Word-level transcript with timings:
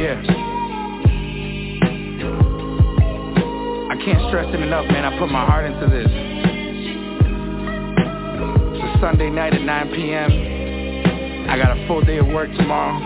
Yeah. 0.00 0.16
I 3.90 3.96
can't 4.02 4.28
stress 4.28 4.48
it 4.48 4.60
enough, 4.60 4.86
man. 4.86 5.04
I 5.04 5.18
put 5.18 5.28
my 5.28 5.44
heart 5.44 5.66
into 5.66 5.86
this. 5.88 6.08
It's 8.80 8.96
a 8.96 9.00
Sunday 9.02 9.28
night 9.28 9.52
at 9.52 9.60
9 9.60 9.92
p.m. 9.92 11.50
I 11.50 11.58
got 11.58 11.76
a 11.76 11.86
full 11.86 12.00
day 12.00 12.16
of 12.16 12.28
work 12.28 12.48
tomorrow. 12.56 12.96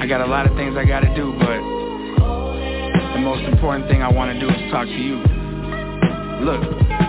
I 0.00 0.06
got 0.06 0.20
a 0.20 0.26
lot 0.26 0.46
of 0.48 0.56
things 0.56 0.76
I 0.76 0.84
gotta 0.84 1.12
do, 1.16 1.34
but 1.40 1.58
the 3.14 3.20
most 3.20 3.42
important 3.42 3.88
thing 3.88 4.00
I 4.00 4.12
wanna 4.12 4.38
do 4.38 4.48
is 4.48 4.70
talk 4.70 4.86
to 4.86 4.92
you. 4.92 5.16
Look, 6.46 7.03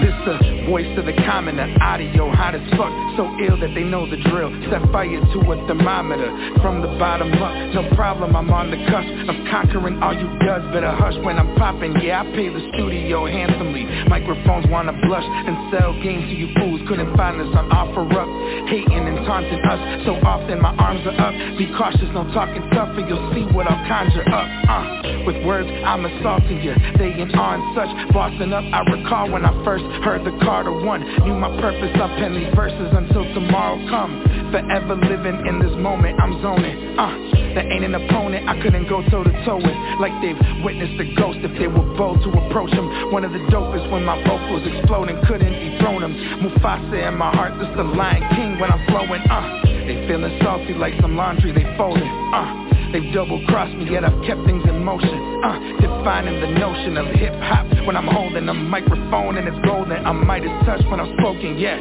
this 0.00 0.14
the 0.24 0.64
voice 0.66 0.88
of 0.96 1.06
the 1.06 1.12
commoner, 1.26 1.66
audio 1.82 2.30
hot 2.30 2.54
as 2.54 2.62
fuck, 2.78 2.94
so 3.18 3.26
ill 3.42 3.58
that 3.58 3.74
they 3.74 3.82
know 3.82 4.08
the 4.08 4.16
drill. 4.30 4.50
Set 4.70 4.82
fire 4.92 5.18
to 5.18 5.38
a 5.42 5.56
thermometer 5.66 6.30
from 6.62 6.80
the 6.80 6.88
bottom 6.98 7.32
up. 7.42 7.52
No 7.74 7.82
problem, 7.94 8.36
I'm 8.36 8.50
on 8.50 8.70
the 8.70 8.78
cusp 8.86 9.10
of 9.28 9.36
conquering 9.50 10.02
all 10.02 10.14
you 10.14 10.28
does. 10.46 10.62
Better 10.72 10.90
hush 10.94 11.18
when 11.24 11.38
I'm 11.38 11.54
popping. 11.56 11.98
Yeah, 12.00 12.22
I 12.22 12.24
pay 12.32 12.48
the 12.48 12.62
studio 12.74 13.26
handsomely. 13.26 13.84
Microphones 14.08 14.66
wanna 14.70 14.94
blush 15.02 15.26
and 15.26 15.74
sell 15.74 15.92
games 16.02 16.30
to 16.30 16.34
you 16.34 16.54
fools. 16.54 16.80
Couldn't 16.86 17.16
find 17.16 17.40
us 17.40 17.50
on 17.56 17.70
offer 17.72 18.06
up, 18.06 18.28
hating 18.68 19.04
and 19.06 19.26
taunting 19.26 19.60
us. 19.66 20.06
So 20.06 20.16
often 20.22 20.62
my 20.62 20.74
arms 20.76 21.02
are 21.06 21.18
up. 21.18 21.34
Be 21.58 21.66
cautious, 21.76 22.08
no 22.14 22.24
talking 22.32 22.62
tough, 22.70 22.94
and 22.96 23.08
you'll 23.08 23.32
see 23.34 23.44
what 23.52 23.66
I'll 23.66 23.82
conjure 23.90 24.26
up. 24.30 24.46
Uh, 24.70 25.26
with 25.26 25.38
words, 25.44 25.68
I'm 25.84 26.06
assaulting 26.06 26.62
you. 26.62 26.74
They 26.98 27.12
ain't 27.18 27.34
on 27.34 27.58
such 27.74 27.90
bossing 28.12 28.52
up. 28.52 28.64
I 28.72 28.80
recall 28.90 29.30
when 29.30 29.44
I 29.44 29.52
first 29.64 29.84
Heard 30.00 30.24
the 30.24 30.32
Carter 30.42 30.72
one, 30.72 31.04
knew 31.22 31.36
my 31.36 31.52
purpose, 31.60 31.92
I 31.94 32.08
pen 32.18 32.34
these 32.34 32.52
verses 32.56 32.90
until 32.90 33.22
tomorrow 33.34 33.76
come. 33.92 34.24
Forever 34.50 34.96
living 34.96 35.46
in 35.46 35.60
this 35.60 35.72
moment, 35.78 36.18
I'm 36.18 36.40
zoning, 36.42 36.98
uh. 36.98 37.32
There 37.52 37.70
ain't 37.70 37.84
an 37.84 37.94
opponent 37.94 38.48
I 38.48 38.56
couldn't 38.62 38.88
go 38.88 39.04
toe 39.12 39.22
to 39.22 39.32
toe 39.44 39.60
with. 39.60 39.76
Like 40.00 40.16
they've 40.24 40.40
witnessed 40.64 40.96
a 40.96 41.06
ghost 41.20 41.44
if 41.44 41.52
they 41.60 41.68
were 41.68 41.84
bold 42.00 42.24
to 42.24 42.30
approach 42.32 42.72
him 42.72 43.12
One 43.12 43.28
of 43.28 43.32
the 43.32 43.44
dopest 43.52 43.92
when 43.92 44.04
my 44.04 44.16
vocals 44.24 44.64
exploding, 44.64 45.20
couldn't 45.28 45.52
dethrone 45.52 46.02
him 46.02 46.16
Mufasa 46.40 47.08
in 47.12 47.14
my 47.20 47.28
heart, 47.36 47.52
this 47.60 47.68
the 47.76 47.84
Lion 47.84 48.24
King 48.34 48.58
when 48.58 48.72
I'm 48.72 48.80
flowing, 48.88 49.20
uh. 49.28 49.60
They 49.84 50.00
feeling 50.08 50.32
salty 50.42 50.72
like 50.74 50.94
some 51.00 51.16
laundry 51.16 51.52
they 51.52 51.68
folding, 51.76 52.08
uh. 52.32 52.90
They've 52.92 53.12
double-crossed 53.12 53.76
me, 53.76 53.92
yet 53.92 54.04
I've 54.04 54.16
kept 54.24 54.44
things 54.44 54.64
in 54.68 54.71
motion. 54.82 55.42
Uh, 55.42 55.58
defining 55.80 56.40
the 56.40 56.58
notion 56.58 56.96
of 56.98 57.06
hip-hop 57.14 57.86
when 57.86 57.96
I'm 57.96 58.06
holding 58.06 58.48
a 58.48 58.54
microphone 58.54 59.38
and 59.38 59.46
it's 59.48 59.58
golden. 59.64 60.04
I'm 60.04 60.26
Midas 60.26 60.50
touch 60.66 60.82
when 60.90 61.00
I'm 61.00 61.16
spoken, 61.18 61.58
yeah. 61.58 61.78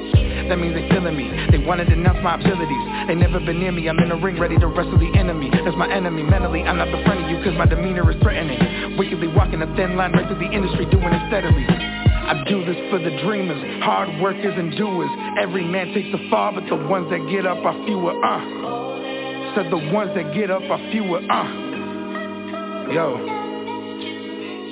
That 0.50 0.58
means 0.58 0.74
they 0.74 0.88
feeling 0.90 1.18
me. 1.18 1.30
They 1.52 1.58
wanna 1.66 1.86
denounce 1.86 2.20
my 2.24 2.36
abilities. 2.36 2.86
They 3.08 3.16
never 3.16 3.40
been 3.40 3.60
near 3.60 3.72
me. 3.72 3.90
I'm 3.90 4.00
in 4.00 4.10
the 4.10 4.16
ring 4.16 4.40
ready 4.40 4.58
to 4.58 4.68
wrestle 4.68 4.98
the 4.98 5.12
enemy. 5.18 5.50
That's 5.50 5.78
my 5.78 5.92
enemy. 5.92 6.24
Mentally, 6.24 6.64
I'm 6.64 6.78
not 6.78 6.92
befriending 6.92 7.30
you 7.30 7.44
cause 7.44 7.58
my 7.58 7.66
demeanor 7.66 8.10
is 8.12 8.22
threatening. 8.22 8.98
Wickedly 8.98 9.28
walking 9.28 9.62
a 9.62 9.70
thin 9.76 9.98
line 9.98 10.14
right 10.14 10.28
through 10.28 10.40
the 10.40 10.52
industry, 10.52 10.86
doing 10.86 11.14
it 11.14 11.24
steadily. 11.30 11.66
I 11.66 12.44
do 12.48 12.64
this 12.66 12.78
for 12.90 13.00
the 13.00 13.12
dreamers, 13.24 13.84
hard 13.84 14.22
workers 14.22 14.54
and 14.58 14.78
doers. 14.78 15.10
Every 15.40 15.66
man 15.66 15.94
takes 15.94 16.14
a 16.14 16.30
fall, 16.30 16.54
but 16.54 16.66
the 16.68 16.76
ones 16.76 17.10
that 17.10 17.28
get 17.30 17.46
up 17.46 17.64
are 17.66 17.76
fewer, 17.86 18.14
uh. 18.24 19.56
Said 19.56 19.70
the 19.70 19.92
ones 19.92 20.12
that 20.16 20.34
get 20.34 20.50
up 20.50 20.64
are 20.64 20.92
fewer, 20.92 21.20
uh. 21.30 21.71
Yo. 22.92 23.16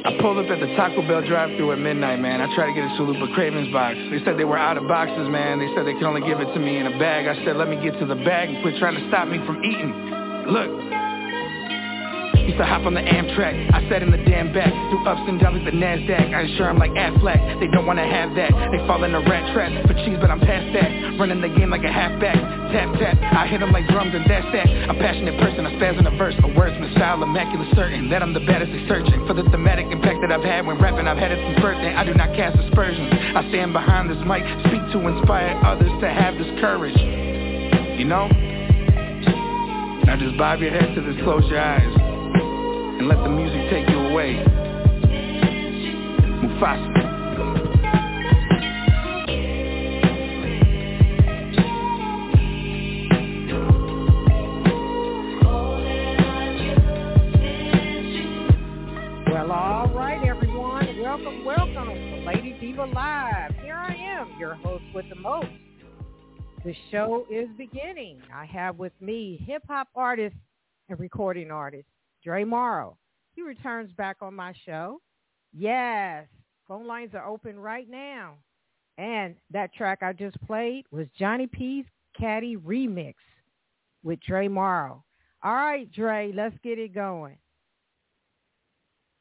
I 0.04 0.12
pulled 0.20 0.44
up 0.44 0.52
at 0.52 0.60
the 0.60 0.76
Taco 0.76 1.08
Bell 1.08 1.24
drive-thru 1.24 1.72
at 1.72 1.80
midnight, 1.80 2.20
man. 2.20 2.42
I 2.42 2.54
tried 2.54 2.68
to 2.68 2.74
get 2.74 2.84
a 2.84 2.92
Chalupa 3.00 3.34
Cravings 3.34 3.72
box. 3.72 3.96
They 4.12 4.20
said 4.26 4.36
they 4.38 4.44
were 4.44 4.58
out 4.58 4.76
of 4.76 4.88
boxes, 4.88 5.30
man. 5.30 5.60
They 5.60 5.72
said 5.74 5.88
they 5.88 5.94
could 5.94 6.04
only 6.04 6.28
give 6.28 6.40
it 6.40 6.52
to 6.52 6.60
me 6.60 6.78
in 6.80 6.88
a 6.88 7.00
bag. 7.00 7.28
I 7.28 7.36
said, 7.46 7.56
let 7.56 7.70
me 7.70 7.80
get 7.82 7.98
to 8.00 8.06
the 8.06 8.20
bag 8.28 8.50
and 8.50 8.62
quit 8.62 8.76
trying 8.76 9.00
to 9.00 9.08
stop 9.08 9.30
me 9.30 9.40
from 9.48 9.64
eating. 9.64 9.96
Look, 10.52 10.68
Used 12.50 12.58
to 12.58 12.66
hop 12.66 12.82
on 12.90 12.98
the 12.98 13.06
Amtrak, 13.06 13.54
I 13.78 13.86
sat 13.94 14.02
in 14.02 14.10
the 14.10 14.18
damn 14.26 14.50
back. 14.50 14.74
Through 14.90 15.06
ups 15.06 15.22
and 15.30 15.38
downs 15.38 15.62
like 15.62 15.70
the 15.70 15.78
NASDAQ. 15.78 16.34
I 16.34 16.50
assure 16.50 16.66
I'm 16.66 16.82
like 16.82 16.90
Aflac, 16.98 17.38
they 17.62 17.70
don't 17.70 17.86
wanna 17.86 18.10
have 18.10 18.34
that. 18.42 18.50
They 18.74 18.82
fall 18.90 19.06
in 19.06 19.14
a 19.14 19.22
rat 19.22 19.54
trap. 19.54 19.70
For 19.86 19.94
cheese 20.02 20.18
but 20.18 20.34
I'm 20.34 20.42
past 20.42 20.66
that. 20.74 21.14
Running 21.22 21.46
the 21.46 21.54
game 21.54 21.70
like 21.70 21.86
a 21.86 21.94
halfback. 21.94 22.34
Tap 22.74 22.90
tap, 22.98 23.22
I 23.38 23.46
hit 23.46 23.62
them 23.62 23.70
like 23.70 23.86
drums 23.94 24.18
and 24.18 24.26
that's 24.26 24.50
that. 24.50 24.66
A 24.66 24.98
passionate 24.98 25.38
person, 25.38 25.62
I 25.62 25.78
spaz 25.78 25.94
in 26.02 26.10
a 26.10 26.16
verse. 26.18 26.34
A 26.42 26.50
wordsmith 26.58 26.90
style, 26.98 27.22
immaculate 27.22 27.70
certain. 27.78 28.10
That 28.10 28.26
I'm 28.26 28.34
the 28.34 28.42
baddest 28.42 28.74
they 28.74 28.82
searching 28.90 29.30
For 29.30 29.38
the 29.38 29.46
thematic 29.54 29.86
impact 29.94 30.26
that 30.26 30.34
I've 30.34 30.42
had 30.42 30.66
when 30.66 30.82
rapping. 30.82 31.06
I've 31.06 31.22
had 31.22 31.30
it 31.30 31.38
since 31.38 31.62
birth 31.62 31.78
and 31.78 32.02
I 32.02 32.02
do 32.02 32.18
not 32.18 32.34
cast 32.34 32.58
aspersions. 32.58 33.14
I 33.14 33.46
stand 33.54 33.78
behind 33.78 34.10
this 34.10 34.18
mic 34.26 34.42
Speak 34.66 34.82
to 34.98 35.06
inspire 35.06 35.54
others 35.62 35.94
to 36.02 36.10
have 36.10 36.34
this 36.34 36.50
courage. 36.58 36.98
You 36.98 38.10
know? 38.10 38.26
Now 40.02 40.18
just 40.18 40.34
bob 40.34 40.66
your 40.66 40.74
head 40.74 40.98
to 40.98 41.02
this, 41.06 41.22
close 41.22 41.46
your 41.46 41.62
eyes 41.62 42.19
and 43.00 43.08
let 43.08 43.18
the 43.24 43.30
music 43.30 43.70
take 43.70 43.88
you 43.88 43.98
away. 43.98 44.36
Mufasa. 46.44 47.06
Well, 59.32 59.52
all 59.54 59.88
right, 59.94 60.22
everyone. 60.28 61.00
Welcome, 61.02 61.46
welcome 61.46 61.74
to 61.74 62.24
Lady 62.28 62.58
Diva 62.60 62.84
Live. 62.84 63.56
Here 63.64 63.76
I 63.76 63.96
am, 63.96 64.38
your 64.38 64.56
host 64.56 64.84
with 64.94 65.06
the 65.08 65.16
most. 65.16 65.48
The 66.66 66.76
show 66.92 67.26
is 67.32 67.48
beginning. 67.58 68.20
I 68.36 68.44
have 68.44 68.78
with 68.78 68.92
me 69.00 69.42
hip-hop 69.48 69.88
artist 69.96 70.36
and 70.90 71.00
recording 71.00 71.50
artist 71.50 71.88
Dre 72.24 72.44
Marro. 72.44 72.96
He 73.36 73.42
returns 73.42 73.92
back 73.94 74.18
on 74.22 74.34
my 74.36 74.54
show. 74.66 75.02
Yes, 75.54 76.28
phone 76.68 76.86
lines 76.86 77.12
are 77.14 77.26
open 77.26 77.60
right 77.60 77.90
now. 77.90 78.36
And 78.98 79.36
that 79.52 79.74
track 79.74 80.00
I 80.02 80.14
just 80.14 80.40
played 80.46 80.86
was 80.92 81.08
Johnny 81.18 81.48
P's 81.48 81.86
Caddy 82.20 82.58
Remix 82.58 83.16
with 84.04 84.20
Dre 84.22 84.48
Marro. 84.48 85.04
All 85.42 85.56
right, 85.56 85.90
Dre, 85.92 86.32
let's 86.36 86.56
get 86.64 86.78
it 86.78 86.94
going. 86.94 87.38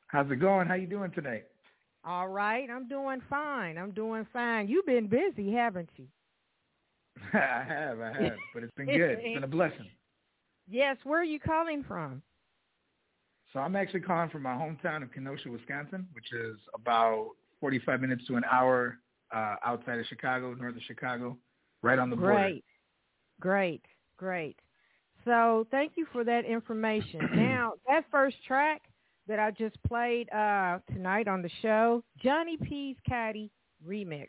How's 0.09 0.31
it 0.31 0.37
going? 0.37 0.67
How 0.67 0.75
you 0.75 0.87
doing 0.87 1.13
today? 1.13 1.43
All 2.05 2.29
right, 2.29 2.69
I'm 2.71 2.89
doing 2.89 3.21
fine. 3.29 3.77
I'm 3.79 3.93
doing 3.93 4.27
fine. 4.33 4.67
You've 4.67 4.87
been 4.87 5.07
busy, 5.07 5.53
haven't 5.53 5.91
you? 5.97 6.07
I 7.35 7.65
have, 7.69 8.01
I 8.01 8.13
have, 8.23 8.37
but 8.55 8.63
it's 8.63 8.75
been 8.77 8.87
good. 8.87 9.19
It's 9.21 9.35
been 9.35 9.45
a 9.45 9.47
blessing. 9.49 9.87
Yes, 10.69 10.97
where 11.05 11.21
are 11.21 11.25
you 11.25 11.39
calling 11.39 11.85
from? 11.87 12.23
So 13.53 13.61
I'm 13.61 13.77
actually 13.77 14.01
calling 14.01 14.31
from 14.31 14.43
my 14.43 14.53
hometown 14.53 15.03
of 15.03 15.13
Kenosha, 15.13 15.51
Wisconsin, 15.51 16.07
which 16.13 16.33
is 16.33 16.57
about 16.75 17.31
45 17.61 18.01
minutes 18.01 18.27
to 18.27 18.37
an 18.37 18.45
hour 18.51 18.99
uh, 19.35 19.57
outside 19.65 19.99
of 19.99 20.07
Chicago, 20.07 20.55
north 20.55 20.77
of 20.77 20.83
Chicago, 20.83 21.37
right 21.83 21.99
on 21.99 22.11
the 22.11 22.17
border. 22.17 22.35
Great, 22.35 22.65
great, 23.41 23.83
great. 24.17 24.57
So 25.25 25.67
thank 25.71 25.93
you 25.97 26.07
for 26.13 26.25
that 26.25 26.45
information. 26.45 27.21
now, 27.35 27.73
that 27.87 28.05
first 28.11 28.37
track 28.47 28.83
that 29.27 29.39
I 29.39 29.51
just 29.51 29.77
played 29.83 30.31
uh, 30.31 30.79
tonight 30.93 31.29
on 31.29 31.43
the 31.43 31.51
show, 31.63 32.03
Johnny 32.23 32.57
P's 32.57 32.97
Caddy 33.07 33.51
remix. 33.87 34.29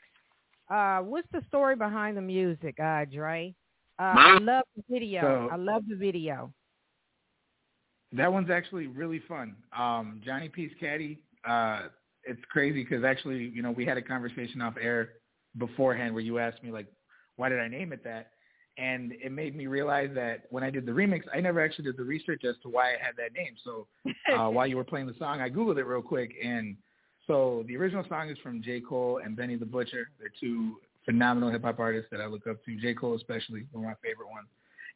Uh, 0.69 0.99
what's 1.03 1.27
the 1.31 1.41
story 1.47 1.75
behind 1.75 2.15
the 2.15 2.21
music, 2.21 2.79
uh, 2.79 3.05
Dre? 3.05 3.55
Uh, 3.97 4.13
I 4.15 4.37
love 4.39 4.63
the 4.75 4.83
video. 4.89 5.21
So, 5.21 5.49
I 5.51 5.57
love 5.57 5.83
the 5.87 5.95
video. 5.95 6.53
That 8.13 8.31
one's 8.31 8.49
actually 8.49 8.87
really 8.87 9.21
fun. 9.27 9.55
Um, 9.77 10.21
Johnny 10.25 10.49
P's 10.49 10.71
Caddy, 10.79 11.19
uh, 11.47 11.83
it's 12.23 12.41
crazy 12.51 12.83
because 12.83 13.03
actually, 13.03 13.51
you 13.53 13.61
know, 13.61 13.71
we 13.71 13.85
had 13.85 13.97
a 13.97 14.01
conversation 14.01 14.61
off 14.61 14.75
air 14.81 15.09
beforehand 15.57 16.13
where 16.13 16.23
you 16.23 16.39
asked 16.39 16.63
me 16.63 16.71
like, 16.71 16.87
why 17.35 17.49
did 17.49 17.59
I 17.59 17.67
name 17.67 17.93
it 17.93 18.03
that? 18.03 18.31
And 18.77 19.11
it 19.11 19.31
made 19.31 19.55
me 19.55 19.67
realize 19.67 20.09
that 20.15 20.45
when 20.49 20.63
I 20.63 20.69
did 20.69 20.85
the 20.85 20.91
remix, 20.91 21.21
I 21.33 21.41
never 21.41 21.61
actually 21.61 21.85
did 21.85 21.97
the 21.97 22.03
research 22.03 22.43
as 22.45 22.55
to 22.63 22.69
why 22.69 22.89
I 22.89 22.97
had 23.01 23.15
that 23.17 23.33
name. 23.33 23.55
So 23.63 23.87
uh, 24.33 24.49
while 24.49 24.67
you 24.67 24.77
were 24.77 24.83
playing 24.83 25.07
the 25.07 25.15
song, 25.19 25.41
I 25.41 25.49
googled 25.49 25.77
it 25.77 25.83
real 25.83 26.01
quick, 26.01 26.31
and 26.43 26.77
so 27.27 27.63
the 27.67 27.77
original 27.77 28.03
song 28.09 28.29
is 28.29 28.37
from 28.41 28.63
J. 28.63 28.81
Cole 28.81 29.19
and 29.23 29.35
Benny 29.35 29.55
the 29.55 29.65
Butcher. 29.65 30.09
They're 30.17 30.31
two 30.39 30.77
phenomenal 31.05 31.51
hip 31.51 31.63
hop 31.63 31.79
artists 31.79 32.09
that 32.11 32.21
I 32.21 32.25
look 32.25 32.47
up 32.47 32.63
to. 32.65 32.75
J. 32.77 32.93
Cole 32.95 33.15
especially, 33.15 33.65
one 33.71 33.85
of 33.85 33.89
my 33.89 33.95
favorite 34.01 34.29
ones. 34.31 34.47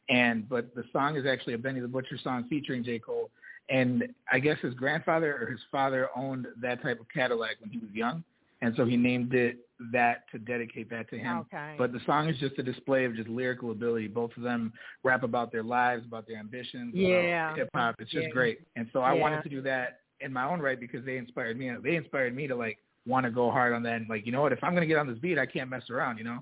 And 0.08 0.48
but 0.48 0.74
the 0.74 0.84
song 0.92 1.16
is 1.16 1.26
actually 1.26 1.54
a 1.54 1.58
Benny 1.58 1.80
the 1.80 1.88
Butcher 1.88 2.18
song 2.22 2.46
featuring 2.48 2.84
J. 2.84 2.98
Cole. 2.98 3.30
And 3.70 4.04
I 4.30 4.38
guess 4.38 4.58
his 4.60 4.74
grandfather 4.74 5.38
or 5.40 5.50
his 5.50 5.60
father 5.72 6.10
owned 6.14 6.46
that 6.60 6.82
type 6.82 7.00
of 7.00 7.06
Cadillac 7.08 7.56
when 7.60 7.70
he 7.70 7.78
was 7.78 7.90
young. 7.92 8.22
And 8.60 8.74
so 8.76 8.84
he 8.84 8.96
named 8.96 9.34
it 9.34 9.58
that 9.92 10.24
to 10.32 10.38
dedicate 10.38 10.88
that 10.90 11.08
to 11.10 11.18
him. 11.18 11.38
Okay. 11.38 11.74
But 11.76 11.92
the 11.92 12.00
song 12.06 12.28
is 12.28 12.38
just 12.38 12.58
a 12.58 12.62
display 12.62 13.04
of 13.04 13.14
just 13.14 13.28
lyrical 13.28 13.70
ability. 13.72 14.08
Both 14.08 14.30
of 14.36 14.42
them 14.42 14.72
rap 15.02 15.22
about 15.22 15.52
their 15.52 15.62
lives, 15.62 16.04
about 16.06 16.26
their 16.26 16.38
ambitions, 16.38 16.94
yeah. 16.94 17.54
hip 17.54 17.70
hop. 17.74 17.96
It's 17.98 18.10
just 18.10 18.24
yeah. 18.24 18.30
great. 18.30 18.60
And 18.76 18.88
so 18.92 19.00
I 19.00 19.14
yeah. 19.14 19.20
wanted 19.20 19.42
to 19.42 19.48
do 19.48 19.60
that 19.62 20.00
in 20.20 20.32
my 20.32 20.44
own 20.44 20.60
right 20.60 20.78
because 20.78 21.04
they 21.04 21.16
inspired 21.16 21.58
me. 21.58 21.70
They 21.82 21.96
inspired 21.96 22.34
me 22.34 22.46
to 22.46 22.56
like 22.56 22.78
want 23.06 23.24
to 23.24 23.30
go 23.30 23.50
hard 23.50 23.72
on 23.72 23.82
that. 23.82 23.96
And 23.96 24.08
like, 24.08 24.24
you 24.24 24.32
know 24.32 24.42
what? 24.42 24.52
If 24.52 24.62
I'm 24.62 24.74
gonna 24.74 24.86
get 24.86 24.98
on 24.98 25.08
this 25.08 25.18
beat, 25.18 25.38
I 25.38 25.46
can't 25.46 25.68
mess 25.68 25.90
around. 25.90 26.18
You 26.18 26.24
know. 26.24 26.38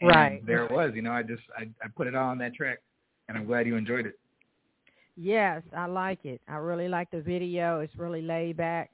And 0.00 0.10
right. 0.10 0.46
There 0.46 0.64
it 0.64 0.70
was. 0.70 0.92
You 0.94 1.02
know, 1.02 1.12
I 1.12 1.22
just 1.22 1.42
I 1.56 1.68
I 1.82 1.88
put 1.94 2.06
it 2.06 2.14
all 2.14 2.30
on 2.30 2.38
that 2.38 2.54
track 2.54 2.78
and 3.28 3.36
I'm 3.36 3.46
glad 3.46 3.66
you 3.66 3.76
enjoyed 3.76 4.06
it. 4.06 4.18
Yes, 5.16 5.62
I 5.76 5.86
like 5.86 6.24
it. 6.24 6.40
I 6.48 6.56
really 6.56 6.88
like 6.88 7.10
the 7.10 7.20
video. 7.20 7.80
It's 7.80 7.96
really 7.96 8.22
laid 8.22 8.56
back, 8.56 8.92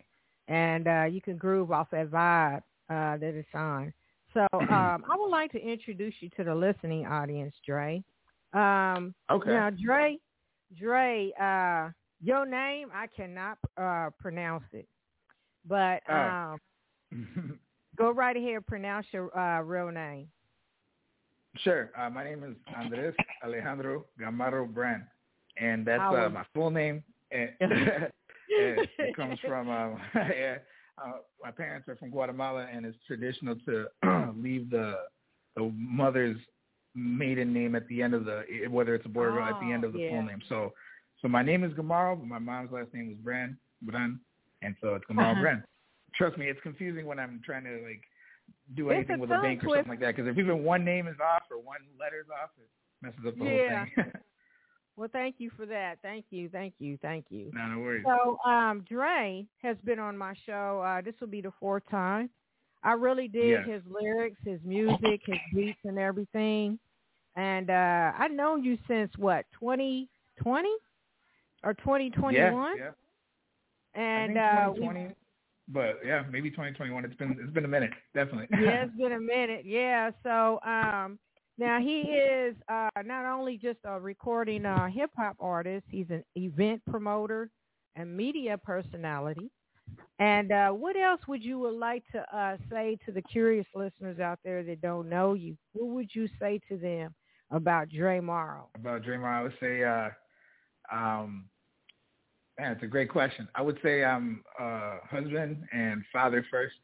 and 0.48 0.88
uh, 0.88 1.04
you 1.04 1.20
can 1.20 1.36
groove 1.36 1.70
off 1.70 1.90
that 1.90 2.10
vibe 2.10 2.62
uh, 2.88 3.18
that 3.18 3.34
it's 3.34 3.48
on. 3.54 3.92
So 4.32 4.46
um, 4.52 5.04
I 5.10 5.16
would 5.16 5.30
like 5.30 5.52
to 5.52 5.60
introduce 5.60 6.14
you 6.20 6.30
to 6.36 6.44
the 6.44 6.54
listening 6.54 7.06
audience, 7.06 7.54
Dre. 7.66 8.02
Um, 8.52 9.14
okay. 9.30 9.50
Now, 9.50 9.70
Dre, 9.70 10.18
Dre, 10.78 11.32
uh, 11.40 11.90
your 12.22 12.46
name 12.46 12.88
I 12.94 13.06
cannot 13.06 13.58
uh, 13.76 14.10
pronounce 14.18 14.64
it, 14.72 14.88
but 15.68 16.02
um, 16.08 16.58
go 17.96 18.10
right 18.12 18.36
ahead. 18.36 18.66
Pronounce 18.66 19.06
your 19.12 19.36
uh, 19.38 19.60
real 19.62 19.90
name. 19.90 20.28
Sure. 21.58 21.90
Uh, 21.98 22.10
my 22.10 22.24
name 22.24 22.42
is 22.42 22.56
Andres 22.76 23.14
Alejandro 23.44 24.06
Gamarro 24.20 24.66
Bran, 24.72 25.06
and 25.56 25.86
that's 25.86 26.02
uh, 26.02 26.28
my 26.28 26.44
full 26.54 26.70
name. 26.70 27.02
And, 27.30 27.50
it 28.48 29.16
comes 29.16 29.38
from 29.46 29.70
um, 29.70 29.98
yeah, 30.14 30.56
uh, 31.02 31.12
my 31.42 31.50
parents 31.50 31.88
are 31.88 31.96
from 31.96 32.10
Guatemala, 32.10 32.66
and 32.72 32.84
it's 32.84 32.96
traditional 33.06 33.56
to 33.66 33.86
leave 34.36 34.70
the 34.70 34.94
the 35.56 35.72
mother's 35.76 36.36
maiden 36.96 37.52
name 37.52 37.74
at 37.74 37.86
the 37.88 38.02
end 38.02 38.14
of 38.14 38.24
the 38.24 38.42
whether 38.70 38.94
it's 38.94 39.06
a 39.06 39.08
boy 39.08 39.22
or 39.24 39.32
girl 39.32 39.46
at 39.46 39.60
the 39.60 39.72
end 39.72 39.84
of 39.84 39.92
the 39.92 39.98
Oh, 40.00 40.02
yeah. 40.02 40.10
full 40.10 40.22
name. 40.22 40.40
So 40.48 40.72
so 41.22 41.28
my 41.28 41.42
name 41.42 41.64
is 41.64 41.72
Gamarro, 41.72 42.18
but 42.18 42.26
my 42.26 42.38
mom's 42.38 42.72
last 42.72 42.92
name 42.92 43.08
was 43.08 43.16
Bran 43.18 43.56
Bran, 43.82 44.18
and 44.62 44.74
so 44.80 44.94
it's 44.94 45.04
Gamarro 45.10 45.32
Uh-huh. 45.32 45.40
Bran. 45.40 45.64
Trust 46.16 46.36
me, 46.38 46.48
it's 46.48 46.60
confusing 46.62 47.06
when 47.06 47.18
I'm 47.18 47.40
trying 47.44 47.64
to 47.64 47.80
like 47.84 48.02
do 48.74 48.90
anything 48.90 49.18
with 49.20 49.30
a 49.30 49.38
bank 49.42 49.62
or 49.64 49.76
something 49.76 49.90
like 49.90 50.00
that. 50.00 50.16
Because 50.16 50.28
if 50.30 50.38
even 50.38 50.64
one 50.64 50.84
name 50.84 51.06
is 51.06 51.16
off 51.20 51.42
or 51.50 51.58
one 51.58 51.80
letter's 51.98 52.26
off, 52.30 52.50
it 52.58 52.68
messes 53.02 53.20
up 53.26 53.36
the 53.38 53.44
Yeah. 53.44 53.84
whole 53.94 54.04
thing. 54.04 54.12
Well, 54.96 55.08
thank 55.12 55.36
you 55.38 55.50
for 55.56 55.66
that. 55.66 55.98
Thank 56.02 56.26
you, 56.30 56.48
thank 56.48 56.74
you, 56.78 56.96
thank 57.02 57.26
you. 57.28 57.50
no, 57.52 57.66
no 57.66 57.80
worries. 57.80 58.04
So, 58.06 58.38
um, 58.48 58.84
Dre 58.88 59.44
has 59.60 59.76
been 59.84 59.98
on 59.98 60.16
my 60.16 60.34
show. 60.46 60.80
Uh, 60.86 61.00
this 61.02 61.14
will 61.20 61.26
be 61.26 61.40
the 61.40 61.50
fourth 61.58 61.82
time. 61.90 62.30
I 62.84 62.92
really 62.92 63.26
dig 63.26 63.48
Yes. 63.50 63.66
his 63.66 63.82
lyrics, 63.90 64.38
his 64.44 64.60
music, 64.64 65.22
his 65.26 65.38
beats, 65.52 65.80
and 65.82 65.98
everything. 65.98 66.78
And 67.34 67.70
uh, 67.70 68.12
I've 68.16 68.30
known 68.30 68.62
you 68.62 68.78
since 68.86 69.10
what, 69.18 69.46
2020 69.58 70.68
or 71.64 71.74
2021? 71.74 72.76
Yeah, 72.78 72.84
yeah. 73.96 74.00
And 74.00 74.38
I 74.38 74.42
uh, 74.44 74.64
think 74.66 74.76
we- 74.76 74.80
2020, 74.86 75.14
but 75.68 76.00
yeah, 76.04 76.22
maybe 76.30 76.50
2021. 76.50 77.04
It's 77.04 77.14
been 77.14 77.36
it's 77.40 77.52
been 77.52 77.64
a 77.64 77.68
minute, 77.68 77.92
definitely. 78.14 78.46
yeah, 78.60 78.82
it's 78.84 78.96
been 78.96 79.12
a 79.12 79.20
minute. 79.20 79.62
Yeah. 79.64 80.10
So 80.22 80.60
um, 80.64 81.18
now 81.58 81.80
he 81.80 82.00
is 82.00 82.56
uh, 82.68 82.88
not 83.04 83.24
only 83.24 83.56
just 83.56 83.78
a 83.84 83.98
recording 83.98 84.66
uh, 84.66 84.88
hip 84.88 85.10
hop 85.16 85.36
artist, 85.40 85.84
he's 85.88 86.10
an 86.10 86.24
event 86.34 86.82
promoter 86.88 87.50
and 87.96 88.14
media 88.14 88.58
personality. 88.58 89.50
And 90.18 90.52
uh, 90.52 90.70
what 90.70 90.96
else 90.96 91.20
would 91.28 91.42
you 91.42 91.58
would 91.60 91.74
like 91.74 92.04
to 92.12 92.20
uh, 92.36 92.56
say 92.70 92.96
to 93.04 93.12
the 93.12 93.22
curious 93.22 93.66
listeners 93.74 94.20
out 94.20 94.38
there 94.44 94.62
that 94.62 94.80
don't 94.80 95.08
know 95.08 95.34
you? 95.34 95.56
What 95.72 95.94
would 95.94 96.08
you 96.14 96.28
say 96.40 96.60
to 96.68 96.76
them 96.76 97.14
about 97.50 97.88
Dre 97.88 98.20
Marro? 98.20 98.64
About 98.74 99.02
Dre 99.02 99.16
Marro, 99.16 99.40
I 99.40 99.42
would 99.42 99.54
say, 99.60 99.82
uh, 99.82 100.08
um, 100.92 101.46
man, 102.58 102.72
it's 102.72 102.82
a 102.82 102.86
great 102.86 103.10
question. 103.10 103.48
I 103.54 103.62
would 103.62 103.78
say 103.82 104.04
I'm 104.04 104.42
uh, 104.60 104.98
husband 105.08 105.64
and 105.72 106.04
father 106.12 106.44
first. 106.50 106.74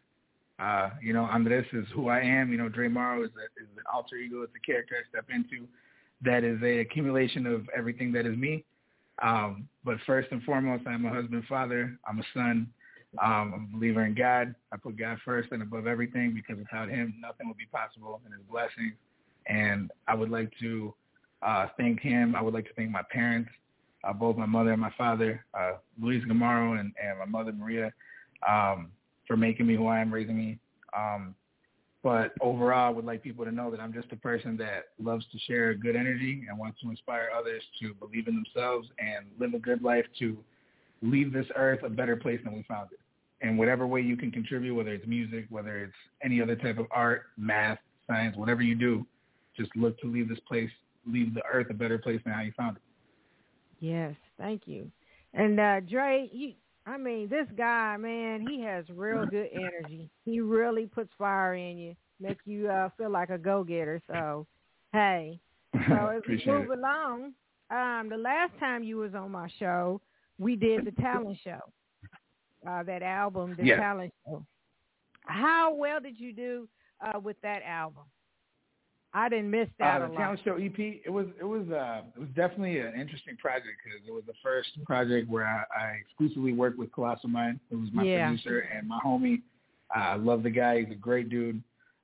Uh, 0.58 0.90
you 1.02 1.12
know, 1.12 1.25
Andres 1.25 1.64
is 1.72 1.87
who 1.94 2.08
I 2.08 2.20
am. 2.20 2.52
You 2.52 2.58
know, 2.58 2.69
Dre 2.69 2.88
Marro 2.88 3.25
is, 3.25 3.31
a, 3.31 3.62
is 3.62 3.69
an 3.76 3.84
alter 3.93 4.17
ego. 4.17 4.43
It's 4.43 4.52
a 4.55 4.67
character 4.67 4.96
I 4.99 5.08
step 5.08 5.26
into 5.34 5.67
that 6.22 6.44
is 6.44 6.62
a 6.62 6.81
accumulation 6.81 7.46
of 7.46 7.67
everything 7.76 8.12
that 8.12 8.26
is 8.26 8.37
me. 8.37 8.64
Um, 9.22 9.69
but 9.84 9.96
first 10.06 10.28
and 10.32 10.43
foremost, 10.43 10.84
I'm 10.87 11.05
a 11.06 11.11
husband, 11.11 11.44
father. 11.49 11.99
I'm 12.06 12.19
a 12.19 12.25
son. 12.34 12.69
Um, 13.22 13.52
I'm 13.55 13.69
a 13.72 13.76
believer 13.76 14.05
in 14.05 14.14
God. 14.14 14.55
I 14.72 14.76
put 14.76 14.96
God 14.96 15.19
first 15.25 15.49
and 15.50 15.62
above 15.62 15.87
everything 15.87 16.32
because 16.34 16.58
without 16.58 16.88
him, 16.88 17.14
nothing 17.20 17.49
would 17.49 17.56
be 17.56 17.67
possible 17.67 18.20
and 18.25 18.34
his 18.34 18.43
blessings. 18.50 18.94
And 19.46 19.90
I 20.06 20.14
would 20.14 20.31
like 20.31 20.52
to 20.61 20.94
uh, 21.43 21.67
thank 21.76 22.00
him. 22.00 22.37
I 22.37 22.43
would 22.43 22.55
like 22.55 22.67
to 22.67 22.75
thank 22.75 22.90
my 22.90 23.02
parents, 23.11 23.50
uh, 24.05 24.12
both 24.12 24.37
my 24.37 24.47
mother 24.47 24.73
and 24.73 24.81
my 24.81 24.93
father, 24.97 25.44
uh, 25.58 25.73
Luis 26.00 26.25
Gamarro 26.25 26.79
and, 26.81 26.93
and 27.02 27.19
my 27.19 27.26
mother, 27.26 27.52
Maria, 27.52 27.93
um, 28.49 28.91
for 29.26 29.37
making 29.37 29.67
me 29.67 29.76
who 29.76 29.87
I 29.87 30.00
am, 30.00 30.12
raising 30.12 30.37
me. 30.37 30.58
Um, 30.97 31.35
but 32.02 32.32
overall, 32.41 32.87
I 32.87 32.91
would 32.91 33.05
like 33.05 33.23
people 33.23 33.44
to 33.44 33.52
know 33.52 33.70
that 33.70 33.79
I'm 33.79 33.93
just 33.93 34.11
a 34.12 34.17
person 34.17 34.56
that 34.56 34.87
loves 34.99 35.25
to 35.32 35.38
share 35.41 35.75
good 35.75 35.97
energy 35.97 36.44
and 36.49 36.58
wants 36.58 36.81
to 36.81 36.88
inspire 36.88 37.29
others 37.37 37.62
to 37.81 37.93
believe 37.94 38.26
in 38.26 38.35
themselves 38.35 38.88
and 38.99 39.26
live 39.38 39.52
a 39.52 39.58
good 39.58 39.82
life 39.82 40.06
to 40.20 40.38
leave 41.03 41.32
this 41.32 41.46
earth 41.56 41.81
a 41.82 41.91
better 41.91 42.17
place 42.17 42.41
than 42.43 42.55
we 42.55 42.62
found 42.62 42.91
it. 42.93 43.00
And 43.43 43.58
whatever 43.58 43.87
way 43.87 44.00
you 44.00 44.17
can 44.17 44.31
contribute, 44.31 44.75
whether 44.75 44.93
it's 44.93 45.06
music, 45.06 45.46
whether 45.50 45.79
it's 45.79 45.94
any 46.23 46.41
other 46.41 46.56
type 46.56 46.79
of 46.79 46.87
art, 46.91 47.25
math, 47.37 47.79
science, 48.06 48.37
whatever 48.37 48.62
you 48.62 48.75
do, 48.75 49.06
just 49.56 49.75
look 49.76 49.99
to 50.00 50.06
leave 50.06 50.29
this 50.29 50.41
place, 50.49 50.70
leave 51.06 51.35
the 51.35 51.43
earth 51.53 51.67
a 51.70 51.75
better 51.75 51.99
place 51.99 52.20
than 52.25 52.32
how 52.32 52.41
you 52.41 52.53
found 52.56 52.76
it. 52.76 52.82
Yes, 53.81 54.15
thank 54.38 54.62
you. 54.67 54.91
And 55.35 55.59
uh 55.61 55.81
Dre, 55.81 56.29
you 56.32 56.55
I 56.87 56.97
mean, 56.97 57.29
this 57.29 57.47
guy, 57.56 57.97
man, 57.99 58.41
he 58.41 58.61
has 58.62 58.85
real 58.91 59.27
good 59.27 59.49
energy. 59.53 60.11
He 60.25 60.41
really 60.41 60.87
puts 60.87 61.11
fire 61.19 61.55
in 61.55 61.79
you, 61.79 61.97
make 62.21 62.38
you 62.44 62.69
uh 62.71 62.91
feel 62.99 63.11
like 63.11 63.31
a 63.31 63.38
go 63.38 63.65
getter. 63.65 64.00
So 64.09 64.47
hey. 64.93 65.41
So 65.88 65.94
as 66.17 66.23
we 66.29 66.43
move 66.47 66.71
it. 66.71 66.79
along, 66.79 67.32
um, 67.71 68.09
the 68.09 68.17
last 68.17 68.53
time 68.59 68.82
you 68.82 68.97
was 68.99 69.15
on 69.15 69.31
my 69.31 69.49
show, 69.59 70.00
we 70.38 70.56
did 70.56 70.85
the 70.85 70.93
talent 70.93 71.38
show. 71.44 71.61
Uh 72.67 72.82
that 72.85 73.03
album, 73.03 73.55
the 73.56 73.65
Yeah. 73.65 73.77
talent 73.79 74.12
show. 74.27 74.44
How 75.27 75.73
well 75.75 76.00
did 76.00 76.19
you 76.19 76.32
do 76.32 76.69
uh 77.00 77.19
with 77.21 77.41
that 77.43 77.62
album? 77.62 78.05
I 79.12 79.29
didn't 79.29 79.51
miss 79.51 79.69
that 79.79 80.01
Uh, 80.03 80.07
a 80.07 80.09
the 80.09 80.15
talent 80.17 80.41
show 80.45 80.55
EP, 80.57 80.79
it 80.79 81.11
was 81.11 81.27
it 81.41 81.45
was 81.45 81.69
uh 81.71 82.03
it 82.15 82.19
was 82.21 82.29
definitely 82.37 82.79
an 82.79 82.95
interesting 82.99 83.37
project 83.37 83.77
because 83.85 84.01
it 84.07 84.12
was 84.12 84.23
the 84.27 84.35
first 84.43 84.71
project 84.85 85.29
where 85.29 85.47
I, 85.47 85.65
I 85.77 85.87
exclusively 86.07 86.53
worked 86.53 86.79
with 86.79 86.93
Colossal 86.93 87.29
Mind, 87.29 87.59
who 87.71 87.79
was 87.81 87.89
my 87.93 88.05
Yeah. 88.05 88.29
producer 88.29 88.61
and 88.75 88.87
my 88.87 89.01
homie. 89.05 89.43
Uh, 89.95 89.99
I 90.01 90.15
love 90.15 90.43
the 90.45 90.51
guy; 90.51 90.81
he's 90.83 90.93
a 90.93 90.95
great 90.95 91.29
dude. 91.29 91.62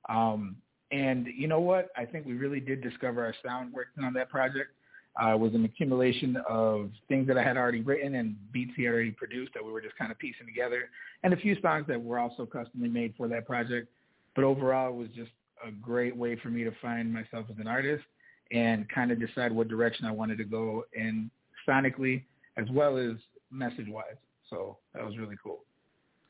Um, 0.09 0.57
and 0.91 1.27
you 1.27 1.47
know 1.47 1.59
what? 1.61 1.89
I 1.95 2.05
think 2.05 2.25
we 2.25 2.33
really 2.33 2.59
did 2.59 2.81
discover 2.81 3.23
our 3.23 3.33
sound 3.45 3.73
working 3.73 4.03
on 4.03 4.13
that 4.13 4.29
project. 4.29 4.71
Uh, 5.21 5.33
it 5.33 5.39
was 5.39 5.53
an 5.55 5.65
accumulation 5.65 6.37
of 6.47 6.91
things 7.07 7.25
that 7.27 7.37
I 7.37 7.43
had 7.43 7.57
already 7.57 7.81
written 7.81 8.15
and 8.15 8.35
beats 8.51 8.71
he 8.75 8.83
had 8.83 8.93
already 8.93 9.11
produced 9.11 9.53
that 9.55 9.65
we 9.65 9.71
were 9.71 9.81
just 9.81 9.97
kind 9.97 10.11
of 10.11 10.19
piecing 10.19 10.45
together, 10.45 10.89
and 11.23 11.33
a 11.33 11.37
few 11.37 11.59
songs 11.61 11.85
that 11.87 12.01
were 12.01 12.19
also 12.19 12.45
customly 12.45 12.89
made 12.89 13.13
for 13.17 13.27
that 13.29 13.45
project. 13.47 13.87
But 14.35 14.43
overall, 14.43 14.89
it 14.89 14.95
was 14.95 15.07
just 15.15 15.31
a 15.65 15.71
great 15.71 16.15
way 16.15 16.35
for 16.35 16.49
me 16.49 16.63
to 16.63 16.71
find 16.81 17.11
myself 17.13 17.45
as 17.49 17.57
an 17.59 17.67
artist 17.67 18.03
and 18.51 18.87
kind 18.89 19.11
of 19.11 19.19
decide 19.19 19.51
what 19.51 19.67
direction 19.67 20.05
I 20.05 20.11
wanted 20.11 20.37
to 20.39 20.43
go 20.45 20.83
in 20.93 21.29
sonically 21.67 22.23
as 22.57 22.65
well 22.71 22.97
as 22.97 23.13
message 23.51 23.87
wise. 23.89 24.15
So 24.49 24.77
that 24.93 25.05
was 25.05 25.17
really 25.17 25.35
cool. 25.43 25.59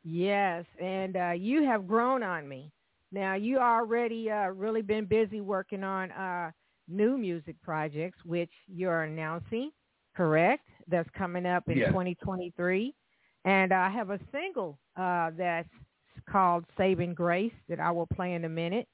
Yes, 0.03 0.65
and 0.79 1.15
uh, 1.17 1.31
you 1.31 1.63
have 1.63 1.88
grown 1.88 2.24
on 2.24 2.48
me. 2.48 2.72
Now 3.12 3.36
you 3.36 3.57
already 3.60 4.29
uh, 4.29 4.48
really 4.50 4.81
been 4.81 5.05
busy 5.05 5.41
working 5.41 5.84
on 5.84 6.12
uh, 6.12 6.51
new 6.88 7.17
music 7.17 7.55
projects, 7.63 8.17
which 8.25 8.51
you're 8.67 9.03
announcing, 9.03 9.72
correct? 10.15 10.67
That's 10.88 11.10
coming 11.17 11.46
up 11.46 11.69
in 11.69 11.77
Yes. 11.77 11.89
2023, 11.89 12.93
and 13.46 13.74
I 13.74 13.89
have 13.89 14.10
a 14.10 14.19
single 14.31 14.77
uh, 14.98 15.31
that's 15.38 15.69
called 16.29 16.65
"Saving 16.77 17.13
Grace" 17.13 17.53
that 17.69 17.79
I 17.79 17.91
will 17.91 18.07
play 18.07 18.34
in 18.34 18.46
a 18.46 18.50
minute. 18.50 18.88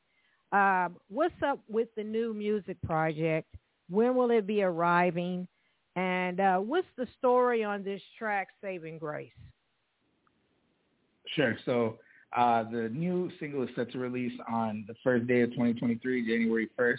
Um, 0.53 0.98
what's 1.10 1.33
up 1.45 1.60
with 1.67 1.88
the 1.98 2.03
new 2.03 2.33
music 2.33 2.77
project? 2.83 3.48
When 3.89 4.15
will 4.15 4.29
it 4.29 4.45
be 4.45 4.62
arriving? 4.62 5.48
And 5.95 6.39
uh, 6.39 6.60
what's 6.60 6.88
the 6.95 7.07
story 7.17 7.63
on 7.63 7.83
this 7.83 8.01
track, 8.17 8.50
"Saving 8.62 9.00
Grace"? 9.00 9.31
Sure. 11.36 11.57
So 11.65 11.98
uh, 12.38 12.63
the 12.63 12.89
new 12.93 13.31
single 13.39 13.63
is 13.63 13.69
set 13.75 13.91
to 13.91 14.00
release 14.00 14.33
on 14.48 14.86
the 14.88 14.93
first 15.03 15.27
day 15.27 15.41
of 15.41 15.50
2023, 15.51 16.27
January 16.27 16.69
1st. 16.79 16.98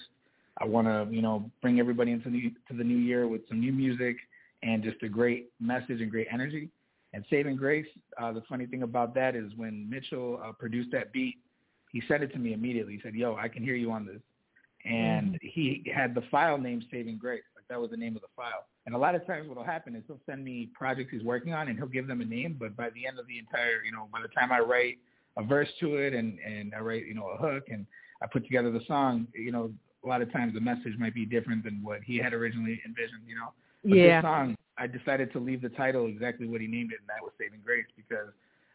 I 0.58 0.64
want 0.66 0.86
to, 0.86 1.06
you 1.14 1.22
know, 1.22 1.50
bring 1.62 1.80
everybody 1.80 2.12
into 2.12 2.30
the, 2.30 2.52
to 2.68 2.76
the 2.76 2.84
new 2.84 2.96
year 2.96 3.26
with 3.26 3.42
some 3.48 3.60
new 3.60 3.72
music 3.72 4.16
and 4.62 4.82
just 4.82 5.02
a 5.02 5.08
great 5.08 5.50
message 5.60 6.00
and 6.00 6.10
great 6.10 6.28
energy. 6.32 6.70
And 7.12 7.24
Saving 7.30 7.56
Grace, 7.56 7.86
uh, 8.20 8.32
the 8.32 8.42
funny 8.48 8.66
thing 8.66 8.82
about 8.82 9.14
that 9.14 9.36
is 9.36 9.52
when 9.56 9.88
Mitchell 9.88 10.40
uh, 10.44 10.52
produced 10.52 10.90
that 10.92 11.12
beat, 11.12 11.36
he 11.94 12.02
sent 12.08 12.24
it 12.24 12.32
to 12.32 12.38
me 12.38 12.52
immediately. 12.52 12.94
He 12.94 13.00
said, 13.02 13.14
"Yo, 13.14 13.36
I 13.36 13.46
can 13.48 13.62
hear 13.62 13.76
you 13.76 13.92
on 13.92 14.04
this," 14.04 14.20
and 14.84 15.34
mm-hmm. 15.34 15.46
he 15.46 15.90
had 15.94 16.14
the 16.14 16.22
file 16.30 16.58
name 16.58 16.82
Saving 16.90 17.16
Grace, 17.16 17.44
like 17.54 17.66
that 17.68 17.80
was 17.80 17.90
the 17.90 17.96
name 17.96 18.16
of 18.16 18.22
the 18.22 18.28
file. 18.36 18.66
And 18.84 18.94
a 18.94 18.98
lot 18.98 19.14
of 19.14 19.24
times, 19.26 19.48
what'll 19.48 19.64
happen 19.64 19.94
is 19.94 20.02
he'll 20.08 20.20
send 20.26 20.44
me 20.44 20.68
projects 20.74 21.10
he's 21.12 21.22
working 21.22 21.54
on, 21.54 21.68
and 21.68 21.78
he'll 21.78 21.86
give 21.86 22.08
them 22.08 22.20
a 22.20 22.24
name. 22.24 22.56
But 22.58 22.76
by 22.76 22.90
the 22.90 23.06
end 23.06 23.18
of 23.20 23.26
the 23.28 23.38
entire, 23.38 23.82
you 23.84 23.92
know, 23.92 24.08
by 24.12 24.20
the 24.20 24.28
time 24.28 24.50
I 24.52 24.58
write 24.58 24.98
a 25.36 25.44
verse 25.44 25.68
to 25.80 25.96
it, 25.96 26.12
and 26.12 26.38
and 26.40 26.74
I 26.74 26.80
write, 26.80 27.06
you 27.06 27.14
know, 27.14 27.28
a 27.28 27.36
hook, 27.36 27.68
and 27.70 27.86
I 28.20 28.26
put 28.26 28.44
together 28.44 28.72
the 28.72 28.84
song, 28.88 29.28
you 29.32 29.52
know, 29.52 29.72
a 30.04 30.08
lot 30.08 30.20
of 30.20 30.32
times 30.32 30.52
the 30.52 30.60
message 30.60 30.98
might 30.98 31.14
be 31.14 31.24
different 31.24 31.62
than 31.62 31.80
what 31.82 32.02
he 32.02 32.16
had 32.18 32.32
originally 32.32 32.82
envisioned. 32.84 33.22
You 33.26 33.36
know, 33.36 33.52
but 33.84 33.96
Yeah. 33.96 34.20
this 34.20 34.24
song 34.24 34.56
I 34.76 34.88
decided 34.88 35.32
to 35.32 35.38
leave 35.38 35.62
the 35.62 35.68
title 35.70 36.06
exactly 36.06 36.48
what 36.48 36.60
he 36.60 36.66
named 36.66 36.92
it, 36.92 36.98
and 36.98 37.08
that 37.08 37.22
was 37.22 37.32
Saving 37.38 37.60
Grace, 37.64 37.86
because 37.96 38.32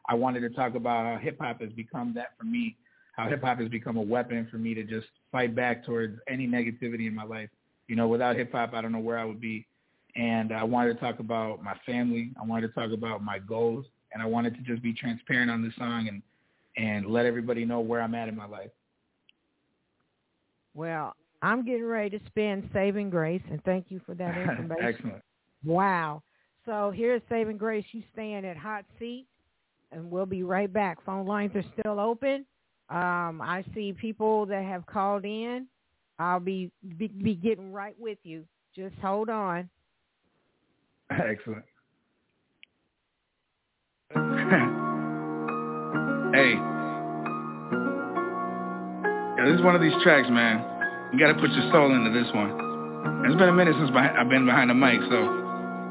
I 0.08 0.16
wanted 0.16 0.40
to 0.42 0.50
talk 0.50 0.76
about 0.76 1.06
how 1.06 1.20
hip 1.20 1.38
hop 1.40 1.62
has 1.62 1.72
become 1.74 2.14
that 2.16 2.38
for 2.38 2.46
me, 2.46 2.78
how 3.20 3.28
hip 3.28 3.44
hop 3.44 3.60
has 3.60 3.68
become 3.68 3.98
a 3.98 4.02
weapon 4.02 4.48
for 4.50 4.58
me 4.58 4.74
to 4.74 4.84
just 4.84 5.08
fight 5.30 5.54
back 5.54 5.86
towards 5.86 6.18
any 6.30 6.48
negativity 6.48 7.06
in 7.06 7.14
my 7.14 7.26
life. 7.26 7.50
You 7.88 7.98
know, 7.98 8.08
without 8.08 8.38
hip 8.38 8.54
hop, 8.54 8.74
I 8.74 8.82
don't 8.82 8.94
know 8.94 9.00
where 9.00 9.18
I 9.18 9.26
would 9.26 9.42
be. 9.42 9.68
And 10.16 10.54
I 10.54 10.64
wanted 10.64 10.94
to 10.94 11.00
talk 11.02 11.20
about 11.20 11.62
my 11.62 11.76
family. 11.86 12.32
I 12.42 12.46
wanted 12.46 12.68
to 12.68 12.74
talk 12.74 12.92
about 12.92 13.22
my 13.22 13.40
goals, 13.40 13.86
and 14.14 14.24
I 14.24 14.26
wanted 14.26 14.56
to 14.56 14.62
just 14.62 14.82
be 14.82 14.94
transparent 14.94 15.52
on 15.52 15.62
this 15.62 15.74
song 15.78 16.08
and 16.08 16.22
and 16.78 17.08
let 17.08 17.26
everybody 17.26 17.66
know 17.66 17.82
where 17.82 18.02
I'm 18.02 18.16
at 18.16 18.30
in 18.30 18.38
my 18.38 18.46
life. 18.46 18.70
Well, 20.74 21.14
I'm 21.42 21.66
getting 21.66 21.86
ready 21.86 22.18
to 22.18 22.26
spin 22.28 22.70
Saving 22.74 23.10
Grace, 23.10 23.42
and 23.52 23.62
thank 23.66 23.88
you 23.90 24.00
for 24.06 24.16
that 24.16 24.38
information. 24.50 24.78
Excellent. 24.82 25.24
Wow. 25.66 26.24
So 26.66 26.94
here's 26.96 27.22
Saving 27.28 27.58
Grace. 27.58 27.84
You 27.92 28.02
staying 28.14 28.46
at 28.46 28.56
hot 28.56 28.86
seat, 28.98 29.26
and 29.92 30.10
we'll 30.10 30.26
be 30.26 30.44
right 30.44 30.72
back. 30.72 31.04
Phone 31.06 31.28
lines 31.28 31.52
are 31.56 31.66
still 31.80 32.00
open. 32.00 32.46
Um, 32.90 33.42
I 33.42 33.64
see 33.74 33.94
people 33.94 34.46
that 34.48 34.64
have 34.64 34.86
called 34.88 35.24
in. 35.24 35.68
I'll 36.18 36.40
be, 36.40 36.72
be 36.98 37.08
be 37.08 37.36
getting 37.36 37.72
right 37.72 37.96
with 38.00 38.18
you. 38.24 38.46
Just 38.76 38.96
hold 38.96 39.30
on. 39.30 39.70
Excellent. 41.12 41.64
hey. 46.34 46.56
Yeah, 49.38 49.46
this 49.46 49.56
is 49.56 49.64
one 49.64 49.76
of 49.76 49.82
these 49.82 49.94
tracks, 50.04 50.28
man. 50.30 50.66
You 51.14 51.20
gotta 51.20 51.36
put 51.36 51.52
your 51.52 51.72
soul 51.72 51.96
into 51.96 52.12
this 52.12 52.28
one. 52.34 52.52
It's 53.26 53.36
been 53.36 53.50
a 53.50 53.54
minute 53.54 53.76
since 53.80 53.92
I've 53.96 54.30
been 54.30 54.46
behind 54.46 54.70
the 54.70 54.74
mic, 54.74 55.00
so 55.10 55.16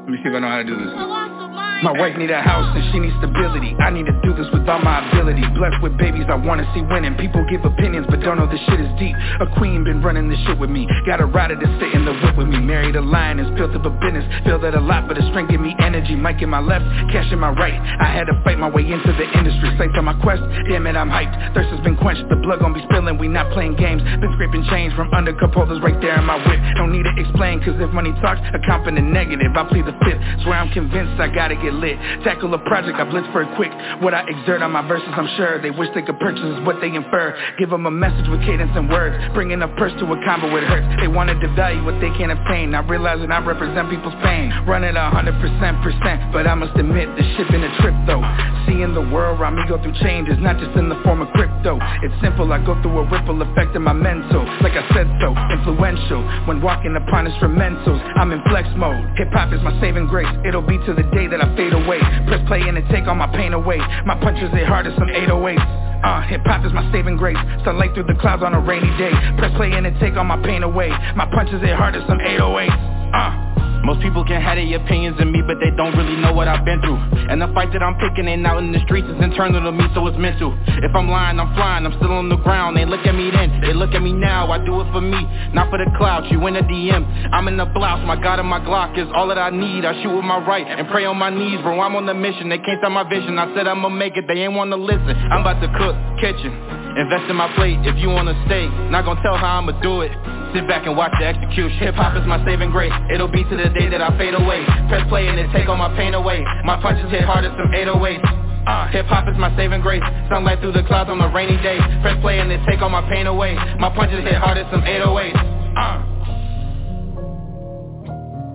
let 0.03 0.09
me 0.09 0.17
see 0.21 0.29
if 0.29 0.35
I 0.35 0.39
know 0.39 0.49
how 0.49 0.57
to 0.57 0.63
do 0.63 0.75
this. 0.75 1.48
My 1.79 1.95
wife 1.95 2.17
need 2.19 2.27
a 2.27 2.41
house 2.43 2.67
and 2.75 2.83
she 2.91 2.99
needs 2.99 3.15
stability. 3.23 3.71
I 3.79 3.87
need 3.89 4.03
to 4.03 4.11
do 4.19 4.35
this 4.35 4.51
with 4.51 4.67
all 4.67 4.83
my 4.83 4.99
ability. 5.07 5.39
Blessed 5.55 5.79
with 5.79 5.95
babies 5.95 6.27
I 6.27 6.35
wanna 6.35 6.67
see 6.75 6.83
winning. 6.83 7.15
People 7.15 7.39
give 7.47 7.63
opinions 7.63 8.05
but 8.11 8.19
don't 8.19 8.35
know 8.35 8.51
this 8.51 8.59
shit 8.67 8.83
is 8.83 8.91
deep. 8.99 9.15
A 9.39 9.47
queen 9.55 9.87
been 9.87 10.03
running 10.03 10.27
this 10.27 10.39
shit 10.43 10.59
with 10.59 10.69
me. 10.69 10.91
Got 11.07 11.21
a 11.21 11.25
rider 11.25 11.55
to 11.55 11.67
sit 11.79 11.95
in 11.95 12.03
the 12.03 12.11
whip 12.19 12.35
with 12.35 12.51
me. 12.51 12.59
Married 12.59 12.97
a 12.97 13.01
lion 13.01 13.39
and 13.39 13.55
built 13.55 13.71
up 13.71 13.87
a 13.87 13.93
business. 14.03 14.27
Feel 14.43 14.59
that 14.59 14.75
a 14.75 14.83
lot 14.83 15.07
but 15.07 15.15
the 15.15 15.23
strength 15.31 15.51
give 15.51 15.61
me 15.61 15.73
energy. 15.79 16.19
Mic 16.19 16.41
in 16.43 16.49
my 16.49 16.59
left, 16.59 16.83
cash 17.15 17.31
in 17.31 17.39
my 17.39 17.55
right. 17.55 17.79
I 17.79 18.11
had 18.11 18.27
to 18.27 18.35
fight 18.43 18.59
my 18.59 18.67
way 18.67 18.83
into 18.83 19.15
the 19.15 19.27
industry. 19.39 19.71
Safe 19.79 19.95
on 19.95 20.03
my 20.03 20.19
quest, 20.19 20.43
damn 20.67 20.83
it 20.83 20.99
I'm 20.99 21.07
hyped. 21.07 21.55
Thirst 21.55 21.71
has 21.71 21.79
been 21.79 21.95
quenched, 21.95 22.27
the 22.27 22.35
blood 22.43 22.59
gon' 22.59 22.73
be 22.73 22.83
spilling. 22.91 23.17
We 23.17 23.31
not 23.31 23.53
playing 23.55 23.79
games, 23.79 24.03
been 24.03 24.31
scraping 24.35 24.67
change 24.67 24.91
From 24.99 25.13
under 25.13 25.31
cup 25.31 25.53
holders 25.53 25.79
right 25.79 25.95
there 26.03 26.19
in 26.19 26.25
my 26.25 26.35
whip. 26.35 26.59
Don't 26.75 26.91
need 26.91 27.07
to 27.07 27.15
explain 27.15 27.63
cause 27.63 27.79
if 27.79 27.91
money 27.95 28.11
talks 28.19 28.43
A 28.51 28.59
confident 28.67 29.07
negative, 29.07 29.55
I 29.55 29.63
plead 29.63 29.87
the 29.87 29.95
fifth. 30.03 30.19
Swear 30.43 30.59
I'm 30.59 30.69
convinced 30.75 31.15
I 31.23 31.31
gotta 31.31 31.55
get 31.55 31.68
get 31.69 31.77
lit. 31.77 31.97
Tackle 32.23 32.53
a 32.53 32.59
project, 32.65 32.97
I 32.97 33.05
blitz 33.05 33.27
for 33.31 33.43
it 33.43 33.49
quick. 33.55 33.71
What 34.01 34.13
I 34.13 34.25
exert 34.27 34.61
on 34.61 34.71
my 34.71 34.85
verses, 34.87 35.09
I'm 35.13 35.29
sure 35.37 35.61
They 35.61 35.71
wish 35.71 35.89
they 35.93 36.01
could 36.01 36.19
purchase 36.19 36.41
is 36.41 36.65
what 36.65 36.81
they 36.81 36.89
infer. 36.89 37.37
Give 37.57 37.69
them 37.69 37.85
a 37.85 37.91
message 37.91 38.27
with 38.29 38.41
cadence 38.41 38.71
and 38.75 38.89
words. 38.89 39.15
Bringing 39.33 39.61
a 39.61 39.67
purse 39.77 39.93
to 39.99 40.05
a 40.05 40.17
combo 40.25 40.51
with 40.51 40.63
hurts. 40.63 40.87
They 40.99 41.07
wanna 41.07 41.35
devalue 41.35 41.85
what 41.85 41.99
they 42.01 42.09
can't 42.17 42.31
obtain. 42.31 42.71
Not 42.71 42.89
realizing 42.89 43.31
I 43.31 43.39
represent 43.45 43.89
people's 43.89 44.17
pain. 44.23 44.51
Running 44.65 44.95
a 44.95 45.09
hundred 45.09 45.37
percent 45.39 45.81
percent 45.83 46.33
But 46.33 46.47
I 46.47 46.55
must 46.55 46.75
admit, 46.77 47.09
this 47.15 47.25
shit 47.37 47.47
been 47.49 47.63
a 47.63 47.73
trip 47.81 47.95
though. 48.05 48.23
Seeing 48.65 48.93
the 48.93 49.05
world 49.13 49.39
around 49.39 49.55
me 49.55 49.63
go 49.67 49.81
through 49.81 49.95
changes 50.01 50.37
Not 50.39 50.57
just 50.57 50.75
in 50.77 50.89
the 50.89 50.99
form 51.03 51.21
of 51.21 51.29
crypto. 51.33 51.77
It's 52.01 52.15
simple, 52.21 52.51
I 52.51 52.63
go 52.65 52.79
through 52.81 52.99
a 52.99 53.05
ripple 53.09 53.41
effect 53.41 53.75
in 53.75 53.83
my 53.83 53.93
mental. 53.93 54.43
Like 54.61 54.73
I 54.73 54.85
said 54.93 55.07
so, 55.21 55.35
influential. 55.53 56.21
When 56.47 56.61
walking 56.61 56.95
upon 56.95 57.27
instrumentals 57.27 58.01
I'm 58.17 58.31
in 58.31 58.41
flex 58.49 58.67
mode. 58.75 59.17
Hip-hop 59.17 59.53
is 59.53 59.61
my 59.61 59.73
saving 59.81 60.07
grace. 60.07 60.29
It'll 60.45 60.65
be 60.65 60.77
to 60.85 60.93
the 60.93 61.03
day 61.13 61.27
that 61.27 61.41
I 61.43 61.55
away. 61.67 61.99
Press 62.27 62.39
play 62.47 62.61
and 62.61 62.77
it 62.77 62.85
take 62.89 63.07
all 63.07 63.15
my 63.15 63.27
pain 63.27 63.53
away. 63.53 63.77
My 64.05 64.15
punches 64.21 64.51
hit 64.51 64.65
hard 64.65 64.87
as 64.87 64.95
some 64.95 65.09
808s 65.09 65.89
uh, 66.03 66.21
hip-hop 66.21 66.65
is 66.65 66.71
my 66.71 66.89
saving 66.91 67.17
grace. 67.17 67.37
Sunlight 67.65 67.93
through 67.93 68.07
the 68.07 68.15
clouds 68.21 68.43
on 68.43 68.53
a 68.53 68.59
rainy 68.59 68.89
day. 68.97 69.11
Press 69.37 69.51
play 69.57 69.71
and 69.73 69.85
it 69.85 69.99
take 69.99 70.15
all 70.15 70.23
my 70.23 70.41
pain 70.43 70.63
away. 70.63 70.89
My 71.15 71.27
punches 71.27 71.61
hit 71.61 71.75
hard 71.75 71.95
as 71.95 72.07
some 72.07 72.19
808s 72.19 72.99
uh, 73.13 73.48
most 73.83 74.01
people 74.01 74.23
can 74.25 74.41
have 74.41 74.57
their 74.57 74.67
opinions 74.75 75.19
of 75.19 75.27
me, 75.27 75.41
but 75.45 75.57
they 75.59 75.71
don't 75.71 75.95
really 75.95 76.15
know 76.17 76.33
what 76.33 76.47
I've 76.47 76.65
been 76.65 76.81
through. 76.81 76.99
And 77.29 77.41
the 77.41 77.47
fight 77.53 77.71
that 77.73 77.83
I'm 77.83 77.95
picking 77.97 78.27
and 78.27 78.45
out 78.45 78.59
in 78.59 78.71
the 78.71 78.79
streets 78.85 79.07
is 79.07 79.19
internal 79.21 79.61
to 79.63 79.71
me, 79.71 79.85
so 79.93 80.05
it's 80.07 80.17
mental. 80.17 80.57
If 80.83 80.93
I'm 80.95 81.09
lying, 81.09 81.39
I'm 81.39 81.53
flying, 81.55 81.85
I'm 81.85 81.95
still 81.97 82.11
on 82.11 82.29
the 82.29 82.37
ground. 82.37 82.77
They 82.77 82.85
look 82.85 83.05
at 83.05 83.15
me 83.15 83.31
then, 83.31 83.61
they 83.61 83.73
look 83.73 83.93
at 83.93 84.01
me 84.01 84.13
now. 84.13 84.51
I 84.51 84.63
do 84.63 84.81
it 84.81 84.91
for 84.91 85.01
me, 85.01 85.19
not 85.53 85.69
for 85.69 85.77
the 85.77 85.89
clout. 85.97 86.29
You 86.31 86.45
in 86.47 86.55
a 86.55 86.63
DM, 86.63 87.01
I'm 87.31 87.47
in 87.47 87.57
the 87.57 87.65
blouse. 87.65 88.05
My 88.05 88.19
God 88.21 88.39
and 88.39 88.47
my 88.47 88.59
Glock 88.59 88.97
is 88.97 89.07
all 89.15 89.27
that 89.29 89.37
I 89.37 89.49
need. 89.49 89.85
I 89.85 90.01
shoot 90.03 90.13
with 90.13 90.25
my 90.25 90.43
right 90.45 90.65
and 90.67 90.87
pray 90.89 91.05
on 91.05 91.17
my 91.17 91.29
knees, 91.29 91.59
bro. 91.61 91.79
I'm 91.79 91.95
on 91.95 92.05
the 92.05 92.13
mission. 92.13 92.49
They 92.49 92.59
can't 92.59 92.79
stop 92.79 92.91
my 92.91 93.07
vision. 93.07 93.39
I 93.39 93.53
said 93.55 93.67
I'ma 93.67 93.89
make 93.89 94.17
it. 94.17 94.25
They 94.27 94.43
ain't 94.43 94.53
wanna 94.53 94.77
listen. 94.77 95.15
I'm 95.31 95.41
about 95.41 95.61
to 95.61 95.69
cook 95.77 95.95
kitchen. 96.19 96.79
Invest 96.97 97.29
in 97.29 97.35
my 97.35 97.53
plate 97.55 97.77
if 97.85 97.95
you 97.97 98.09
wanna 98.09 98.33
stay 98.47 98.67
Not 98.89 99.05
gonna 99.05 99.21
tell 99.21 99.37
how 99.37 99.59
I'ma 99.59 99.79
do 99.81 100.01
it 100.01 100.11
Sit 100.53 100.67
back 100.67 100.87
and 100.87 100.97
watch 100.97 101.13
the 101.19 101.25
execution. 101.25 101.77
Hip-hop 101.77 102.17
is 102.17 102.25
my 102.25 102.43
saving 102.45 102.71
grace. 102.71 102.93
It'll 103.13 103.27
be 103.27 103.43
to 103.43 103.55
the 103.55 103.69
day 103.69 103.89
that 103.89 104.01
I 104.01 104.15
fade 104.17 104.33
away. 104.33 104.65
Press 104.89 105.07
play 105.09 105.27
and 105.27 105.39
it 105.39 105.49
take 105.53 105.69
all 105.69 105.77
my 105.77 105.95
pain 105.95 106.13
away. 106.13 106.43
My 106.65 106.81
punches 106.81 107.09
hit 107.11 107.23
hard 107.23 107.45
as 107.45 107.51
some 107.53 107.71
808s 107.71 108.49
uh, 108.67 108.87
hip-hop 108.89 109.27
is 109.27 109.37
my 109.37 109.55
saving 109.57 109.81
grace. 109.81 110.03
Sunlight 110.29 110.59
through 110.59 110.73
the 110.73 110.83
clouds 110.83 111.09
on 111.09 111.19
a 111.21 111.33
rainy 111.33 111.57
day. 111.63 111.79
Press 112.01 112.19
play 112.21 112.39
and 112.39 112.51
it 112.51 112.61
take 112.67 112.81
all 112.81 112.89
my 112.89 113.01
pain 113.09 113.25
away. 113.25 113.55
My 113.79 113.89
punches 113.89 114.23
hit 114.23 114.35
hard 114.35 114.57
as 114.57 114.65
some 114.71 114.81
808s 114.81 115.59
uh. 115.77 116.05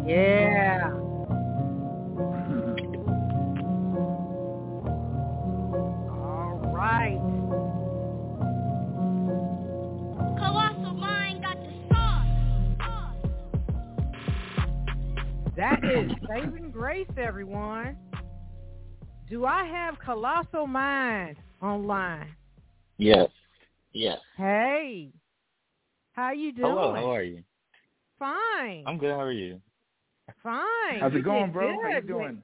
Yeah. 0.07 0.91
All 6.11 6.61
right 6.75 7.24
That 15.57 15.85
is 15.85 16.11
Saving 16.29 16.73
Grace, 16.73 17.07
everyone. 17.17 17.97
Do 19.31 19.45
I 19.47 19.65
have 19.65 19.97
Colossal 20.05 20.67
Mind 20.67 21.37
online? 21.63 22.35
Yes. 22.99 23.29
Yes. 23.93 24.19
Hey. 24.37 25.13
How 26.13 26.33
you 26.33 26.53
doing? 26.53 26.73
Hello, 26.73 26.95
how 26.95 27.09
are 27.13 27.23
you? 27.23 27.45
Fine. 28.19 28.83
I'm 28.85 28.99
good, 28.99 29.11
how 29.13 29.21
are 29.21 29.31
you? 29.31 29.61
Fine. 30.43 30.99
How's 30.99 31.15
it 31.15 31.25
going, 31.25 31.53
bro? 31.53 31.77
Good. 31.77 31.83
How 31.85 31.99
you 31.99 32.03
doing? 32.03 32.43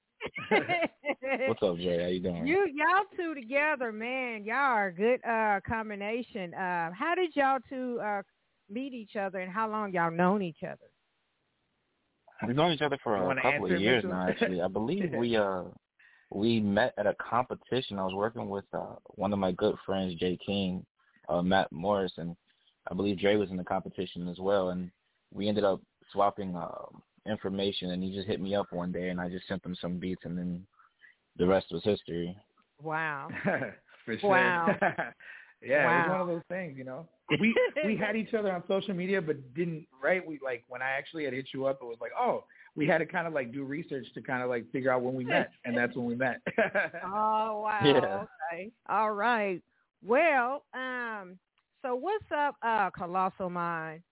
What's 1.49 1.63
up, 1.65 1.79
Jay? 1.79 2.03
How 2.03 2.09
you 2.09 2.21
doing? 2.21 2.47
You 2.47 2.69
y'all 2.73 3.05
two 3.17 3.35
together, 3.35 3.91
man. 3.91 4.45
Y'all 4.45 4.57
are 4.57 4.89
a 4.89 4.95
good 4.95 5.21
uh 5.25 5.61
combination. 5.67 6.55
Uh 6.55 6.91
how 6.93 7.15
did 7.17 7.35
y'all 7.35 7.59
two 7.69 7.99
uh 8.05 8.23
meet 8.69 8.93
each 8.93 9.17
other 9.17 9.39
and 9.41 9.51
how 9.51 9.69
long 9.69 9.93
y'all 9.93 10.11
known 10.11 10.43
each 10.43 10.63
other? 10.63 10.90
We've 12.47 12.57
known 12.57 12.73
each 12.73 12.83
other 12.83 12.99
for 13.03 13.17
a 13.17 13.43
couple 13.43 13.73
of 13.73 13.81
years 13.81 14.05
now. 14.07 14.29
Actually, 14.29 14.61
I 14.61 14.69
believe 14.69 15.13
we 15.17 15.37
uh 15.37 15.65
we 16.33 16.61
met 16.61 16.95
at 16.97 17.07
a 17.07 17.15
competition. 17.15 17.99
I 17.99 18.05
was 18.05 18.15
working 18.15 18.49
with 18.49 18.65
uh 18.73 18.97
one 19.17 19.33
of 19.33 19.39
my 19.39 19.53
good 19.53 19.77
friends, 19.85 20.15
Jay 20.15 20.39
King, 20.45 20.85
uh 21.29 21.43
Matt 21.43 21.71
Morris, 21.73 22.13
and 22.17 22.37
I 22.91 22.95
believe 22.95 23.19
Dre 23.19 23.37
was 23.37 23.51
in 23.51 23.57
the 23.57 23.65
competition 23.65 24.29
as 24.29 24.39
well. 24.39 24.71
And 24.71 24.91
we 25.33 25.49
ended 25.49 25.65
up 25.65 25.81
swapping 26.13 26.57
uh, 26.57 26.87
information, 27.27 27.91
and 27.91 28.03
he 28.03 28.15
just 28.15 28.27
hit 28.27 28.41
me 28.41 28.55
up 28.55 28.73
one 28.73 28.93
day, 28.93 29.09
and 29.09 29.21
I 29.21 29.29
just 29.29 29.47
sent 29.47 29.65
him 29.65 29.77
some 29.81 29.99
beats, 29.99 30.23
and 30.25 30.37
then 30.37 30.67
the 31.37 31.47
rest 31.47 31.67
was 31.71 31.85
history. 31.85 32.37
Wow. 32.83 33.29
for 34.05 34.19
sure. 34.19 34.31
Wow. 34.31 34.75
yeah, 35.63 35.85
wow. 35.85 35.95
it 35.95 36.09
was 36.09 36.11
one 36.11 36.21
of 36.21 36.27
those 36.29 36.43
things, 36.49 36.77
you 36.77 36.85
know. 36.85 37.09
We 37.39 37.55
we 37.85 37.97
had 37.97 38.17
each 38.17 38.35
other 38.35 38.53
on 38.53 38.63
social 38.67 38.95
media, 38.95 39.21
but 39.23 39.55
didn't 39.55 39.87
right. 40.03 40.27
We 40.27 40.41
like 40.43 40.65
when 40.69 40.83
I 40.83 40.91
actually 40.91 41.25
had 41.25 41.33
hit 41.33 41.49
you 41.53 41.67
up, 41.67 41.79
it 41.83 41.85
was 41.85 41.99
like, 42.01 42.13
oh, 42.19 42.45
we 42.75 42.87
had 42.87 42.99
to 42.99 43.07
kind 43.07 43.27
of 43.27 43.33
like 43.33 43.53
do 43.53 43.65
research 43.65 44.07
to 44.15 44.23
kind 44.23 44.43
of 44.43 44.49
like 44.49 44.71
figure 44.73 44.93
out 44.93 45.03
when 45.03 45.15
we 45.15 45.25
met, 45.25 45.51
and 45.65 45.77
that's 45.77 45.95
when 45.97 46.07
we 46.07 46.15
met. 46.15 46.41
oh 47.05 47.61
wow. 47.61 47.81
Yeah. 47.85 48.25
Okay. 48.53 48.71
All 48.89 49.13
right. 49.13 49.63
Well, 50.05 50.65
um, 50.75 51.39
so 51.83 51.95
what's 51.95 52.25
up, 52.35 52.57
uh, 52.63 52.91
Colossal 52.91 53.51
Mind? 53.51 54.03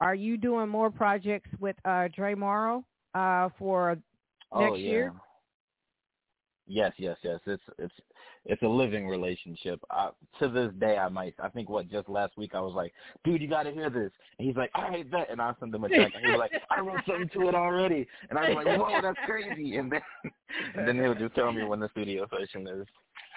Are 0.00 0.14
you 0.14 0.36
doing 0.36 0.68
more 0.68 0.90
projects 0.90 1.50
with 1.58 1.76
uh 1.84 2.08
Dre 2.14 2.34
Marro 2.34 2.84
uh 3.14 3.48
for 3.58 3.96
oh, 4.52 4.60
next 4.60 4.78
yeah. 4.80 4.90
year? 4.90 5.12
Yes, 6.66 6.92
yes, 6.98 7.16
yes. 7.22 7.38
It's 7.46 7.62
it's 7.78 7.94
it's 8.44 8.62
a 8.62 8.68
living 8.68 9.06
relationship. 9.08 9.80
I, 9.90 10.10
to 10.40 10.48
this 10.48 10.72
day, 10.80 10.96
I 10.96 11.08
might. 11.08 11.34
I 11.40 11.48
think 11.48 11.68
what 11.68 11.90
just 11.90 12.08
last 12.08 12.36
week 12.36 12.54
I 12.54 12.60
was 12.60 12.74
like, 12.74 12.92
dude, 13.24 13.40
you 13.40 13.48
got 13.48 13.64
to 13.64 13.72
hear 13.72 13.88
this. 13.88 14.10
And 14.38 14.46
he's 14.46 14.56
like, 14.56 14.70
I 14.74 14.90
hate 14.90 15.10
that, 15.12 15.30
And 15.30 15.40
I 15.40 15.52
sent 15.60 15.74
him 15.74 15.84
a 15.84 15.88
text. 15.88 16.16
And 16.16 16.24
he 16.24 16.32
was 16.32 16.38
like, 16.38 16.52
I 16.70 16.80
wrote 16.80 17.00
something 17.06 17.28
to 17.34 17.48
it 17.48 17.54
already. 17.54 18.06
And 18.30 18.38
I 18.38 18.50
was 18.50 18.64
like, 18.64 18.78
whoa, 18.78 19.00
that's 19.00 19.18
crazy. 19.26 19.76
And 19.76 19.90
then 19.90 20.00
and 20.74 20.88
then 20.88 20.96
he'll 20.96 21.14
just 21.14 21.34
tell 21.34 21.52
me 21.52 21.64
when 21.64 21.80
the 21.80 21.88
studio 21.90 22.26
session 22.30 22.66
is. 22.66 22.86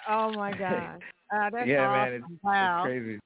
Oh 0.10 0.32
my 0.34 0.52
god. 0.52 1.02
Uh, 1.32 1.48
that's 1.52 1.68
yeah, 1.68 1.88
awesome. 1.88 2.12
man, 2.12 2.14
it's, 2.14 2.44
wow. 2.44 2.80
it's 2.80 2.88
crazy. 2.88 3.20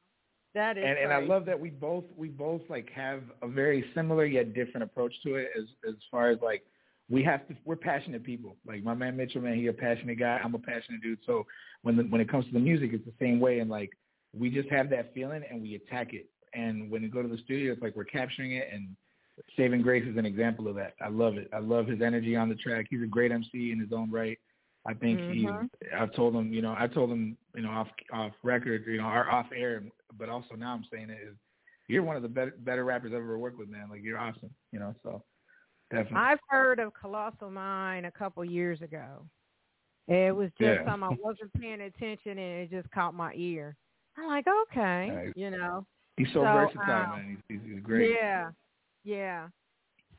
That 0.55 0.77
is 0.77 0.83
and 0.85 0.97
and 0.97 1.13
I 1.13 1.21
love 1.21 1.45
that 1.45 1.57
we 1.57 1.69
both 1.69 2.03
we 2.17 2.27
both 2.27 2.59
like 2.67 2.89
have 2.93 3.23
a 3.41 3.47
very 3.47 3.85
similar 3.95 4.25
yet 4.25 4.53
different 4.53 4.83
approach 4.83 5.13
to 5.23 5.35
it 5.35 5.47
as 5.57 5.63
as 5.87 5.95
far 6.11 6.29
as 6.29 6.39
like 6.41 6.65
we 7.13 7.23
have 7.23 7.47
to. 7.47 7.55
We're 7.63 7.75
passionate 7.75 8.23
people. 8.23 8.57
Like 8.65 8.83
my 8.83 8.95
man 8.95 9.15
Mitchell, 9.15 9.39
man, 9.39 9.55
he 9.55 9.67
a 9.67 9.73
passionate 9.73 10.17
guy. 10.17 10.39
I'm 10.43 10.55
a 10.55 10.59
passionate 10.59 11.03
dude. 11.03 11.19
So 11.27 11.45
when 11.83 11.95
the, 11.95 12.03
when 12.03 12.19
it 12.19 12.29
comes 12.29 12.45
to 12.45 12.51
the 12.51 12.59
music, 12.59 12.89
it's 12.91 13.05
the 13.05 13.13
same 13.23 13.39
way. 13.39 13.59
And 13.59 13.69
like 13.69 13.91
we 14.35 14.49
just 14.49 14.67
have 14.69 14.89
that 14.89 15.13
feeling 15.13 15.43
and 15.47 15.61
we 15.61 15.75
attack 15.75 16.13
it. 16.13 16.27
And 16.55 16.89
when 16.89 17.03
we 17.03 17.09
go 17.09 17.21
to 17.21 17.27
the 17.27 17.37
studio, 17.43 17.71
it's 17.71 17.83
like 17.83 17.95
we're 17.95 18.03
capturing 18.03 18.53
it. 18.53 18.67
And 18.73 18.95
Saving 19.55 19.83
Grace 19.83 20.07
is 20.07 20.17
an 20.17 20.25
example 20.25 20.67
of 20.67 20.75
that. 20.75 20.95
I 21.05 21.09
love 21.09 21.37
it. 21.37 21.51
I 21.53 21.59
love 21.59 21.85
his 21.85 22.01
energy 22.01 22.35
on 22.35 22.49
the 22.49 22.55
track. 22.55 22.87
He's 22.89 23.03
a 23.03 23.07
great 23.07 23.31
MC 23.31 23.71
in 23.71 23.79
his 23.79 23.93
own 23.93 24.09
right. 24.09 24.39
I 24.87 24.95
think 24.95 25.19
mm-hmm. 25.19 25.65
he. 25.85 25.95
I've 25.95 26.13
told 26.15 26.35
him, 26.35 26.51
you 26.51 26.63
know, 26.63 26.75
I 26.77 26.87
told 26.87 27.11
him, 27.11 27.37
you 27.55 27.61
know, 27.61 27.69
off 27.69 27.89
off 28.11 28.31
record, 28.41 28.85
you 28.87 28.97
know, 28.97 29.07
or 29.07 29.29
off 29.29 29.45
air, 29.55 29.83
but 30.17 30.29
also 30.29 30.55
now 30.55 30.73
I'm 30.73 30.85
saying 30.91 31.11
it 31.11 31.19
is, 31.29 31.35
you're 31.87 32.03
one 32.03 32.15
of 32.15 32.23
the 32.23 32.27
better 32.27 32.55
better 32.59 32.83
rappers 32.83 33.11
I've 33.11 33.21
ever 33.21 33.37
worked 33.37 33.59
with, 33.59 33.69
man. 33.69 33.87
Like 33.91 34.01
you're 34.03 34.17
awesome, 34.17 34.49
you 34.71 34.79
know. 34.79 34.95
So 35.03 35.23
definitely. 35.93 36.17
I've 36.17 36.39
heard 36.47 36.79
of 36.79 36.93
Colossal 36.93 37.49
Mind 37.49 38.05
a 38.05 38.11
couple 38.11 38.43
years 38.43 38.81
ago. 38.81 39.25
It 40.07 40.35
was 40.35 40.49
just 40.59 40.79
yeah. 40.81 40.85
something 40.85 41.03
I 41.03 41.15
wasn't 41.21 41.53
paying 41.59 41.81
attention, 41.81 42.31
and 42.31 42.39
it 42.39 42.69
just 42.69 42.91
caught 42.91 43.13
my 43.13 43.33
ear. 43.35 43.75
I'm 44.17 44.27
like, 44.27 44.45
okay, 44.69 45.11
right. 45.11 45.33
you 45.35 45.49
know. 45.49 45.85
He's 46.17 46.27
so, 46.27 46.41
so 46.41 46.41
versatile, 46.43 46.81
um, 46.81 47.09
man. 47.09 47.43
He's, 47.47 47.59
he's 47.65 47.81
great. 47.81 48.11
Yeah, 48.11 48.51
yeah. 49.03 49.47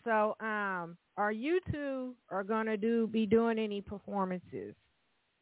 So, 0.05 0.37
um, 0.41 0.97
are 1.17 1.33
you 1.33 1.61
two 1.71 2.15
are 2.31 2.45
gonna 2.45 2.77
do 2.77 3.07
be 3.07 3.27
doing 3.27 3.59
any 3.59 3.81
performances 3.81 4.75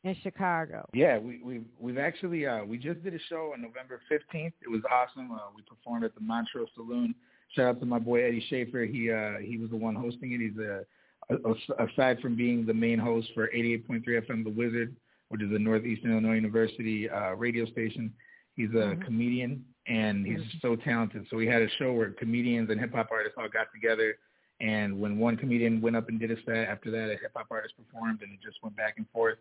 in 0.05 0.17
Chicago? 0.23 0.89
Yeah, 0.93 1.19
we 1.19 1.41
we 1.43 1.61
we've 1.79 1.99
actually 1.99 2.47
uh, 2.47 2.65
we 2.65 2.79
just 2.79 3.03
did 3.03 3.15
a 3.15 3.19
show 3.29 3.53
on 3.55 3.63
November 3.63 4.01
fifteenth. 4.09 4.55
It 4.63 4.71
was 4.71 4.83
awesome. 4.91 5.33
Uh, 5.33 5.39
we 5.55 5.63
performed 5.63 6.05
at 6.05 6.15
the 6.15 6.21
Montrose 6.21 6.69
Saloon. 6.75 7.15
Shout 7.55 7.67
out 7.67 7.81
to 7.81 7.87
my 7.87 7.99
boy 7.99 8.25
Eddie 8.25 8.45
Schaefer. 8.49 8.85
He 8.85 9.11
uh, 9.11 9.39
he 9.43 9.59
was 9.59 9.71
the 9.71 9.77
one 9.77 9.95
hosting 9.95 10.33
it. 10.33 10.41
He's 10.41 10.59
a, 10.59 10.85
a, 11.31 11.85
aside 11.85 12.21
from 12.21 12.37
being 12.37 12.67
the 12.67 12.75
main 12.75 12.99
host 12.99 13.29
for 13.35 13.49
88.3 13.49 14.05
FM 14.07 14.45
The 14.45 14.51
Wizard, 14.51 14.97
which 15.29 15.43
is 15.43 15.51
a 15.53 15.59
Northeastern 15.59 16.13
Illinois 16.13 16.35
University 16.35 17.09
uh, 17.11 17.33
radio 17.33 17.67
station. 17.67 18.13
He's 18.55 18.71
a 18.71 18.95
mm-hmm. 18.95 19.03
comedian 19.03 19.65
and 19.87 20.27
he's 20.27 20.39
mm-hmm. 20.39 20.59
so 20.61 20.77
talented. 20.77 21.27
So 21.31 21.37
we 21.37 21.47
had 21.47 21.63
a 21.63 21.69
show 21.79 21.93
where 21.93 22.11
comedians 22.11 22.71
and 22.71 22.79
hip 22.79 22.95
hop 22.95 23.09
artists 23.11 23.37
all 23.39 23.49
got 23.49 23.67
together 23.75 24.17
and 24.63 25.01
when 25.01 25.19
one 25.19 25.37
comedian 25.37 25.81
went 25.81 25.97
up 25.97 26.09
and 26.09 26.21
did 26.21 26.31
a 26.31 26.37
set, 26.47 26.69
after 26.69 26.91
that 26.93 27.11
a 27.11 27.17
hip 27.21 27.33
hop 27.35 27.49
artist 27.51 27.75
performed, 27.77 28.23
and 28.23 28.33
it 28.33 28.39
just 28.43 28.63
went 28.63 28.77
back 28.77 28.95
and 28.97 29.07
forth. 29.13 29.39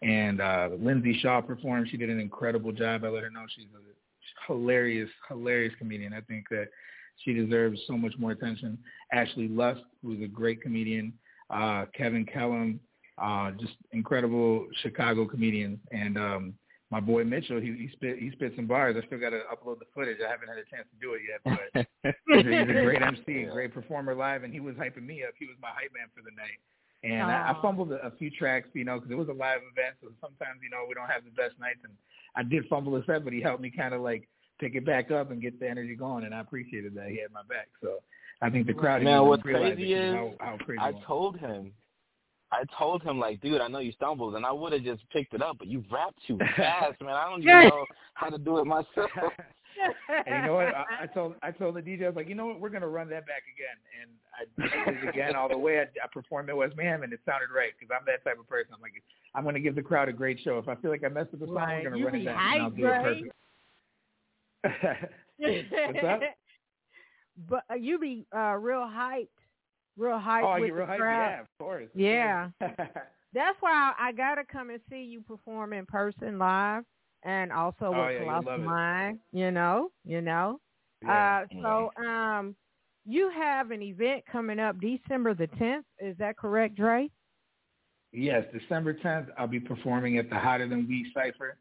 And 0.00 0.40
uh, 0.40 0.70
Lindsay 0.78 1.18
Shaw 1.20 1.40
performed. 1.40 1.88
She 1.90 1.96
did 1.96 2.08
an 2.08 2.20
incredible 2.20 2.70
job. 2.72 3.04
I 3.04 3.08
let 3.08 3.24
her 3.24 3.30
know 3.30 3.44
she's 3.54 3.66
a 3.74 4.46
hilarious, 4.46 5.10
hilarious 5.28 5.74
comedian. 5.76 6.14
I 6.14 6.20
think 6.20 6.48
that 6.50 6.68
she 7.24 7.32
deserves 7.32 7.80
so 7.86 7.94
much 7.94 8.14
more 8.18 8.32
attention. 8.32 8.78
Ashley 9.12 9.48
Lust, 9.48 9.82
who's 10.02 10.22
a 10.22 10.28
great 10.28 10.62
comedian. 10.62 11.12
Uh, 11.50 11.86
Kevin 11.96 12.24
Kellum, 12.24 12.80
uh, 13.20 13.50
just 13.52 13.74
incredible 13.92 14.66
Chicago 14.82 15.26
comedians. 15.26 15.78
And 15.90 16.16
um, 16.16 16.54
my 16.90 17.00
boy 17.00 17.24
Mitchell, 17.24 17.60
he, 17.60 17.72
he 17.72 17.88
spit 17.92 18.18
he 18.18 18.30
spit 18.32 18.52
some 18.56 18.66
bars. 18.66 18.96
I 19.00 19.06
still 19.06 19.20
got 19.20 19.30
to 19.30 19.42
upload 19.52 19.78
the 19.78 19.86
footage. 19.94 20.18
I 20.24 20.30
haven't 20.30 20.48
had 20.48 20.58
a 20.58 20.66
chance 20.70 20.88
to 20.90 20.98
do 21.00 21.14
it 21.14 21.22
yet, 21.28 21.40
but 21.44 21.86
he's, 22.26 22.46
a, 22.46 22.58
he's 22.66 22.76
a 22.76 22.82
great 22.84 23.02
MC, 23.02 23.44
a 23.44 23.52
great 23.52 23.74
performer 23.74 24.14
live, 24.14 24.44
and 24.44 24.52
he 24.52 24.60
was 24.60 24.74
hyping 24.76 25.06
me 25.06 25.22
up. 25.22 25.34
He 25.38 25.46
was 25.46 25.56
my 25.60 25.68
hype 25.68 25.92
man 25.94 26.08
for 26.14 26.22
the 26.22 26.34
night. 26.34 26.58
And 27.02 27.30
I, 27.30 27.52
I 27.52 27.62
fumbled 27.62 27.92
a, 27.92 28.06
a 28.06 28.10
few 28.18 28.30
tracks, 28.30 28.68
you 28.74 28.84
know, 28.84 28.96
because 28.98 29.10
it 29.10 29.16
was 29.16 29.28
a 29.28 29.32
live 29.32 29.60
event, 29.72 29.96
so 30.02 30.08
sometimes 30.20 30.60
you 30.62 30.68
know 30.68 30.84
we 30.86 30.94
don't 30.94 31.08
have 31.08 31.24
the 31.24 31.30
best 31.30 31.58
nights, 31.58 31.80
and 31.84 31.94
I 32.36 32.42
did 32.42 32.68
fumble 32.68 32.96
a 32.96 33.04
set, 33.04 33.24
but 33.24 33.32
he 33.32 33.40
helped 33.40 33.62
me 33.62 33.70
kind 33.70 33.94
of 33.94 34.02
like 34.02 34.28
pick 34.60 34.74
it 34.74 34.84
back 34.84 35.10
up 35.10 35.30
and 35.30 35.42
get 35.42 35.58
the 35.58 35.68
energy 35.68 35.96
going, 35.96 36.24
and 36.24 36.34
I 36.34 36.40
appreciated 36.40 36.94
that 36.94 37.08
he 37.08 37.18
had 37.20 37.32
my 37.32 37.42
back. 37.48 37.68
So 37.82 37.96
I 38.42 38.50
think 38.50 38.66
the 38.66 38.74
crowd. 38.74 39.02
Man, 39.02 39.26
what's 39.26 39.42
crazy 39.42 39.94
is 39.94 40.14
how, 40.14 40.34
how 40.38 40.56
crazy 40.58 40.80
I 40.80 40.92
told 41.06 41.38
him 41.38 41.72
I 42.52 42.64
told 42.76 43.02
him 43.02 43.18
like, 43.18 43.40
dude, 43.40 43.60
I 43.60 43.68
know 43.68 43.78
you 43.78 43.92
stumbled, 43.92 44.34
and 44.34 44.44
I 44.44 44.50
would 44.50 44.72
have 44.72 44.82
just 44.82 45.08
picked 45.10 45.34
it 45.34 45.42
up, 45.42 45.58
but 45.58 45.68
you 45.68 45.84
rap 45.90 46.14
too 46.26 46.36
fast, 46.56 47.00
man. 47.00 47.10
I 47.10 47.28
don't 47.28 47.42
even 47.42 47.52
know 47.68 47.86
how 48.14 48.28
to 48.28 48.38
do 48.38 48.58
it 48.58 48.64
myself. 48.64 48.88
and 50.26 50.42
you 50.42 50.46
know 50.46 50.54
what? 50.54 50.74
I, 50.74 50.84
I 51.02 51.06
told 51.06 51.34
I 51.42 51.52
told 51.52 51.76
the 51.76 51.80
DJ, 51.80 52.04
I 52.04 52.08
was 52.08 52.16
like, 52.16 52.28
you 52.28 52.34
know 52.34 52.46
what? 52.46 52.60
We're 52.60 52.70
gonna 52.70 52.88
run 52.88 53.08
that 53.10 53.26
back 53.26 53.42
again, 53.54 53.78
and 54.02 54.10
I 54.34 54.94
did 54.94 55.04
it 55.04 55.08
again 55.08 55.36
all 55.36 55.48
the 55.48 55.56
way. 55.56 55.78
I, 55.78 55.82
I 55.82 56.08
performed 56.12 56.48
Midwest 56.48 56.76
Mayhem, 56.76 57.04
and 57.04 57.12
it 57.12 57.20
sounded 57.24 57.54
right 57.54 57.70
because 57.78 57.94
I'm 57.96 58.04
that 58.06 58.24
type 58.28 58.38
of 58.40 58.48
person. 58.48 58.72
I'm 58.74 58.82
like, 58.82 59.00
I'm 59.34 59.44
gonna 59.44 59.60
give 59.60 59.76
the 59.76 59.82
crowd 59.82 60.08
a 60.08 60.12
great 60.12 60.40
show. 60.42 60.58
If 60.58 60.68
I 60.68 60.74
feel 60.74 60.90
like 60.90 61.04
I 61.04 61.08
messed 61.08 61.32
up 61.32 61.40
the 61.40 61.46
song, 61.46 61.54
right. 61.54 61.78
I'm 61.78 61.84
gonna 61.84 61.98
you 61.98 62.06
run 62.06 62.14
it 62.16 62.24
back, 62.24 62.54
and 62.54 62.62
I'll 62.62 62.70
do 62.70 62.86
it 62.86 63.02
perfect. 63.02 63.32
What's 64.62 66.04
up? 66.04 66.20
But 67.48 67.62
uh, 67.70 67.74
you 67.76 67.98
be 67.98 68.26
uh, 68.36 68.56
real 68.56 68.80
hyped 68.80 69.28
real 70.00 70.18
hyped. 70.18 70.42
oh, 70.44 70.60
with 70.60 70.68
you're 70.68 70.78
real 70.78 70.86
hype? 70.86 70.98
crowd. 70.98 71.30
Yeah, 71.30 71.40
of 71.40 71.46
course. 71.58 71.88
Yeah. 71.94 72.48
That's 73.32 73.56
why 73.60 73.92
I, 73.98 74.08
I 74.08 74.12
got 74.12 74.36
to 74.36 74.44
come 74.44 74.70
and 74.70 74.80
see 74.90 75.02
you 75.02 75.20
perform 75.20 75.72
in 75.72 75.86
person 75.86 76.38
live 76.38 76.84
and 77.22 77.52
also 77.52 77.92
oh, 77.94 78.06
with 78.06 78.14
yeah, 78.14 78.18
Colossal 78.18 78.58
Mind, 78.58 79.18
you 79.32 79.50
know, 79.50 79.90
you 80.04 80.20
know. 80.20 80.58
Yeah. 81.02 81.44
Uh, 81.52 81.54
so 81.62 82.02
um, 82.02 82.56
you 83.06 83.30
have 83.30 83.70
an 83.70 83.82
event 83.82 84.24
coming 84.30 84.58
up 84.58 84.76
December 84.80 85.34
the 85.34 85.46
10th. 85.46 85.84
Is 86.00 86.16
that 86.18 86.36
correct, 86.36 86.76
Dre? 86.76 87.08
Yes, 88.12 88.44
December 88.52 88.94
10th, 88.94 89.28
I'll 89.38 89.46
be 89.46 89.60
performing 89.60 90.18
at 90.18 90.28
the 90.28 90.36
Hotter 90.36 90.68
Than 90.68 90.88
We 90.88 91.12
Cypher. 91.14 91.58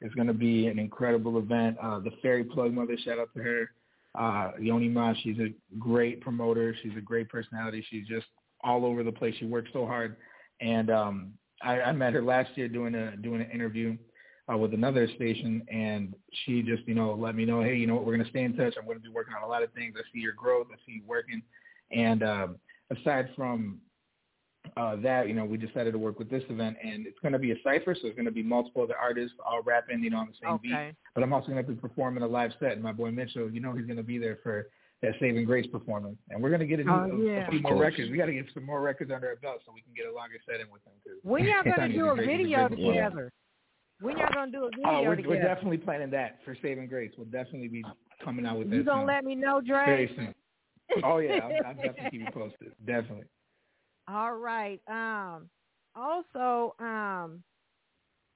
It's 0.00 0.14
going 0.14 0.28
to 0.28 0.34
be 0.34 0.66
an 0.66 0.78
incredible 0.78 1.38
event. 1.38 1.76
Uh, 1.82 2.00
the 2.00 2.10
Fairy 2.22 2.44
Plug 2.44 2.72
Mother, 2.72 2.96
shout 3.04 3.18
out 3.18 3.28
to 3.36 3.42
her. 3.42 3.70
Uh, 4.18 4.52
Yoni 4.60 4.88
Ma, 4.88 5.12
she's 5.22 5.38
a 5.38 5.52
great 5.78 6.20
promoter. 6.20 6.74
She's 6.82 6.96
a 6.96 7.00
great 7.00 7.28
personality. 7.28 7.84
She's 7.90 8.06
just 8.06 8.26
all 8.64 8.84
over 8.84 9.02
the 9.02 9.12
place. 9.12 9.34
She 9.38 9.46
works 9.46 9.70
so 9.72 9.86
hard. 9.86 10.16
And 10.60 10.90
um, 10.90 11.32
I, 11.62 11.80
I 11.80 11.92
met 11.92 12.12
her 12.14 12.22
last 12.22 12.50
year 12.56 12.68
doing 12.68 12.94
a 12.94 13.16
doing 13.16 13.40
an 13.40 13.50
interview 13.50 13.96
uh, 14.52 14.56
with 14.56 14.74
another 14.74 15.08
station, 15.16 15.62
and 15.70 16.14
she 16.44 16.62
just 16.62 16.86
you 16.86 16.94
know 16.94 17.14
let 17.14 17.34
me 17.34 17.44
know, 17.44 17.62
hey, 17.62 17.76
you 17.76 17.86
know 17.86 17.94
what, 17.94 18.04
we're 18.04 18.16
gonna 18.16 18.28
stay 18.30 18.42
in 18.42 18.56
touch. 18.56 18.74
I'm 18.78 18.86
gonna 18.86 19.00
be 19.00 19.08
working 19.08 19.34
on 19.34 19.42
a 19.42 19.48
lot 19.48 19.62
of 19.62 19.72
things. 19.72 19.94
I 19.96 20.02
see 20.12 20.20
your 20.20 20.32
growth. 20.32 20.66
I 20.72 20.76
see 20.86 20.92
you 20.92 21.02
working. 21.06 21.42
And 21.92 22.22
um, 22.22 22.56
aside 22.90 23.30
from 23.36 23.78
uh, 24.76 24.96
that, 24.96 25.28
you 25.28 25.34
know, 25.34 25.44
we 25.44 25.56
decided 25.56 25.92
to 25.92 25.98
work 25.98 26.18
with 26.18 26.30
this 26.30 26.42
event, 26.48 26.76
and 26.82 27.06
it's 27.06 27.18
going 27.20 27.32
to 27.32 27.38
be 27.38 27.52
a 27.52 27.56
cipher, 27.64 27.94
so 27.94 28.06
it's 28.06 28.16
going 28.16 28.26
to 28.26 28.30
be 28.30 28.42
multiple 28.42 28.82
other 28.82 28.96
artists 28.96 29.34
all 29.44 29.62
rapping, 29.62 30.02
you 30.02 30.10
know, 30.10 30.18
on 30.18 30.26
the 30.28 30.34
same 30.40 30.54
okay. 30.54 30.88
beat. 30.88 30.96
But 31.14 31.22
I'm 31.22 31.32
also 31.32 31.48
going 31.48 31.64
to 31.64 31.72
be 31.72 31.74
performing 31.74 32.22
a 32.22 32.26
live 32.26 32.52
set, 32.60 32.72
and 32.72 32.82
my 32.82 32.92
boy 32.92 33.10
Mitchell, 33.10 33.50
you 33.50 33.60
know, 33.60 33.72
he's 33.72 33.86
going 33.86 33.96
to 33.96 34.02
be 34.02 34.18
there 34.18 34.38
for 34.42 34.68
that 35.02 35.12
Saving 35.18 35.44
Grace 35.44 35.66
performance, 35.66 36.18
and 36.28 36.42
we're 36.42 36.50
going 36.50 36.60
to 36.60 36.66
get 36.66 36.80
a, 36.80 36.90
oh, 36.90 37.10
a, 37.10 37.24
yeah. 37.24 37.46
a 37.46 37.50
few 37.50 37.60
more 37.60 37.76
records. 37.76 38.10
We 38.10 38.18
got 38.18 38.26
to 38.26 38.34
get 38.34 38.46
some 38.52 38.66
more 38.66 38.82
records 38.82 39.10
under 39.14 39.28
our 39.28 39.36
belt 39.36 39.62
so 39.64 39.72
we 39.74 39.80
can 39.80 39.94
get 39.96 40.06
a 40.06 40.14
longer 40.14 40.36
set 40.46 40.60
in 40.60 40.70
with 40.70 40.82
him 40.84 40.92
too. 41.04 41.18
When 41.22 41.44
y'all 41.44 41.64
going 41.64 41.90
to 41.90 41.96
do 41.96 42.06
a 42.08 42.16
video 42.16 42.68
together? 42.68 43.32
When 44.00 44.18
y'all 44.18 44.32
going 44.32 44.52
to 44.52 44.58
do 44.58 44.64
a 44.64 44.70
video 44.70 44.90
oh, 44.90 45.02
we're, 45.02 45.16
together? 45.16 45.34
We're 45.36 45.42
definitely 45.42 45.78
planning 45.78 46.10
that 46.10 46.38
for 46.44 46.54
Saving 46.62 46.86
Grace. 46.86 47.12
We'll 47.16 47.26
definitely 47.26 47.68
be 47.68 47.84
coming 48.22 48.44
out 48.44 48.58
with 48.58 48.66
you 48.66 48.70
that. 48.72 48.76
You 48.76 48.84
gonna 48.84 49.00
soon. 49.00 49.06
let 49.06 49.24
me 49.24 49.34
know, 49.34 49.60
Dre? 49.60 49.84
Very 49.86 50.12
soon. 50.14 50.34
Oh 51.04 51.18
yeah, 51.18 51.38
I'll, 51.44 51.68
I'll 51.68 51.74
definitely 51.74 52.10
keep 52.10 52.20
you 52.20 52.26
posted. 52.32 52.72
Definitely. 52.84 53.24
All 54.12 54.34
right. 54.34 54.80
Um, 54.88 55.48
also, 55.94 56.74
um, 56.80 57.42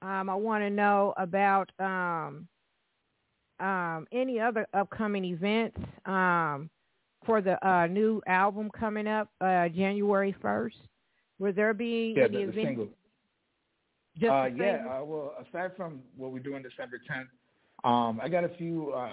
um, 0.01 0.29
I 0.29 0.35
want 0.35 0.63
to 0.63 0.69
know 0.69 1.13
about 1.17 1.71
um, 1.79 2.47
um, 3.59 4.07
any 4.11 4.39
other 4.39 4.67
upcoming 4.73 5.25
events 5.25 5.77
um, 6.05 6.69
for 7.25 7.41
the 7.41 7.65
uh, 7.67 7.87
new 7.87 8.21
album 8.27 8.69
coming 8.77 9.07
up 9.07 9.29
uh, 9.41 9.67
January 9.69 10.35
1st. 10.41 10.73
Will 11.39 11.53
there 11.53 11.73
be 11.73 12.13
yeah, 12.15 12.25
any 12.25 12.37
the, 12.37 12.41
events? 12.43 12.55
The 12.55 12.63
single. 12.63 12.87
Just 14.17 14.31
uh, 14.31 14.45
yeah, 14.55 14.85
uh, 14.87 15.03
well, 15.03 15.33
aside 15.41 15.71
from 15.75 15.99
what 16.15 16.31
we 16.31 16.39
do 16.39 16.55
on 16.55 16.61
December 16.63 17.01
10th, 17.09 17.89
um, 17.89 18.21
I 18.23 18.29
got 18.29 18.45
a 18.45 18.49
few 18.49 18.91
uh, 18.93 19.09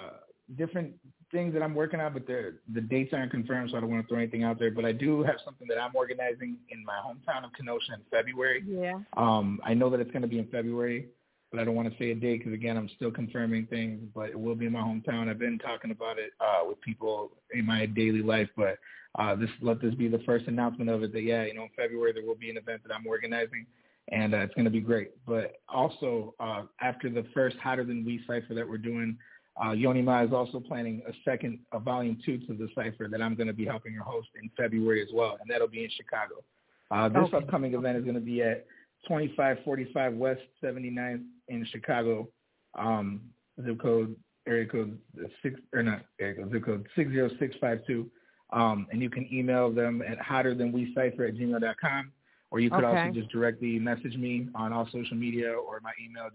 different 0.57 0.95
things 1.33 1.55
that 1.55 1.63
I'm 1.63 1.75
working 1.75 1.99
on, 1.99 2.13
but 2.13 2.27
the 2.27 2.55
the 2.73 2.81
dates 2.81 3.13
aren't 3.13 3.31
confirmed, 3.31 3.71
so 3.71 3.77
I 3.77 3.81
don't 3.81 3.91
want 3.91 4.03
to 4.03 4.09
throw 4.09 4.19
anything 4.19 4.45
out 4.45 4.59
there. 4.59 4.71
But 4.71 4.85
I 4.85 4.93
do 4.93 5.23
have 5.23 5.37
something 5.45 5.67
that 5.69 5.79
I'm 5.79 5.97
organizing 5.97 6.59
in 6.71 6.85
my 6.85 7.01
hometown 7.05 7.45
of 7.45 7.53
Kenosha 7.55 7.95
in 7.95 8.03
February. 8.11 8.63
Yeah. 8.67 9.01
Um, 9.17 9.61
I 9.65 9.75
know 9.75 9.91
that 9.91 9.99
it's 9.99 10.11
going 10.11 10.23
to 10.23 10.29
be 10.29 10.39
in 10.39 10.47
February, 10.49 11.09
but 11.51 11.59
I 11.59 11.65
don't 11.65 11.75
want 11.75 11.91
to 11.91 11.99
say 11.99 12.11
a 12.11 12.15
date 12.15 12.39
because 12.39 12.53
again, 12.53 12.77
I'm 12.77 12.91
still 12.97 13.11
confirming 13.11 13.67
things. 13.67 14.01
But 14.15 14.31
it 14.31 14.39
will 14.39 14.55
be 14.55 14.67
in 14.67 14.73
my 14.73 14.81
hometown. 14.81 15.29
I've 15.29 15.39
been 15.39 15.59
talking 15.59 15.91
about 15.91 16.19
it 16.19 16.31
uh, 16.41 16.69
with 16.69 16.81
people 16.83 17.33
in 17.53 17.67
my 17.67 17.87
daily 17.87 18.23
life, 18.23 18.49
but 18.57 18.79
uh, 19.19 19.35
this 19.35 19.51
let 19.61 19.81
this 19.81 19.95
be 19.95 20.09
the 20.09 20.21
first 20.21 20.47
announcement 20.47 20.91
of 20.91 21.03
it. 21.03 21.13
That 21.13 21.23
yeah, 21.23 21.45
you 21.45 21.55
know, 21.55 21.65
in 21.65 21.71
February 21.77 22.13
there 22.13 22.25
will 22.25 22.35
be 22.35 22.51
an 22.51 22.59
event 22.59 22.83
that 22.87 22.95
I'm 22.95 23.07
organizing. 23.07 23.67
And 24.09 24.35
uh, 24.35 24.39
it's 24.39 24.55
going 24.55 24.65
to 24.65 24.71
be 24.71 24.81
great. 24.81 25.13
But 25.27 25.61
also, 25.69 26.35
uh, 26.41 26.63
after 26.81 27.09
the 27.09 27.25
first 27.33 27.57
Hotter 27.59 27.85
Than 27.85 28.05
We 28.05 28.21
cipher 28.27 28.53
that 28.53 28.69
we're 28.69 28.77
doing, 28.77 29.17
uh, 29.63 29.73
Yoni 29.73 30.03
Ma 30.03 30.23
is 30.23 30.33
also 30.33 30.61
planning 30.61 31.03
a 31.07 31.13
second, 31.25 31.59
a 31.73 31.79
volume 31.79 32.19
two 32.25 32.39
to 32.39 32.55
the 32.55 32.69
cipher 32.75 33.09
that 33.09 33.21
I'm 33.21 33.35
going 33.35 33.49
to 33.49 33.53
be 33.53 33.67
helping 33.67 33.93
her 33.95 34.03
host 34.03 34.29
in 34.41 34.51
February 34.57 35.03
as 35.03 35.09
well, 35.13 35.37
and 35.41 35.51
that'll 35.51 35.69
be 35.69 35.85
in 35.85 35.91
Chicago. 35.91 36.43
Uh, 36.91 37.09
this 37.09 37.29
okay. 37.29 37.37
upcoming 37.39 37.75
event 37.75 37.99
is 37.99 38.05
going 38.05 38.15
to 38.15 38.21
be 38.21 38.43
at 38.43 38.67
2545 39.07 40.15
West 40.15 40.41
79th 40.63 41.25
in 41.49 41.67
Chicago. 41.71 42.29
Um, 42.75 43.21
zip 43.65 43.81
code 43.81 44.17
area 44.49 44.67
code 44.67 44.99
six 45.43 45.61
or 45.75 45.83
not 45.83 46.03
area 46.21 46.37
code 46.37 46.51
zip 46.53 46.65
code 46.65 46.87
six 46.97 47.11
zero 47.11 47.29
six 47.39 47.55
five 47.61 47.81
two. 47.87 48.11
Um, 48.53 48.87
and 48.91 49.01
you 49.01 49.09
can 49.09 49.29
email 49.33 49.71
them 49.71 50.03
at 50.03 50.19
hotterthanwecipher 50.19 51.29
at 51.29 51.35
gmail.com. 51.37 52.13
Or 52.51 52.61
you 52.61 52.69
could 52.69 52.85
okay. 52.85 53.01
also 53.01 53.13
just 53.19 53.31
directly 53.31 53.79
message 53.79 54.15
me 54.15 54.49
on 54.55 54.75
all 54.75 54.87
social 54.93 55.17
media 55.17 55.51
or 55.51 55.81
my 55.81 55.93
email, 56.05 56.29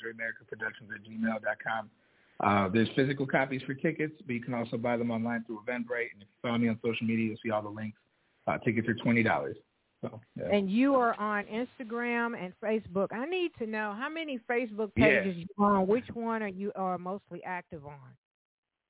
Productions 0.49 0.89
at 0.93 1.03
gmail.com. 1.03 1.89
Uh, 2.39 2.69
there's 2.69 2.89
physical 2.95 3.25
copies 3.25 3.61
for 3.63 3.73
tickets, 3.73 4.13
but 4.25 4.33
you 4.33 4.41
can 4.41 4.53
also 4.53 4.77
buy 4.77 4.95
them 4.95 5.09
online 5.09 5.43
through 5.45 5.59
Eventbrite. 5.67 6.11
And 6.13 6.21
if 6.21 6.27
you 6.27 6.41
follow 6.41 6.57
me 6.57 6.67
on 6.69 6.79
social 6.85 7.07
media, 7.07 7.27
you'll 7.27 7.37
see 7.43 7.51
all 7.51 7.63
the 7.63 7.69
links. 7.69 7.97
Uh, 8.45 8.57
tickets 8.59 8.87
are 8.87 8.93
$20. 8.93 9.53
So, 10.01 10.21
yeah. 10.35 10.45
And 10.51 10.69
you 10.69 10.93
are 10.95 11.19
on 11.19 11.45
Instagram 11.45 12.39
and 12.39 12.53
Facebook. 12.63 13.07
I 13.11 13.25
need 13.25 13.51
to 13.57 13.65
know 13.65 13.95
how 13.97 14.09
many 14.09 14.39
Facebook 14.49 14.93
pages 14.93 15.35
yeah. 15.35 15.43
you 15.57 15.65
on. 15.65 15.87
Which 15.87 16.05
one 16.13 16.43
are 16.43 16.47
you 16.47 16.71
are 16.75 16.99
mostly 16.99 17.43
active 17.43 17.85
on? 17.85 17.97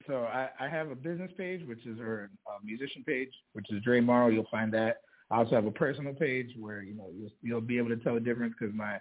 So 0.05 0.23
I, 0.23 0.49
I 0.59 0.67
have 0.67 0.89
a 0.89 0.95
business 0.95 1.31
page, 1.37 1.65
which 1.65 1.85
is 1.85 1.99
or 1.99 2.29
a 2.47 2.65
musician 2.65 3.03
page, 3.05 3.29
which 3.53 3.65
is 3.71 3.81
Dre 3.83 4.01
Marro. 4.01 4.33
You'll 4.33 4.47
find 4.51 4.73
that. 4.73 4.97
I 5.29 5.37
also 5.37 5.55
have 5.55 5.65
a 5.65 5.71
personal 5.71 6.13
page 6.13 6.51
where 6.57 6.81
you 6.81 6.93
know 6.93 7.09
you'll, 7.17 7.31
you'll 7.41 7.61
be 7.61 7.77
able 7.77 7.89
to 7.89 7.97
tell 7.97 8.13
the 8.13 8.19
difference 8.19 8.53
because 8.57 8.73
my 8.75 8.97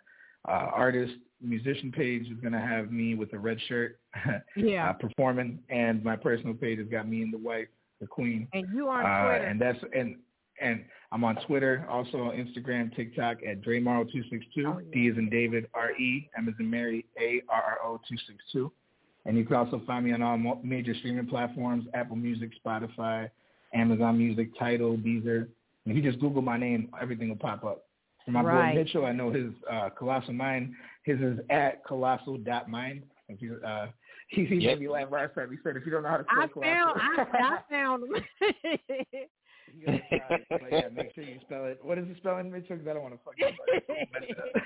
uh, 0.47 0.71
artist 0.73 1.15
musician 1.41 1.93
page 1.93 2.27
is 2.31 2.41
going 2.41 2.53
to 2.53 2.61
have 2.61 2.91
me 2.91 3.15
with 3.15 3.33
a 3.33 3.39
red 3.39 3.59
shirt, 3.69 3.99
yeah, 4.57 4.91
uh, 4.91 4.93
performing, 4.95 5.59
and 5.69 6.03
my 6.03 6.17
personal 6.17 6.55
page 6.55 6.79
has 6.79 6.89
got 6.89 7.09
me 7.09 7.23
and 7.23 7.33
the 7.33 7.39
wife, 7.39 7.69
the 8.01 8.07
queen. 8.07 8.49
And 8.53 8.67
you 8.75 8.89
on 8.89 9.05
uh, 9.05 9.23
Twitter? 9.23 9.45
And 9.45 9.61
that's 9.61 9.79
and 9.95 10.17
and 10.61 10.85
I'm 11.13 11.23
on 11.25 11.37
Twitter, 11.47 11.87
also 11.89 12.19
on 12.19 12.37
Instagram, 12.37 12.95
TikTok 12.97 13.39
at 13.47 13.61
DreMorrow262. 13.63 14.43
Oh, 14.67 14.79
yeah. 14.79 14.85
D 14.93 15.09
is 15.09 15.19
in 15.19 15.29
David, 15.29 15.67
R 15.75 15.93
E, 15.93 16.29
M 16.37 16.49
is 16.49 16.55
in 16.59 16.71
Mary, 16.71 17.05
A 17.21 17.43
R 17.49 17.63
R 17.63 17.79
O 17.85 18.01
262. 18.09 18.73
And 19.27 19.37
you 19.37 19.45
can 19.45 19.57
also 19.57 19.83
find 19.87 20.05
me 20.05 20.13
on 20.13 20.23
all 20.23 20.61
major 20.63 20.95
streaming 20.95 21.27
platforms: 21.27 21.87
Apple 21.95 22.17
Music, 22.17 22.51
Spotify, 22.65 23.29
Amazon 23.75 24.19
Music, 24.19 24.51
Tidal, 24.59 24.97
Deezer. 24.97 25.49
And 25.85 25.97
if 25.97 25.97
you 25.97 26.03
just 26.03 26.21
Google 26.21 26.43
my 26.43 26.57
name, 26.57 26.89
everything 27.01 27.29
will 27.29 27.37
pop 27.37 27.65
up. 27.65 27.86
For 28.27 28.33
my 28.33 28.43
right. 28.43 28.75
boy 28.75 28.81
Mitchell, 28.83 29.07
I 29.07 29.13
know 29.13 29.31
his 29.31 29.53
uh, 29.71 29.89
Colossal 29.97 30.35
Mind. 30.35 30.75
His 31.05 31.21
is 31.21 31.39
at 31.49 31.85
colossal.mind. 31.87 33.05
If 33.29 33.41
you, 33.41 33.61
uh, 33.67 33.87
he, 34.29 34.45
he 34.45 34.57
yep. 34.57 34.79
made 34.79 34.81
me 34.81 34.89
laugh 34.89 35.09
last 35.11 35.35
time. 35.37 35.51
He 35.51 35.57
said, 35.63 35.77
if 35.77 35.87
you 35.87 35.93
don't 35.93 36.03
know 36.03 36.09
how 36.09 36.19
to 36.19 36.25
spell 36.25 36.43
I 36.43 36.49
Colossal. 36.49 36.73
Found, 36.73 37.01
I, 37.33 37.39
I 37.39 37.59
found 37.71 38.03
yeah, 39.87 40.89
make 40.95 41.15
sure 41.15 41.25
you 41.25 41.39
spell 41.43 41.67
it. 41.67 41.79
What 41.83 41.99
is 41.99 42.07
the 42.09 42.15
spelling, 42.17 42.51
Mitchell? 42.51 42.77
Because 42.77 42.89
I 42.89 42.95
don't 42.95 43.03
want 43.03 43.15
to 43.15 43.21
fuck 43.25 43.35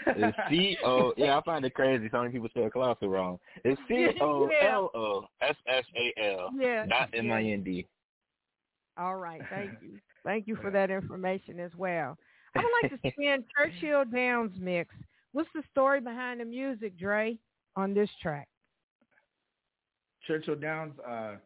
It's 0.06 0.36
C 0.48 0.76
O. 0.84 1.12
Yeah, 1.16 1.38
I 1.38 1.42
find 1.42 1.64
it 1.64 1.74
crazy. 1.74 2.08
So 2.10 2.18
many 2.18 2.32
people 2.32 2.48
spell 2.50 2.70
colossal 2.70 3.08
wrong. 3.08 3.38
It's 3.64 3.80
C 3.88 4.08
O 4.20 4.48
L 4.62 4.90
O 4.94 5.24
S 5.42 5.56
S 5.66 5.84
A 5.96 6.34
L. 6.34 6.50
Yeah. 6.58 6.84
Not 6.86 7.10
M 7.14 7.30
I 7.32 7.42
N 7.42 7.62
D. 7.62 7.86
All 8.98 9.16
right. 9.16 9.40
Thank 9.50 9.70
you. 9.82 9.98
Thank 10.24 10.46
you 10.46 10.56
for 10.56 10.70
that 10.70 10.90
information 10.90 11.58
as 11.58 11.70
well. 11.76 12.16
I 12.54 12.60
would 12.60 12.68
like 12.82 13.02
to 13.02 13.10
spin 13.12 13.44
Churchill 13.56 14.04
Downs 14.04 14.52
mix. 14.58 14.94
What's 15.32 15.48
the 15.54 15.62
story 15.70 16.00
behind 16.00 16.40
the 16.40 16.44
music, 16.44 16.98
Dre, 16.98 17.38
on 17.76 17.94
this 17.94 18.10
track? 18.20 18.48
Churchill 20.26 20.56
Downs, 20.56 20.94
uh, 21.08 21.36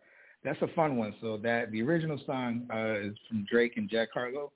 that's 0.42 0.60
a 0.62 0.68
fun 0.68 0.96
one. 0.96 1.14
So 1.20 1.36
that 1.38 1.70
the 1.70 1.82
original 1.82 2.18
song 2.26 2.66
uh, 2.72 3.00
is 3.00 3.14
from 3.28 3.46
Drake 3.50 3.74
and 3.76 3.88
Jack 3.88 4.08
Harlow. 4.12 4.52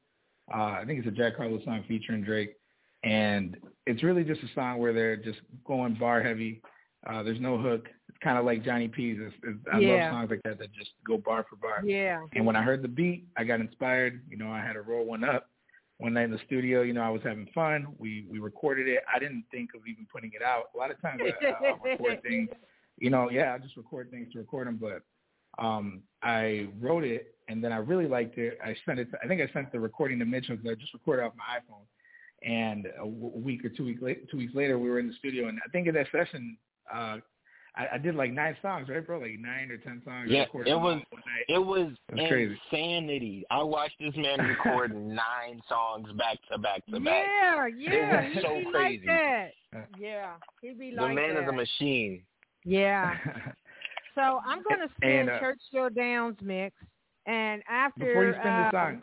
Uh, 0.52 0.78
I 0.80 0.84
think 0.86 0.98
it's 0.98 1.08
a 1.08 1.12
Jack 1.12 1.36
Harlow 1.36 1.62
song 1.64 1.84
featuring 1.86 2.22
Drake, 2.22 2.56
and 3.04 3.56
it's 3.86 4.02
really 4.02 4.24
just 4.24 4.42
a 4.42 4.54
song 4.54 4.78
where 4.78 4.92
they're 4.92 5.16
just 5.16 5.40
going 5.66 5.94
bar 5.94 6.22
heavy. 6.22 6.62
Uh, 7.06 7.22
there's 7.22 7.40
no 7.40 7.58
hook. 7.58 7.86
It's 8.08 8.18
kind 8.22 8.38
of 8.38 8.44
like 8.44 8.64
Johnny 8.64 8.88
P's. 8.88 9.18
It's, 9.20 9.34
it's, 9.44 9.58
I 9.72 9.78
yeah. 9.78 10.04
love 10.04 10.12
songs 10.12 10.30
like 10.30 10.42
that 10.44 10.58
that 10.58 10.72
just 10.72 10.90
go 11.06 11.18
bar 11.18 11.44
for 11.48 11.56
bar. 11.56 11.82
Yeah. 11.84 12.20
And 12.34 12.44
when 12.44 12.56
I 12.56 12.62
heard 12.62 12.82
the 12.82 12.88
beat, 12.88 13.26
I 13.36 13.44
got 13.44 13.60
inspired. 13.60 14.22
You 14.28 14.36
know, 14.36 14.50
I 14.50 14.60
had 14.60 14.72
to 14.72 14.82
roll 14.82 15.04
one 15.04 15.22
up. 15.22 15.48
One 15.98 16.14
night 16.14 16.24
in 16.24 16.30
the 16.30 16.40
studio, 16.46 16.82
you 16.82 16.92
know, 16.92 17.02
I 17.02 17.10
was 17.10 17.22
having 17.24 17.48
fun. 17.54 17.88
We 17.98 18.26
we 18.30 18.38
recorded 18.38 18.88
it. 18.88 19.02
I 19.12 19.18
didn't 19.18 19.44
think 19.50 19.70
of 19.74 19.82
even 19.86 20.06
putting 20.12 20.30
it 20.32 20.42
out. 20.42 20.70
A 20.74 20.78
lot 20.78 20.90
of 20.90 21.00
times 21.02 21.20
I, 21.24 21.46
I'll 21.46 21.78
record 21.78 22.22
things. 22.28 22.48
You 22.98 23.10
know, 23.10 23.30
yeah, 23.30 23.54
I 23.54 23.58
just 23.58 23.76
record 23.76 24.10
things 24.10 24.32
to 24.32 24.38
record 24.38 24.68
them. 24.68 24.80
But 24.80 25.02
um, 25.62 26.02
I 26.22 26.68
wrote 26.80 27.04
it, 27.04 27.34
and 27.48 27.62
then 27.62 27.72
I 27.72 27.78
really 27.78 28.06
liked 28.06 28.38
it. 28.38 28.58
I 28.64 28.76
sent 28.86 29.00
it. 29.00 29.10
To, 29.10 29.18
I 29.22 29.26
think 29.26 29.40
I 29.40 29.52
sent 29.52 29.72
the 29.72 29.80
recording 29.80 30.20
to 30.20 30.24
Mitchell 30.24 30.56
because 30.56 30.70
I 30.70 30.74
just 30.80 30.94
recorded 30.94 31.24
off 31.24 31.32
my 31.36 31.58
iPhone. 31.58 31.84
And 32.48 32.86
a 33.00 33.06
week 33.06 33.64
or 33.64 33.68
two 33.68 33.84
weeks 33.84 34.00
later, 34.00 34.20
two 34.30 34.36
weeks 34.36 34.54
later, 34.54 34.78
we 34.78 34.88
were 34.88 35.00
in 35.00 35.08
the 35.08 35.14
studio, 35.14 35.48
and 35.48 35.58
I 35.66 35.68
think 35.70 35.88
in 35.88 35.94
that 35.94 36.06
session, 36.12 36.56
uh, 36.94 37.16
I, 37.78 37.94
I 37.94 37.98
did 37.98 38.16
like 38.16 38.32
nine 38.32 38.56
songs, 38.60 38.88
right, 38.88 39.06
bro? 39.06 39.20
Like 39.20 39.38
nine 39.38 39.70
or 39.70 39.78
ten 39.78 40.02
songs. 40.04 40.28
Yeah, 40.28 40.42
it 40.42 40.52
was 40.52 40.66
it 40.66 40.74
was, 40.74 41.00
it 41.48 41.58
was 41.58 41.92
insanity. 42.10 43.44
I 43.50 43.62
watched 43.62 43.94
this 44.00 44.14
man 44.16 44.40
record 44.40 44.94
nine 44.96 45.62
songs 45.68 46.08
back 46.18 46.38
to 46.50 46.58
back 46.58 46.84
to 46.86 46.98
back. 46.98 47.24
Yeah, 47.40 47.66
yeah, 47.66 48.20
it 48.20 48.34
was 48.34 48.44
so 48.44 48.54
he'd 48.54 48.64
be 48.64 48.70
crazy. 48.72 49.06
Like 49.06 49.16
that. 49.72 49.88
Yeah, 49.98 50.32
he'd 50.60 50.78
be 50.78 50.90
like 50.90 51.08
the 51.08 51.14
man 51.14 51.34
that. 51.36 51.44
is 51.44 51.48
a 51.48 51.52
machine. 51.52 52.22
Yeah. 52.64 53.14
so 54.16 54.40
I'm 54.44 54.62
going 54.62 54.80
to 54.80 54.94
spin 54.96 55.10
and, 55.10 55.30
uh, 55.30 55.38
Churchill 55.38 55.90
Downs 55.90 56.36
mix, 56.42 56.74
and 57.26 57.62
after 57.70 58.06
before 58.06 58.24
you 58.24 58.32
spin 58.32 58.52
uh, 58.52 58.70
the 58.70 58.76
song, 58.76 59.02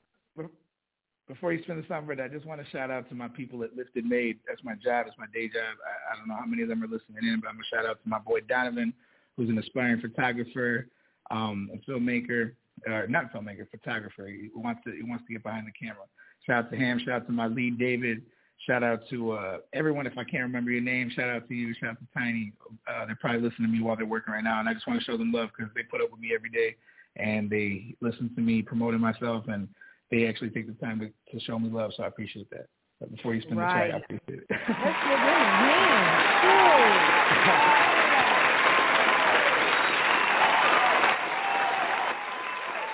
before 1.28 1.54
you 1.54 1.64
spin 1.64 1.78
the 1.78 1.84
Fred, 1.84 2.20
I 2.20 2.28
just 2.28 2.46
want 2.46 2.64
to 2.64 2.70
shout 2.70 2.92
out 2.92 3.10
to 3.10 3.16
my 3.16 3.28
people 3.28 3.64
at 3.64 3.76
Lifted 3.76 4.06
Made. 4.06 4.40
That's 4.48 4.64
my 4.64 4.74
job. 4.76 5.08
It's 5.08 5.18
my 5.18 5.26
day 5.34 5.48
job. 5.48 5.78
I, 5.82 6.14
I 6.14 6.18
don't 6.18 6.28
know 6.28 6.36
how 6.36 6.46
many 6.46 6.62
of 6.62 6.70
them 6.70 6.84
are 6.84 6.88
listening 6.88 7.24
in, 7.24 7.40
but 7.40 7.50
I'm 7.50 7.56
gonna 7.56 7.66
shout 7.74 7.86
out 7.86 8.02
to 8.04 8.10
my 8.10 8.20
boy 8.20 8.42
Donovan, 8.42 8.94
who's 9.36 9.50
an 9.50 9.58
aspiring 9.58 10.02
photographer, 10.02 10.88
um, 11.32 11.70
a 11.74 11.90
filmmaker, 11.90 12.52
uh, 12.90 13.04
not 13.10 13.34
filmmaker, 13.34 13.70
photographer. 13.70 14.28
He 14.28 14.50
wants 14.54 14.82
to 14.86 14.92
he 14.92 15.04
wants 15.04 15.26
to 15.28 15.34
get 15.34 15.44
behind 15.44 15.68
the 15.68 15.72
camera. 15.72 16.06
Shout 16.46 16.66
out 16.66 16.72
to 16.72 16.78
him. 16.78 17.00
Shout 17.00 17.22
out 17.22 17.26
to 17.28 17.34
my 17.34 17.48
lead 17.48 17.80
David. 17.80 18.22
Shout 18.68 18.84
out 18.84 19.02
to 19.10 19.32
uh, 19.32 19.58
everyone. 19.74 20.08
If 20.08 20.18
I 20.18 20.24
can't 20.24 20.44
remember 20.44 20.72
your 20.72 20.82
name, 20.82 21.12
shout 21.14 21.30
out 21.30 21.48
to 21.48 21.54
you. 21.56 21.74
Shout 21.80 21.92
out 21.92 22.00
to 22.00 22.08
Tiny. 22.14 22.54
Uh, 22.88 23.06
they're 23.06 23.18
probably 23.20 23.42
listening 23.42 23.70
to 23.70 23.78
me 23.78 23.82
while 23.82 23.96
they're 23.96 24.06
working 24.06 24.34
right 24.34 24.44
now, 24.44 24.60
and 24.60 24.70
I 24.70 24.74
just 24.74 24.88
want 24.88 25.00
to 25.00 25.06
show 25.06 25.18
them 25.18 25.32
love 25.32 25.50
because 25.56 25.72
they 25.76 25.84
put 25.84 26.02
up 26.02 26.12
with 26.12 26.20
me 26.20 26.32
every 26.36 26.50
day, 26.50 26.76
and 27.18 27.50
they 27.50 27.96
listen 28.02 28.34
to 28.36 28.42
me 28.42 28.62
promoting 28.62 29.02
myself, 29.02 29.46
and 29.48 29.68
they 30.16 30.28
actually 30.28 30.50
take 30.50 30.66
the 30.68 30.86
time 30.86 31.00
to, 31.02 31.08
to 31.08 31.46
show 31.46 31.60
me 31.60 31.70
love. 31.70 31.92
So 31.98 32.04
I 32.04 32.08
appreciate 32.08 32.50
that. 32.52 32.68
But 33.02 33.14
before 33.14 33.36
you 33.36 33.42
spend 33.42 33.58
right. 33.58 33.92
the 33.92 34.00
track, 34.00 34.02
I 34.02 34.14
appreciate 34.16 34.40
it. 34.40 34.60
Let's 34.70 35.00
give 35.04 35.20
them 35.20 35.42
a 35.42 35.50
hand. 35.60 36.06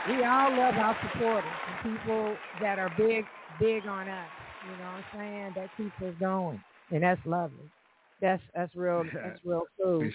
we 0.10 0.24
all 0.26 0.50
love 0.58 0.74
our 0.78 0.98
supporters 1.04 1.46
and 1.84 2.02
people 2.02 2.36
that 2.60 2.80
are 2.80 2.92
big, 2.98 3.24
big 3.60 3.86
on 3.86 4.10
us. 4.10 4.28
You 4.64 4.70
know 4.70 4.92
what 4.92 5.04
I'm 5.04 5.06
saying? 5.16 5.54
That 5.56 5.70
keeps 5.78 6.02
us 6.02 6.16
going, 6.20 6.60
and 6.92 7.04
that's 7.04 7.22
lovely. 7.26 7.70
That's 8.20 8.42
that's 8.56 8.76
real. 8.76 9.04
That's 9.14 9.40
real 9.46 9.64
cool. 9.82 10.10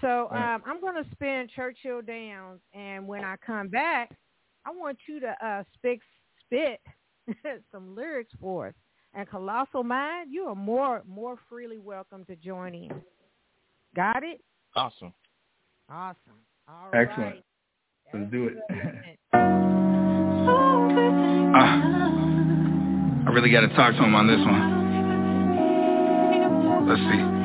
So 0.00 0.28
um, 0.30 0.62
I'm 0.64 0.80
going 0.80 1.02
to 1.02 1.10
spin 1.10 1.48
Churchill 1.54 2.00
Downs, 2.02 2.60
and 2.72 3.06
when 3.06 3.24
I 3.24 3.36
come 3.44 3.68
back, 3.68 4.10
I 4.68 4.70
want 4.70 4.98
you 5.06 5.18
to 5.20 5.34
uh, 5.44 5.62
spit 5.74 5.98
spit 6.44 6.80
some 7.72 7.94
lyrics 7.96 8.32
for 8.38 8.68
us. 8.68 8.74
And 9.14 9.26
Colossal 9.26 9.82
Mind, 9.82 10.30
you 10.30 10.44
are 10.44 10.54
more 10.54 11.02
more 11.08 11.38
freely 11.48 11.78
welcome 11.78 12.26
to 12.26 12.36
join 12.36 12.74
in. 12.74 12.90
Got 13.96 14.24
it? 14.24 14.42
Awesome. 14.76 15.14
Awesome. 15.88 16.18
All 16.68 16.90
Excellent. 16.92 17.36
right. 17.36 17.44
Let's 18.12 18.30
do 18.30 18.48
it. 18.48 18.56
uh, 19.32 19.38
I 23.26 23.30
really 23.32 23.50
got 23.50 23.62
to 23.62 23.68
talk 23.68 23.94
to 23.94 24.04
him 24.04 24.14
on 24.14 24.26
this 24.26 24.36
one. 24.36 24.76
Let's 26.88 27.00
see. 27.00 27.37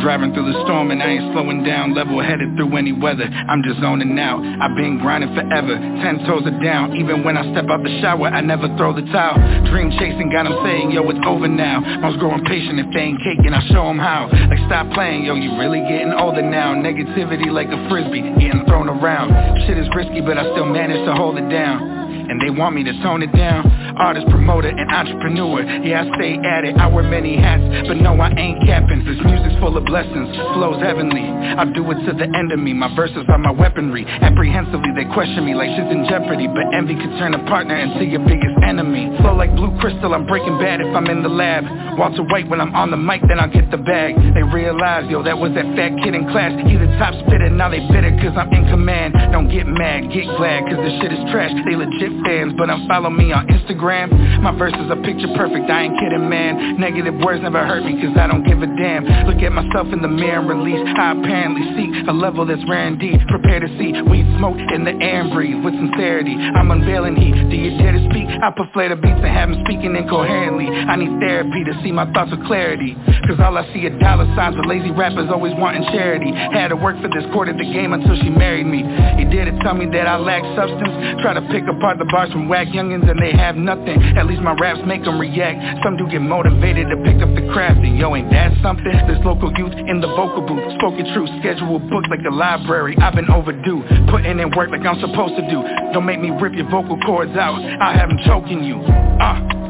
Driving 0.00 0.32
through 0.32 0.48
the 0.52 0.56
storm 0.64 0.90
and 0.90 1.02
I 1.02 1.20
ain't 1.20 1.32
slowing 1.32 1.62
down 1.62 1.94
Level-headed 1.94 2.56
through 2.56 2.76
any 2.76 2.92
weather. 2.92 3.28
I'm 3.28 3.62
just 3.62 3.80
zoning 3.80 4.18
out 4.18 4.40
I've 4.40 4.74
been 4.74 4.98
grinding 4.98 5.34
forever. 5.36 5.76
Ten 6.00 6.24
toes 6.24 6.42
are 6.48 6.58
down. 6.64 6.96
Even 6.96 7.22
when 7.22 7.36
I 7.36 7.44
step 7.52 7.68
out 7.68 7.84
the 7.84 7.92
shower 8.00 8.32
I 8.32 8.40
never 8.40 8.66
throw 8.80 8.96
the 8.96 9.04
towel. 9.12 9.36
Dream 9.68 9.92
chasing 10.00 10.32
got 10.32 10.44
them 10.48 10.56
saying 10.64 10.90
Yo 10.90 11.04
it's 11.10 11.20
over 11.28 11.48
now. 11.48 11.84
I 11.84 12.08
was 12.08 12.16
growing 12.16 12.44
patient. 12.44 12.80
If 12.80 12.88
they 12.96 13.12
ain't 13.12 13.20
caking 13.20 13.52
I 13.52 13.60
show 13.68 13.84
them 13.84 14.00
how. 14.00 14.32
Like 14.32 14.64
stop 14.66 14.88
playing. 14.96 15.24
Yo 15.24 15.36
you 15.36 15.52
really 15.60 15.84
getting 15.84 16.12
older 16.16 16.42
now. 16.42 16.72
Negativity 16.72 17.52
like 17.52 17.68
a 17.68 17.80
frisbee 17.92 18.24
Getting 18.40 18.64
thrown 18.64 18.88
around. 18.88 19.36
Shit 19.68 19.76
is 19.76 19.88
risky 19.94 20.24
but 20.24 20.38
I 20.40 20.48
still 20.56 20.66
manage 20.66 21.04
to 21.04 21.12
hold 21.12 21.36
it 21.36 21.48
down 21.52 21.99
and 22.30 22.40
they 22.40 22.50
want 22.50 22.74
me 22.78 22.84
to 22.84 22.94
tone 23.02 23.22
it 23.22 23.34
down. 23.34 23.66
Artist, 23.98 24.30
promoter, 24.30 24.68
and 24.70 24.88
entrepreneur. 24.90 25.66
Yeah, 25.82 26.06
I 26.06 26.14
stay 26.14 26.38
at 26.38 26.64
it, 26.64 26.78
I 26.78 26.86
wear 26.86 27.02
many 27.02 27.36
hats 27.36 27.88
But 27.88 27.98
no, 27.98 28.14
I 28.14 28.30
ain't 28.30 28.62
capping. 28.64 29.04
This 29.04 29.18
music's 29.26 29.58
full 29.58 29.76
of 29.76 29.84
blessings, 29.84 30.30
flows 30.54 30.80
heavenly. 30.80 31.26
I 31.26 31.66
do 31.74 31.82
it 31.90 31.98
to 32.06 32.12
the 32.14 32.30
end 32.30 32.52
of 32.52 32.58
me, 32.62 32.72
my 32.72 32.94
verses 32.94 33.26
are 33.28 33.38
my 33.38 33.50
weaponry. 33.50 34.06
Apprehensively, 34.06 34.94
they 34.94 35.04
question 35.12 35.44
me 35.44 35.54
like 35.54 35.74
shit's 35.74 35.90
in 35.90 36.06
jeopardy. 36.08 36.46
But 36.46 36.70
envy 36.72 36.94
could 36.94 37.18
turn 37.18 37.34
a 37.34 37.42
partner 37.50 37.76
into 37.76 38.06
your 38.06 38.22
biggest 38.22 38.54
enemy. 38.62 39.10
Flow 39.20 39.34
like 39.34 39.50
blue 39.56 39.74
crystal, 39.82 40.14
I'm 40.14 40.26
breaking 40.26 40.56
bad 40.62 40.80
if 40.80 40.94
I'm 40.94 41.10
in 41.10 41.22
the 41.22 41.28
lab 41.28 41.66
Walter 42.00 42.24
White 42.32 42.48
when 42.48 42.64
I'm 42.64 42.72
on 42.72 42.88
the 42.88 42.96
mic, 42.96 43.20
then 43.28 43.36
I'll 43.36 43.52
get 43.52 43.68
the 43.68 43.76
bag. 43.76 44.16
They 44.32 44.40
realize, 44.40 45.04
yo, 45.12 45.20
that 45.20 45.36
was 45.36 45.52
that 45.52 45.68
fat 45.76 45.92
kid 46.00 46.16
in 46.16 46.24
class. 46.32 46.48
He 46.64 46.80
the 46.80 46.88
top 46.96 47.12
spitter, 47.28 47.52
now 47.52 47.68
they 47.68 47.84
bitter 47.92 48.08
cause 48.24 48.32
I'm 48.40 48.48
in 48.56 48.64
command. 48.72 49.12
Don't 49.28 49.52
get 49.52 49.68
mad, 49.68 50.08
get 50.08 50.24
glad 50.40 50.64
cause 50.64 50.80
this 50.80 50.96
shit 50.96 51.12
is 51.12 51.20
trash. 51.28 51.52
They 51.68 51.76
legit 51.76 52.08
fans, 52.24 52.56
but 52.56 52.72
I'm 52.72 52.88
follow 52.88 53.12
me 53.12 53.36
on 53.36 53.44
Instagram. 53.52 54.08
My 54.40 54.56
verses 54.56 54.88
are 54.88 54.96
picture 55.04 55.28
perfect, 55.36 55.68
I 55.68 55.92
ain't 55.92 56.00
kidding 56.00 56.24
man. 56.24 56.80
Negative 56.80 57.12
words 57.20 57.44
never 57.44 57.60
hurt 57.68 57.84
me 57.84 58.00
cause 58.00 58.16
I 58.16 58.32
don't 58.32 58.48
give 58.48 58.64
a 58.64 58.70
damn. 58.80 59.04
Look 59.28 59.44
at 59.44 59.52
myself 59.52 59.92
in 59.92 60.00
the 60.00 60.08
mirror 60.08 60.40
and 60.40 60.48
release 60.48 60.80
I 60.96 61.12
apparently 61.12 61.68
seek 61.76 62.08
a 62.08 62.16
level 62.16 62.48
that's 62.48 62.64
rare 62.64 62.88
indeed 62.88 63.20
Prepare 63.28 63.60
to 63.60 63.68
see 63.76 63.92
weed 64.08 64.24
smoke 64.40 64.56
in 64.72 64.88
the 64.88 64.96
air 65.04 65.20
and 65.20 65.28
breathe 65.36 65.60
with 65.60 65.76
sincerity. 65.76 66.32
I'm 66.32 66.72
unveiling 66.72 67.20
heat, 67.20 67.36
do 67.52 67.56
you 67.60 67.76
dare 67.76 67.92
to 67.92 68.02
speak? 68.08 68.24
I 68.40 68.48
prefer 68.56 68.88
the 68.88 68.96
beats 68.96 69.20
and 69.20 69.36
have 69.36 69.52
them 69.52 69.60
speaking 69.68 69.92
incoherently. 69.92 70.64
I 70.64 70.96
need 70.96 71.12
therapy 71.20 71.60
to 71.68 71.76
see 71.84 71.89
my 71.92 72.06
thoughts 72.12 72.30
with 72.30 72.46
clarity. 72.46 72.94
Cause 73.26 73.38
all 73.42 73.58
I 73.58 73.66
see 73.74 73.86
are 73.86 73.98
dollar 73.98 74.26
signs. 74.36 74.56
With 74.56 74.66
lazy 74.66 74.90
rappers 74.90 75.30
always 75.30 75.54
wanting 75.58 75.82
charity. 75.90 76.30
Had 76.30 76.68
to 76.68 76.76
work 76.76 77.00
for 77.02 77.08
this 77.08 77.24
court 77.34 77.40
quarter 77.40 77.56
the 77.56 77.72
game 77.72 77.96
until 77.96 78.12
she 78.20 78.28
married 78.28 78.68
me. 78.68 78.84
He 79.16 79.24
did 79.24 79.48
it 79.48 79.56
tell 79.64 79.72
me 79.72 79.88
that 79.96 80.04
I 80.04 80.20
lack 80.20 80.44
substance. 80.52 80.92
Try 81.24 81.32
to 81.32 81.40
pick 81.48 81.64
apart 81.64 81.96
the 81.96 82.04
bars 82.12 82.30
from 82.32 82.52
whack 82.52 82.68
youngins 82.68 83.08
and 83.08 83.16
they 83.16 83.32
have 83.32 83.56
nothing. 83.56 83.96
At 84.20 84.26
least 84.26 84.42
my 84.42 84.52
raps 84.60 84.84
make 84.84 85.04
them 85.08 85.18
react. 85.18 85.56
Some 85.82 85.96
do 85.96 86.04
get 86.12 86.20
motivated 86.20 86.92
to 86.92 87.00
pick 87.00 87.16
up 87.24 87.32
the 87.32 87.48
craft. 87.56 87.80
And 87.80 87.96
yo 87.96 88.14
ain't 88.14 88.28
that 88.28 88.52
something? 88.60 88.92
This 89.08 89.16
local 89.24 89.48
youth 89.56 89.72
in 89.72 90.04
the 90.04 90.08
vocal 90.12 90.44
booth. 90.44 90.60
Spoken 90.76 91.08
truth, 91.16 91.32
schedule 91.40 91.80
book 91.80 92.04
like 92.12 92.20
a 92.28 92.34
library. 92.34 92.92
I've 93.00 93.16
been 93.16 93.30
overdue, 93.32 93.80
putting 94.12 94.36
in 94.36 94.52
work 94.52 94.68
like 94.68 94.84
I'm 94.84 95.00
supposed 95.00 95.40
to 95.40 95.44
do. 95.48 95.64
Don't 95.96 96.04
make 96.04 96.20
me 96.20 96.28
rip 96.28 96.52
your 96.52 96.68
vocal 96.68 97.00
cords 97.08 97.32
out. 97.40 97.56
I 97.56 97.96
have 97.96 98.12
them 98.12 98.20
choking 98.28 98.64
you. 98.64 98.76
Uh. 98.76 99.69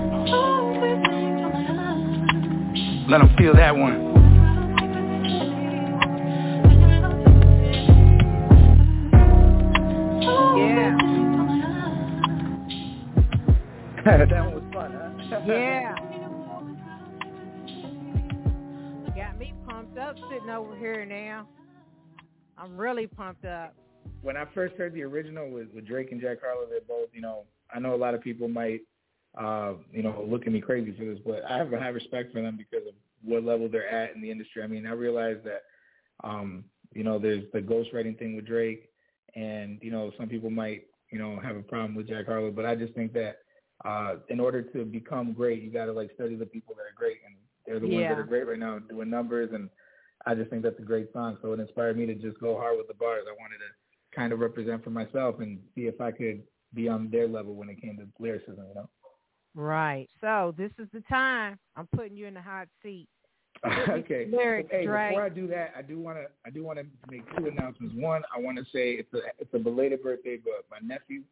Let 3.10 3.18
them 3.18 3.34
feel 3.36 3.54
that 3.56 3.76
one. 3.76 3.92
Yeah. 10.56 10.96
that 14.26 14.44
one 14.44 14.54
was 14.54 14.62
fun, 14.72 14.92
huh? 14.94 15.40
yeah. 15.48 15.94
Got 19.16 19.38
me 19.40 19.54
pumped 19.68 19.98
up 19.98 20.14
sitting 20.30 20.48
over 20.48 20.76
here 20.76 21.04
now. 21.04 21.48
I'm 22.56 22.76
really 22.76 23.08
pumped 23.08 23.44
up. 23.44 23.74
When 24.22 24.36
I 24.36 24.44
first 24.54 24.76
heard 24.76 24.94
the 24.94 25.02
original 25.02 25.50
with, 25.50 25.66
with 25.74 25.84
Drake 25.84 26.12
and 26.12 26.20
Jack 26.20 26.38
Harlow, 26.44 26.68
they're 26.70 26.78
both, 26.86 27.08
you 27.12 27.22
know, 27.22 27.42
I 27.74 27.80
know 27.80 27.92
a 27.92 27.96
lot 27.96 28.14
of 28.14 28.20
people 28.20 28.46
might 28.46 28.82
uh, 29.38 29.74
you 29.92 30.02
know, 30.02 30.24
look 30.28 30.46
at 30.46 30.52
me 30.52 30.60
crazy 30.60 30.94
for 30.96 31.04
this, 31.04 31.18
but 31.24 31.44
I 31.48 31.58
have 31.58 31.72
a 31.72 31.78
high 31.78 31.88
respect 31.88 32.32
for 32.32 32.42
them 32.42 32.56
because 32.56 32.86
of 32.86 32.94
what 33.22 33.44
level 33.44 33.68
they're 33.68 33.88
at 33.88 34.14
in 34.14 34.20
the 34.20 34.30
industry. 34.30 34.62
I 34.62 34.66
mean, 34.66 34.86
I 34.86 34.92
realize 34.92 35.36
that, 35.44 35.62
um, 36.24 36.64
you 36.92 37.04
know, 37.04 37.18
there's 37.18 37.44
the 37.52 37.60
ghostwriting 37.60 38.18
thing 38.18 38.34
with 38.36 38.46
Drake, 38.46 38.90
and 39.36 39.78
you 39.82 39.90
know, 39.90 40.10
some 40.18 40.28
people 40.28 40.50
might, 40.50 40.84
you 41.12 41.18
know, 41.18 41.38
have 41.40 41.56
a 41.56 41.62
problem 41.62 41.94
with 41.94 42.08
Jack 42.08 42.26
Harlow, 42.26 42.50
but 42.50 42.66
I 42.66 42.74
just 42.74 42.94
think 42.94 43.12
that 43.12 43.38
uh, 43.84 44.16
in 44.28 44.40
order 44.40 44.62
to 44.62 44.84
become 44.84 45.32
great, 45.32 45.62
you 45.62 45.70
got 45.70 45.86
to 45.86 45.92
like 45.92 46.10
study 46.14 46.34
the 46.34 46.46
people 46.46 46.74
that 46.74 46.82
are 46.82 46.96
great, 46.96 47.18
and 47.24 47.36
they're 47.66 47.80
the 47.80 47.86
yeah. 47.86 48.08
ones 48.08 48.08
that 48.10 48.18
are 48.18 48.24
great 48.24 48.46
right 48.48 48.58
now 48.58 48.78
doing 48.78 49.08
numbers, 49.08 49.50
and 49.52 49.70
I 50.26 50.34
just 50.34 50.50
think 50.50 50.62
that's 50.62 50.78
a 50.78 50.82
great 50.82 51.12
song. 51.12 51.38
So 51.40 51.52
it 51.52 51.60
inspired 51.60 51.96
me 51.96 52.06
to 52.06 52.14
just 52.14 52.38
go 52.40 52.56
hard 52.56 52.76
with 52.76 52.88
the 52.88 52.94
bars. 52.94 53.24
I 53.28 53.32
wanted 53.40 53.58
to 53.58 54.16
kind 54.16 54.32
of 54.32 54.40
represent 54.40 54.82
for 54.82 54.90
myself 54.90 55.36
and 55.38 55.60
see 55.74 55.82
if 55.82 56.00
I 56.00 56.10
could 56.10 56.42
be 56.74 56.88
on 56.88 57.10
their 57.10 57.28
level 57.28 57.54
when 57.54 57.68
it 57.68 57.80
came 57.80 57.96
to 57.96 58.06
lyricism, 58.18 58.64
you 58.68 58.74
know. 58.74 58.88
Right. 59.54 60.08
So 60.20 60.54
this 60.56 60.70
is 60.78 60.88
the 60.92 61.02
time. 61.08 61.58
I'm 61.76 61.88
putting 61.94 62.16
you 62.16 62.26
in 62.26 62.34
the 62.34 62.42
hot 62.42 62.68
seat. 62.82 63.08
okay. 63.88 64.26
Lyrics, 64.30 64.70
hey, 64.70 64.86
right? 64.86 65.10
before 65.10 65.24
I 65.24 65.28
do 65.28 65.46
that, 65.48 65.72
I 65.76 65.82
do 65.82 65.98
want 65.98 66.18
to 66.18 66.26
I 66.46 66.50
do 66.50 66.64
want 66.64 66.78
to 66.78 66.86
make 67.10 67.24
two 67.36 67.46
announcements. 67.46 67.94
One, 67.96 68.22
I 68.34 68.40
want 68.40 68.56
to 68.58 68.64
say 68.64 68.92
it's 68.92 69.12
a 69.12 69.20
it's 69.38 69.52
a 69.52 69.58
belated 69.58 70.02
birthday, 70.02 70.38
but 70.42 70.64
my 70.70 70.78
nephew, 70.86 71.22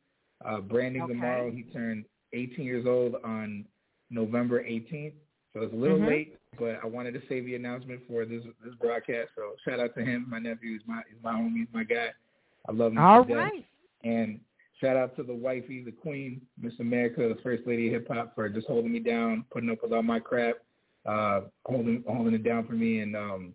uh, 0.45 0.61
Brandon 0.61 1.03
okay. 1.03 1.15
Gamarro, 1.15 1.55
he 1.55 1.63
turned 1.63 2.05
18 2.35 2.65
years 2.65 2.87
old 2.87 3.15
on 3.25 3.65
November 4.11 4.63
18th. 4.63 5.15
So 5.55 5.63
it's 5.63 5.73
a 5.73 5.77
little 5.77 5.97
mm-hmm. 5.97 6.09
late, 6.09 6.39
but 6.59 6.79
I 6.83 6.87
wanted 6.87 7.13
to 7.15 7.23
save 7.29 7.47
the 7.47 7.55
announcement 7.55 8.01
for 8.07 8.27
this 8.27 8.43
this 8.63 8.75
broadcast. 8.81 9.31
So 9.35 9.55
shout 9.67 9.81
out 9.81 9.95
to 9.95 10.05
him. 10.05 10.27
My 10.29 10.39
nephew 10.39 10.77
is 10.77 10.83
my 10.87 10.99
is 10.99 11.23
my 11.23 11.33
homie, 11.33 11.59
he's 11.59 11.69
my 11.73 11.85
guy. 11.85 12.09
I 12.69 12.73
love 12.73 12.93
him. 12.93 12.99
All. 12.99 13.25
Death. 13.25 13.53
And 14.05 14.41
Shout 14.81 14.97
out 14.97 15.17
to 15.17 15.25
the 15.25 15.35
wifey, 15.35 15.83
the 15.85 15.91
queen, 15.93 16.41
Miss 16.61 16.73
America, 16.79 17.29
the 17.29 17.41
first 17.43 17.67
lady 17.67 17.89
of 17.89 17.95
hip 17.95 18.07
hop, 18.09 18.33
for 18.35 18.49
just 18.49 18.69
holding 18.69 18.93
me 18.93 19.01
down, 19.01 19.45
putting 19.51 19.71
up 19.71 19.79
with 19.83 19.93
all 19.93 20.05
my 20.05 20.21
crap, 20.21 20.55
uh, 21.05 21.41
holding 21.65 22.05
holding 22.07 22.35
it 22.35 22.45
down 22.45 22.65
for 22.65 22.75
me, 22.75 23.01
and 23.01 23.17
um, 23.17 23.55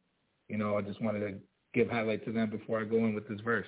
you 0.49 0.57
know, 0.57 0.77
I 0.77 0.81
just 0.81 1.01
wanted 1.01 1.21
to 1.21 1.35
give 1.73 1.89
highlight 1.89 2.25
to 2.25 2.33
them 2.33 2.49
before 2.49 2.81
I 2.81 2.83
go 2.83 2.97
in 2.97 3.15
with 3.15 3.25
this 3.29 3.39
verse. 3.39 3.67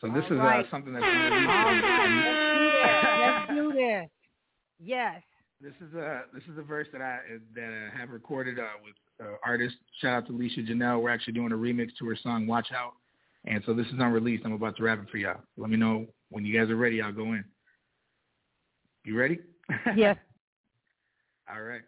So 0.00 0.08
this 0.08 0.24
all 0.30 0.36
is 0.36 0.38
right. 0.38 0.66
uh, 0.66 0.70
something 0.70 0.92
that's. 0.92 1.04
All 1.04 1.10
right. 1.12 3.46
Let's 3.46 3.48
do 3.48 3.52
this. 3.52 3.56
Let's 3.56 3.60
do 3.60 3.72
this. 3.72 4.08
Yes. 4.80 5.22
This 5.60 5.74
is 5.88 5.94
a 5.94 6.22
this 6.34 6.42
is 6.50 6.58
a 6.58 6.62
verse 6.62 6.88
that 6.92 7.00
I 7.00 7.18
that 7.54 7.90
I 7.94 7.96
have 7.96 8.10
recorded 8.10 8.58
uh, 8.58 8.64
with 8.82 8.94
uh, 9.24 9.34
artist. 9.46 9.76
Shout 10.00 10.14
out 10.14 10.26
to 10.26 10.32
Alicia 10.32 10.62
Janelle. 10.62 11.00
We're 11.00 11.10
actually 11.10 11.34
doing 11.34 11.52
a 11.52 11.56
remix 11.56 11.90
to 12.00 12.06
her 12.08 12.16
song 12.20 12.48
"Watch 12.48 12.72
Out," 12.76 12.94
and 13.44 13.62
so 13.64 13.72
this 13.72 13.86
is 13.86 13.94
unreleased. 14.00 14.44
I'm 14.44 14.54
about 14.54 14.76
to 14.78 14.82
rap 14.82 14.98
it 15.00 15.08
for 15.08 15.18
y'all. 15.18 15.40
Let 15.56 15.70
me 15.70 15.76
know 15.76 16.06
when 16.32 16.44
you 16.44 16.58
guys 16.58 16.70
are 16.70 16.76
ready, 16.76 17.00
I'll 17.00 17.12
go 17.12 17.32
in. 17.34 17.44
You 19.04 19.16
ready? 19.16 19.38
Yes. 19.94 20.16
All 21.52 21.62
right. 21.62 21.82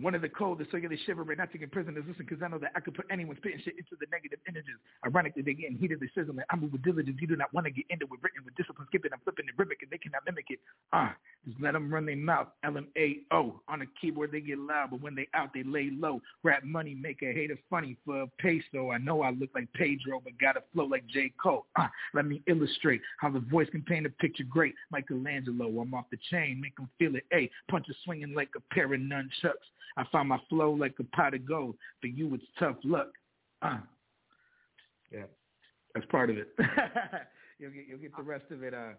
One 0.00 0.14
of 0.14 0.22
the 0.22 0.28
get 0.28 0.92
a 0.92 0.96
shiver, 1.06 1.24
right? 1.24 1.36
Not 1.36 1.50
taking 1.52 1.68
prisoners. 1.70 2.04
Listen, 2.06 2.24
because 2.24 2.40
I 2.42 2.48
know 2.48 2.58
that 2.58 2.70
I 2.76 2.80
could 2.80 2.94
put 2.94 3.06
anyone 3.10 3.36
spitting 3.36 3.60
shit 3.64 3.74
into 3.76 3.96
the 3.98 4.06
negative 4.12 4.38
images. 4.48 4.78
Ironically, 5.04 5.42
they 5.42 5.54
getting 5.54 5.76
heated, 5.76 5.98
they 5.98 6.08
sizzling. 6.14 6.38
I 6.50 6.56
move 6.56 6.70
with 6.70 6.84
diligence. 6.84 7.18
You 7.20 7.26
do 7.26 7.34
not 7.34 7.52
want 7.52 7.66
to 7.66 7.72
get 7.72 7.84
into 7.90 8.04
it. 8.04 8.18
Written 8.22 8.44
with 8.44 8.54
discipline, 8.54 8.86
skipping, 8.86 9.10
I'm 9.12 9.18
flipping 9.24 9.46
and 9.48 9.58
ribbing, 9.58 9.78
and 9.82 9.90
they 9.90 9.98
cannot 9.98 10.22
mimic 10.24 10.46
it. 10.50 10.60
Ah, 10.92 11.16
just 11.44 11.60
let 11.60 11.72
them 11.72 11.92
run 11.92 12.06
their 12.06 12.16
mouth. 12.16 12.46
L-M-A-O. 12.62 13.60
On 13.68 13.78
the 13.80 13.86
keyboard, 14.00 14.30
they 14.30 14.40
get 14.40 14.58
loud, 14.58 14.90
but 14.90 15.02
when 15.02 15.16
they 15.16 15.26
out, 15.34 15.50
they 15.52 15.64
lay 15.64 15.90
low. 15.90 16.22
Rap 16.44 16.62
money, 16.62 16.94
make 16.94 17.22
a 17.22 17.32
hater 17.32 17.58
funny 17.68 17.96
for 18.06 18.22
a 18.22 18.26
peso. 18.38 18.92
I 18.92 18.98
know 18.98 19.22
I 19.22 19.30
look 19.30 19.50
like 19.52 19.66
Pedro, 19.74 20.20
but 20.22 20.38
got 20.38 20.56
a 20.56 20.62
flow 20.72 20.84
like 20.84 21.06
J. 21.08 21.32
Cole. 21.42 21.66
Ah, 21.76 21.90
let 22.14 22.24
me 22.24 22.40
illustrate 22.46 23.00
how 23.18 23.30
the 23.30 23.40
voice 23.40 23.68
can 23.70 23.82
paint 23.82 24.06
a 24.06 24.10
picture 24.10 24.44
great. 24.44 24.74
Michelangelo, 24.92 25.66
I'm 25.80 25.92
off 25.94 26.06
the 26.10 26.18
chain, 26.30 26.60
make 26.60 26.76
them 26.76 26.88
feel 26.98 27.16
it. 27.16 27.24
A, 27.32 27.50
punches 27.68 27.96
swinging 28.04 28.32
like 28.34 28.50
a 28.56 28.74
pair 28.74 28.92
of 28.94 29.00
nunchucks. 29.00 29.66
I 29.96 30.04
find 30.10 30.28
my 30.28 30.38
flow 30.48 30.72
like 30.72 30.94
a 30.98 31.04
pot 31.16 31.34
of 31.34 31.46
gold. 31.46 31.76
For 32.00 32.06
you, 32.06 32.34
it's 32.34 32.44
tough 32.58 32.76
luck. 32.84 33.08
Uh. 33.62 33.78
Yeah, 35.12 35.24
that's 35.94 36.06
part 36.06 36.30
of 36.30 36.36
it. 36.36 36.48
you'll 37.58 37.70
get 37.70 37.86
you'll 37.88 37.98
get 37.98 38.16
the 38.16 38.22
rest 38.22 38.44
of 38.50 38.62
it 38.62 38.74
uh, 38.74 38.90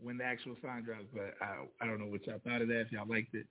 when 0.00 0.18
the 0.18 0.24
actual 0.24 0.56
song 0.62 0.82
drops. 0.84 1.04
But 1.12 1.34
I 1.40 1.64
I 1.80 1.86
don't 1.86 1.98
know 1.98 2.06
what 2.06 2.26
y'all 2.26 2.40
thought 2.44 2.62
of 2.62 2.68
that. 2.68 2.80
If 2.82 2.92
y'all 2.92 3.08
liked 3.08 3.34
it. 3.34 3.46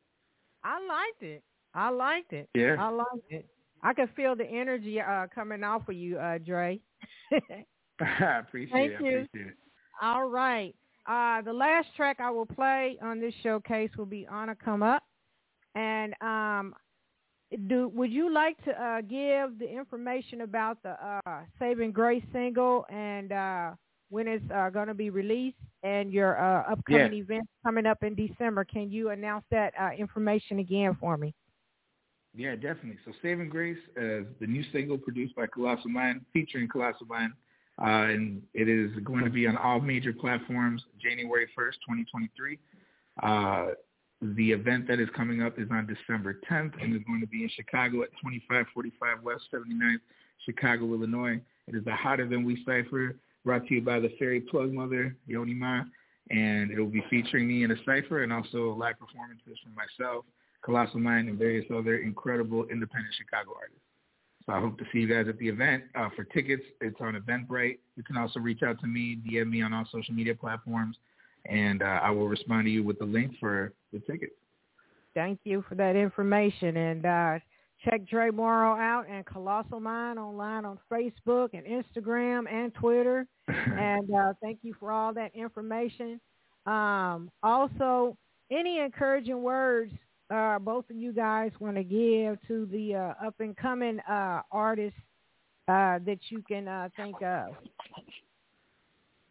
I 0.63 0.80
liked 0.86 1.24
it. 1.24 1.44
I 1.74 1.89
liked 1.89 2.34
it. 2.34 2.50
Yeah. 2.54 2.76
I 2.80 2.89
liked 2.89 3.30
it. 3.30 3.46
I 3.82 3.94
can 3.94 4.10
feel 4.15 4.36
the 4.36 4.46
energy 4.46 5.00
uh, 5.00 5.28
coming 5.34 5.63
off 5.63 5.88
of 5.88 5.96
you, 5.96 6.18
uh, 6.20 6.38
Dre. 6.39 6.80
I 8.02 8.39
appreciate 8.39 8.72
Thank 8.72 8.92
it. 8.92 9.02
you. 9.02 9.08
I 9.08 9.22
appreciate 9.22 9.48
it. 9.48 9.58
All 10.02 10.30
right. 10.30 10.76
Uh, 11.08 11.42
the 11.42 11.54
last 11.54 11.88
track 11.96 12.18
I 12.20 12.30
will 12.30 12.46
play 12.46 12.98
on 13.02 13.20
this 13.20 13.34
showcase 13.42 13.89
will 13.98 14.06
be 14.06 14.28
"Honor 14.30 14.56
Come 14.56 14.84
Up." 14.84 15.04
And 15.76 16.14
um, 16.22 16.74
do 17.68 17.90
would 17.90 18.12
you 18.12 18.34
like 18.34 18.64
to 18.66 18.72
uh, 18.72 19.02
give 19.02 19.60
the 19.60 19.68
information 19.70 20.42
about 20.42 20.82
the 20.84 20.96
uh, 21.04 21.42
Saving 21.60 21.92
Grace 21.92 22.24
single 22.32 22.86
and 22.90 23.32
uh, 23.32 23.72
when 24.10 24.28
it's 24.28 24.44
uh, 24.54 24.70
going 24.70 24.88
to 24.88 24.94
be 24.94 25.10
released 25.10 25.58
and 25.84 26.12
your 26.12 26.40
uh, 26.40 26.72
upcoming 26.72 27.14
yeah. 27.14 27.22
events 27.22 27.48
coming 27.64 27.86
up 27.86 28.04
in 28.04 28.16
December? 28.16 28.66
Can 28.66 28.92
you 28.92 29.10
announce 29.10 29.46
that 29.52 29.74
uh, 29.80 29.92
information 29.98 30.60
again 30.60 30.98
for 31.00 31.18
me? 31.18 31.34
Yeah, 32.36 32.56
definitely. 32.56 32.98
So 33.06 33.12
Saving 33.22 33.50
Grace 33.50 33.78
is 33.96 34.26
the 34.40 34.48
new 34.48 34.64
single 34.72 34.98
produced 34.98 35.36
by 35.36 35.48
Colossal 35.48 35.90
Mind, 35.90 36.22
featuring 36.34 36.68
Colossal 36.68 37.08
Mind. 37.08 37.34
Uh, 37.82 38.12
and 38.12 38.42
it 38.54 38.68
is 38.68 38.92
going 39.04 39.24
to 39.24 39.30
be 39.30 39.48
on 39.48 39.56
all 39.56 39.80
major 39.80 40.12
platforms 40.12 40.84
January 41.02 41.46
1st, 41.58 41.76
2023. 41.88 42.60
The 44.22 44.52
event 44.52 44.88
that 44.90 45.00
is 45.00 45.08
coming 45.16 45.42
up 45.42 45.58
is 45.58 45.70
on 45.72 45.88
December 45.88 46.40
10th 46.50 46.74
and 46.82 46.94
is 46.94 47.02
going 47.08 47.22
to 47.22 47.28
be 47.28 47.44
in 47.44 47.50
Chicago 47.56 48.04
at 48.04 48.10
2545 48.22 49.24
West 49.24 49.44
79th, 49.54 50.02
Chicago, 50.46 50.94
Illinois. 50.94 51.40
It 51.68 51.76
is 51.76 51.86
the 51.86 51.94
Hotter 51.94 52.28
Than 52.28 52.44
We 52.44 52.62
Cypher 52.66 53.16
brought 53.46 53.66
to 53.68 53.76
you 53.76 53.82
by 53.82 54.02
the 54.02 54.10
Fairy 54.20 54.42
Plug 54.42 54.74
Mother, 54.74 55.16
Yoni 55.26 55.54
Ma. 55.54 55.84
And 56.32 56.70
it 56.70 56.80
will 56.80 56.88
be 56.88 57.04
featuring 57.10 57.48
me 57.48 57.64
in 57.64 57.72
a 57.72 57.78
cipher 57.86 58.24
and 58.24 58.34
also 58.34 58.76
live 58.78 59.00
performances 59.00 59.58
from 59.64 59.74
myself, 59.74 60.26
Colossal 60.64 61.00
Mind, 61.00 61.30
and 61.30 61.40
various 61.40 61.66
other 61.74 62.00
incredible 62.00 62.66
independent 62.66 63.16
Chicago 63.18 63.54
artists. 63.56 63.82
So 64.46 64.52
I 64.52 64.60
hope 64.60 64.78
to 64.80 64.86
see 64.92 65.00
you 65.00 65.08
guys 65.08 65.28
at 65.30 65.38
the 65.38 65.48
event. 65.48 65.86
Uh, 65.96 66.10
for 66.16 66.26
tickets, 66.26 66.64
it's 66.82 67.00
on 67.00 67.16
Eventbrite. 67.16 67.78
You 67.96 68.04
can 68.04 68.18
also 68.18 68.42
reach 68.42 68.64
out 68.64 68.82
to 68.82 68.88
me, 68.88 69.18
DM 69.26 69.50
me 69.50 69.62
on 69.62 69.74
all 69.74 69.88
social 69.92 70.14
media 70.14 70.36
platforms 70.36 70.98
and 71.46 71.82
uh, 71.82 72.00
I 72.04 72.12
will 72.12 72.28
respond 72.28 72.66
to 72.66 72.70
you 72.70 72.84
with 72.84 73.00
the 73.00 73.06
link 73.06 73.34
for 73.40 73.74
the 73.91 73.99
tickets. 73.99 74.34
Thank 75.13 75.39
you 75.43 75.63
for 75.67 75.75
that 75.75 75.95
information. 75.95 76.78
And 76.78 77.06
uh, 77.06 77.39
check 77.84 78.06
Dre 78.08 78.30
Marro 78.30 78.78
out 78.80 79.06
and 79.10 79.25
Colossal 79.25 79.80
Mind 79.80 80.19
online 80.19 80.65
on 80.65 80.80
Facebook 80.91 81.49
and 81.54 81.65
Instagram 81.65 82.52
and 82.52 82.73
Twitter. 82.73 83.25
and 83.47 84.13
uh, 84.13 84.34
thank 84.41 84.60
you 84.62 84.75
for 84.80 84.91
all 84.91 85.13
that 85.13 85.34
information. 85.36 86.19
Um, 86.65 87.32
also, 87.41 88.17
any 88.52 88.80
encouraging 88.80 89.41
words 89.41 89.91
uh, 90.30 90.60
both 90.60 90.89
of 90.89 90.95
you 90.95 91.12
guys 91.12 91.52
want 91.60 91.75
to 91.75 91.84
give 91.84 92.38
to 92.47 92.67
the 92.71 92.95
uh, 92.95 93.28
up 93.28 93.36
and 93.39 93.58
coming 93.58 93.99
uh, 94.02 94.41
artists 94.52 94.99
uh, 95.67 95.99
that 96.06 96.19
you 96.30 96.43
can 96.47 96.67
uh, 96.67 96.89
think 96.95 97.15
of? 97.23 97.49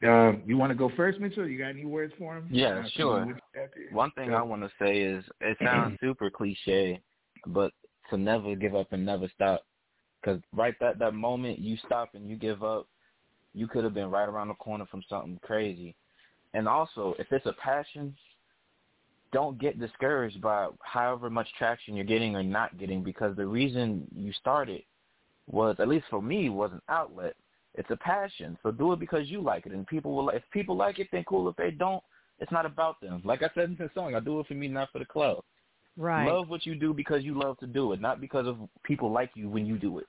Um, 0.02 0.42
you 0.46 0.56
want 0.56 0.70
to 0.70 0.76
go 0.76 0.90
first, 0.96 1.18
Mitchell? 1.18 1.46
You 1.46 1.58
got 1.58 1.70
any 1.70 1.84
words 1.84 2.12
for 2.18 2.36
him? 2.36 2.48
Yeah, 2.50 2.84
sure. 2.94 3.36
One 3.90 4.10
thing 4.12 4.32
I 4.32 4.42
want 4.42 4.62
to 4.62 4.70
say 4.80 5.00
is 5.00 5.24
it 5.40 5.56
sounds 5.62 5.98
super 6.00 6.30
cliche, 6.30 7.00
but 7.46 7.72
to 8.10 8.16
never 8.16 8.54
give 8.54 8.74
up 8.74 8.92
and 8.92 9.04
never 9.04 9.28
stop. 9.34 9.62
Because 10.20 10.40
right 10.52 10.74
that 10.80 10.98
that 10.98 11.14
moment 11.14 11.58
you 11.58 11.76
stop 11.84 12.10
and 12.14 12.28
you 12.28 12.36
give 12.36 12.62
up, 12.62 12.86
you 13.54 13.66
could 13.66 13.84
have 13.84 13.94
been 13.94 14.10
right 14.10 14.28
around 14.28 14.48
the 14.48 14.54
corner 14.54 14.86
from 14.86 15.02
something 15.08 15.38
crazy. 15.42 15.94
And 16.54 16.68
also, 16.68 17.14
if 17.18 17.26
it's 17.32 17.46
a 17.46 17.52
passion, 17.54 18.14
don't 19.32 19.58
get 19.58 19.78
discouraged 19.78 20.40
by 20.40 20.68
however 20.80 21.28
much 21.28 21.48
traction 21.58 21.94
you're 21.94 22.04
getting 22.04 22.34
or 22.34 22.42
not 22.42 22.78
getting 22.78 23.02
because 23.02 23.36
the 23.36 23.46
reason 23.46 24.06
you 24.14 24.32
started 24.32 24.82
was, 25.50 25.76
at 25.78 25.88
least 25.88 26.06
for 26.10 26.22
me, 26.22 26.48
was 26.48 26.70
an 26.72 26.82
outlet. 26.88 27.34
It's 27.78 27.90
a 27.90 27.96
passion. 27.96 28.58
So 28.62 28.72
do 28.72 28.92
it 28.92 28.98
because 28.98 29.28
you 29.28 29.40
like 29.40 29.64
it. 29.64 29.72
And 29.72 29.86
people 29.86 30.14
will, 30.14 30.30
if 30.30 30.42
people 30.52 30.76
like 30.76 30.98
it, 30.98 31.06
then 31.12 31.24
cool. 31.28 31.48
If 31.48 31.54
they 31.54 31.70
don't, 31.70 32.02
it's 32.40 32.50
not 32.50 32.66
about 32.66 33.00
them. 33.00 33.22
Like 33.24 33.42
I 33.42 33.50
said 33.54 33.64
in 33.70 33.76
the 33.76 33.88
song, 33.94 34.16
I 34.16 34.20
do 34.20 34.40
it 34.40 34.48
for 34.48 34.54
me, 34.54 34.66
not 34.66 34.90
for 34.90 34.98
the 34.98 35.04
club. 35.04 35.44
Right. 35.96 36.26
Love 36.26 36.48
what 36.48 36.66
you 36.66 36.74
do 36.74 36.92
because 36.92 37.22
you 37.22 37.38
love 37.38 37.56
to 37.58 37.66
do 37.66 37.92
it, 37.92 38.00
not 38.00 38.20
because 38.20 38.48
of 38.48 38.58
people 38.82 39.12
like 39.12 39.30
you 39.34 39.48
when 39.48 39.64
you 39.64 39.78
do 39.78 39.98
it. 40.00 40.06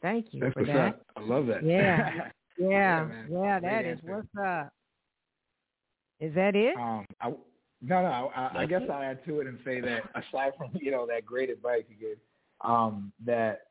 Thank 0.00 0.28
you 0.32 0.40
That's 0.40 0.54
for 0.54 0.64
that. 0.64 0.88
Up. 0.88 1.06
I 1.16 1.20
love 1.20 1.46
that. 1.46 1.64
Yeah. 1.64 2.30
yeah. 2.58 3.06
Yeah, 3.08 3.24
yeah 3.30 3.60
that 3.60 3.84
is 3.84 3.98
what's 4.02 4.26
up. 4.42 4.72
Is 6.18 6.34
that 6.34 6.56
it? 6.56 6.76
Um, 6.76 7.04
I, 7.20 7.28
no, 7.28 8.02
no. 8.02 8.30
I, 8.34 8.60
I 8.60 8.66
guess 8.66 8.82
I'll 8.90 9.02
add 9.02 9.24
to 9.26 9.40
it 9.40 9.46
and 9.46 9.58
say 9.64 9.80
that 9.80 10.02
aside 10.14 10.52
from 10.56 10.70
you 10.80 10.90
know 10.90 11.06
that 11.06 11.26
great 11.26 11.50
advice 11.50 11.82
you 11.88 11.96
gave, 11.96 12.16
um, 12.62 13.12
that 13.26 13.66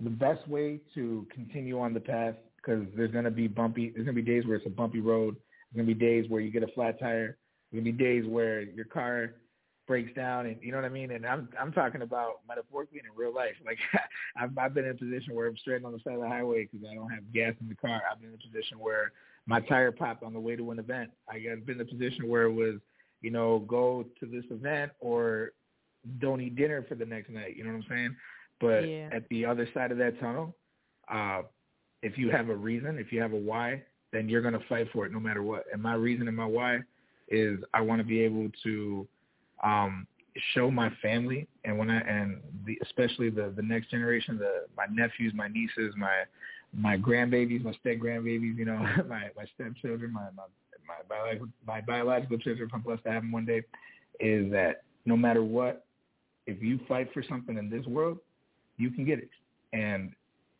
the 0.00 0.10
best 0.10 0.46
way 0.48 0.80
to 0.94 1.26
continue 1.32 1.80
on 1.80 1.94
the 1.94 2.00
path 2.00 2.34
because 2.56 2.84
there's 2.96 3.12
gonna 3.12 3.30
be 3.30 3.46
bumpy. 3.46 3.90
There's 3.90 4.04
gonna 4.04 4.14
be 4.14 4.22
days 4.22 4.46
where 4.46 4.56
it's 4.56 4.66
a 4.66 4.70
bumpy 4.70 5.00
road. 5.00 5.36
There's 5.72 5.84
gonna 5.84 5.94
be 5.94 6.00
days 6.00 6.28
where 6.28 6.40
you 6.40 6.50
get 6.50 6.62
a 6.62 6.68
flat 6.68 6.98
tire. 6.98 7.36
There's 7.70 7.82
gonna 7.82 7.92
be 7.92 7.92
days 7.92 8.24
where 8.26 8.62
your 8.62 8.86
car 8.86 9.34
breaks 9.86 10.12
down 10.14 10.46
and 10.46 10.56
you 10.62 10.72
know 10.72 10.78
what 10.78 10.86
I 10.86 10.90
mean 10.90 11.10
and 11.10 11.26
I'm 11.26 11.48
I'm 11.60 11.72
talking 11.72 12.02
about 12.02 12.40
metaphorically 12.48 12.98
and 13.00 13.08
in 13.08 13.16
real 13.16 13.34
life 13.34 13.54
like 13.64 13.78
I've 14.36 14.56
I've 14.56 14.74
been 14.74 14.86
in 14.86 14.92
a 14.92 14.94
position 14.94 15.34
where 15.34 15.46
I'm 15.46 15.56
stranded 15.58 15.84
on 15.84 15.92
the 15.92 15.98
side 15.98 16.14
of 16.14 16.20
the 16.20 16.28
highway 16.28 16.66
because 16.70 16.86
I 16.90 16.94
don't 16.94 17.10
have 17.10 17.32
gas 17.32 17.52
in 17.60 17.68
the 17.68 17.74
car 17.74 18.00
I've 18.10 18.20
been 18.20 18.30
in 18.30 18.34
a 18.34 18.52
position 18.52 18.78
where 18.78 19.12
my 19.46 19.60
tire 19.60 19.92
popped 19.92 20.22
on 20.22 20.32
the 20.32 20.40
way 20.40 20.56
to 20.56 20.70
an 20.70 20.78
event 20.78 21.10
I 21.28 21.38
got 21.38 21.66
been 21.66 21.80
in 21.80 21.80
a 21.82 21.84
position 21.84 22.28
where 22.28 22.44
it 22.44 22.52
was 22.52 22.76
you 23.20 23.30
know 23.30 23.58
go 23.68 24.06
to 24.20 24.26
this 24.26 24.44
event 24.50 24.92
or 25.00 25.52
don't 26.18 26.40
eat 26.40 26.56
dinner 26.56 26.84
for 26.88 26.94
the 26.94 27.06
next 27.06 27.28
night 27.28 27.56
you 27.56 27.64
know 27.64 27.70
what 27.70 27.84
I'm 27.84 27.86
saying 27.90 28.16
but 28.60 28.88
yeah. 28.88 29.08
at 29.12 29.28
the 29.28 29.44
other 29.44 29.68
side 29.74 29.90
of 29.92 29.98
that 29.98 30.18
tunnel 30.20 30.54
uh 31.12 31.42
if 32.02 32.18
you 32.18 32.30
have 32.30 32.48
a 32.48 32.54
reason 32.54 32.98
if 32.98 33.12
you 33.12 33.20
have 33.20 33.32
a 33.32 33.36
why 33.36 33.82
then 34.12 34.28
you're 34.28 34.42
going 34.42 34.54
to 34.54 34.66
fight 34.68 34.86
for 34.92 35.06
it 35.06 35.12
no 35.12 35.20
matter 35.20 35.42
what 35.42 35.64
and 35.72 35.82
my 35.82 35.94
reason 35.94 36.28
and 36.28 36.36
my 36.36 36.46
why 36.46 36.78
is 37.28 37.58
I 37.72 37.80
want 37.80 38.00
to 38.00 38.06
be 38.06 38.20
able 38.20 38.48
to 38.62 39.06
um, 39.62 40.06
show 40.52 40.70
my 40.70 40.90
family 41.00 41.46
and 41.64 41.78
when 41.78 41.90
I 41.90 42.00
and 42.00 42.40
the, 42.66 42.78
especially 42.82 43.30
the 43.30 43.52
the 43.56 43.62
next 43.62 43.90
generation, 43.90 44.38
the 44.38 44.64
my 44.76 44.86
nephews, 44.90 45.32
my 45.34 45.48
nieces, 45.48 45.94
my 45.96 46.24
my 46.76 46.96
grandbabies, 46.96 47.64
my 47.64 47.72
step 47.72 47.96
grandbabies, 47.98 48.58
you 48.58 48.64
know, 48.64 48.78
my 49.08 49.30
my 49.36 49.44
stepchildren, 49.54 50.12
my 50.12 50.28
my 50.36 50.44
my 50.86 50.94
biological, 51.08 51.48
my 51.66 51.80
biological 51.80 52.38
children, 52.38 52.68
if 52.68 52.74
I'm 52.74 52.82
blessed 52.82 53.04
to 53.04 53.12
have 53.12 53.22
them 53.22 53.32
one 53.32 53.46
day, 53.46 53.62
is 54.20 54.50
that 54.52 54.82
no 55.06 55.16
matter 55.16 55.42
what, 55.42 55.86
if 56.46 56.62
you 56.62 56.78
fight 56.86 57.12
for 57.14 57.22
something 57.26 57.56
in 57.56 57.70
this 57.70 57.86
world, 57.86 58.18
you 58.76 58.90
can 58.90 59.04
get 59.04 59.18
it. 59.18 59.30
And 59.72 60.12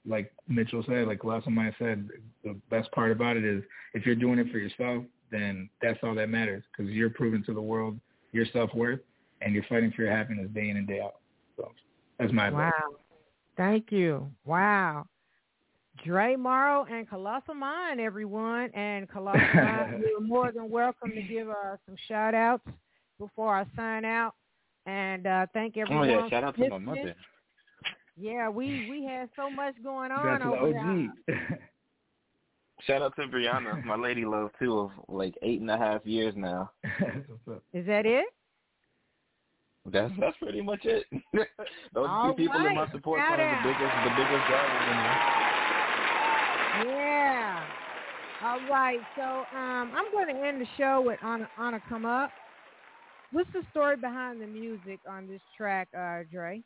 like 0.06 0.32
Mitchell 0.48 0.84
said, 0.86 1.06
like 1.06 1.20
Colossal 1.20 1.50
Mind 1.50 1.74
said, 1.78 2.08
the 2.42 2.54
best 2.70 2.90
part 2.92 3.10
about 3.12 3.36
it 3.36 3.44
is 3.44 3.62
if 3.94 4.04
you're 4.04 4.14
doing 4.14 4.38
it 4.38 4.50
for 4.50 4.58
yourself, 4.58 5.04
then 5.30 5.68
that's 5.80 5.98
all 6.02 6.14
that 6.14 6.28
matters 6.28 6.62
because 6.70 6.92
you're 6.92 7.10
proving 7.10 7.42
to 7.44 7.54
the 7.54 7.60
world 7.62 7.98
your 8.32 8.46
self-worth 8.52 9.00
and 9.40 9.54
you're 9.54 9.64
fighting 9.68 9.92
for 9.92 10.02
your 10.02 10.10
happiness 10.10 10.48
day 10.54 10.68
in 10.68 10.76
and 10.76 10.86
day 10.86 11.00
out. 11.00 11.16
So 11.56 11.70
that's 12.18 12.32
my 12.32 12.50
Wow. 12.50 12.68
advice. 12.68 13.00
Thank 13.56 13.92
you. 13.92 14.30
Wow. 14.44 15.06
Dre 16.04 16.34
Marro 16.34 16.90
and 16.90 17.08
Colossal 17.08 17.54
Mind, 17.54 18.00
everyone. 18.00 18.70
And 18.74 19.08
Colossal 19.08 19.40
Mind, 19.54 20.02
you're 20.02 20.20
more 20.20 20.50
than 20.52 20.68
welcome 20.68 21.10
to 21.12 21.22
give 21.22 21.48
uh, 21.48 21.76
some 21.86 21.96
shout-outs 22.08 22.66
before 23.18 23.54
I 23.54 23.64
sign 23.76 24.04
out. 24.04 24.34
And 24.86 25.26
uh, 25.26 25.46
thank 25.54 25.76
everyone. 25.76 26.10
Oh, 26.10 26.12
yeah. 26.24 26.28
Shout 26.28 26.44
out 26.44 26.54
to 26.56 26.60
my 26.60 26.76
listening. 26.76 26.84
mother. 26.84 27.14
Yeah, 28.16 28.48
we, 28.48 28.88
we 28.90 29.04
had 29.04 29.28
so 29.36 29.50
much 29.50 29.74
going 29.82 30.12
on 30.12 30.18
Shout 30.22 30.42
out 30.42 30.54
to 30.54 30.60
over 30.60 30.72
the 30.72 30.78
OG. 30.78 31.08
there. 31.26 31.60
Shout 32.86 33.02
out 33.02 33.16
to 33.16 33.22
Brianna, 33.22 33.82
my 33.84 33.96
lady 33.96 34.24
love 34.24 34.50
too, 34.58 34.78
of 34.78 34.90
like 35.08 35.34
eight 35.42 35.60
and 35.60 35.70
a 35.70 35.76
half 35.78 36.04
years 36.04 36.34
now. 36.36 36.70
That's 37.00 37.28
what's 37.28 37.48
up. 37.58 37.62
Is 37.72 37.86
that 37.86 38.04
it? 38.06 38.26
That's 39.90 40.12
that's 40.18 40.36
pretty 40.38 40.62
much 40.62 40.80
it. 40.84 41.04
Those 41.94 42.06
All 42.08 42.30
two 42.30 42.36
people 42.44 42.56
in 42.56 42.74
my 42.74 42.82
right. 42.82 42.92
support 42.92 43.20
Shout 43.20 43.38
are 43.38 43.44
the 43.44 43.44
out. 43.44 43.64
biggest 43.64 43.94
the 44.04 44.10
biggest 44.16 44.46
drivers 44.48 44.88
in 44.90 44.96
there. 44.96 46.94
Yeah. 46.96 47.64
All 48.42 48.60
right. 48.70 49.00
So 49.16 49.22
um, 49.56 49.92
I'm 49.94 50.10
going 50.12 50.34
to 50.34 50.42
end 50.42 50.60
the 50.60 50.66
show 50.78 51.02
with 51.04 51.18
Anna, 51.22 51.48
Anna 51.58 51.80
Come 51.88 52.04
Up. 52.06 52.30
What's 53.32 53.50
the 53.52 53.62
story 53.70 53.96
behind 53.96 54.40
the 54.40 54.46
music 54.46 55.00
on 55.08 55.26
this 55.26 55.40
track, 55.56 55.88
uh, 55.96 56.20
Dre? 56.30 56.62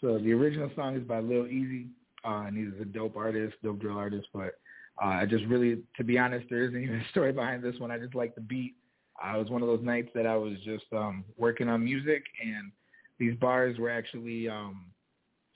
So 0.00 0.18
the 0.18 0.32
original 0.32 0.70
song 0.76 0.96
is 0.96 1.02
by 1.02 1.20
Lil 1.20 1.46
Easy, 1.46 1.86
uh, 2.24 2.44
and 2.46 2.56
he's 2.56 2.80
a 2.80 2.84
dope 2.84 3.16
artist, 3.16 3.56
dope 3.62 3.80
drill 3.80 3.96
artist. 3.98 4.28
But 4.32 4.58
uh, 5.02 5.08
I 5.08 5.26
just 5.26 5.44
really, 5.46 5.82
to 5.96 6.04
be 6.04 6.18
honest, 6.18 6.46
there 6.48 6.62
isn't 6.64 6.82
even 6.82 6.96
a 6.96 7.08
story 7.10 7.32
behind 7.32 7.62
this 7.62 7.78
one. 7.78 7.90
I 7.90 7.98
just 7.98 8.14
like 8.14 8.34
the 8.34 8.40
beat. 8.40 8.74
Uh, 9.22 9.36
it 9.36 9.38
was 9.38 9.50
one 9.50 9.62
of 9.62 9.68
those 9.68 9.82
nights 9.82 10.10
that 10.14 10.26
I 10.26 10.36
was 10.36 10.54
just 10.64 10.84
um, 10.92 11.24
working 11.36 11.68
on 11.68 11.84
music, 11.84 12.24
and 12.40 12.70
these 13.18 13.34
bars 13.36 13.76
were 13.78 13.90
actually 13.90 14.48
um, 14.48 14.86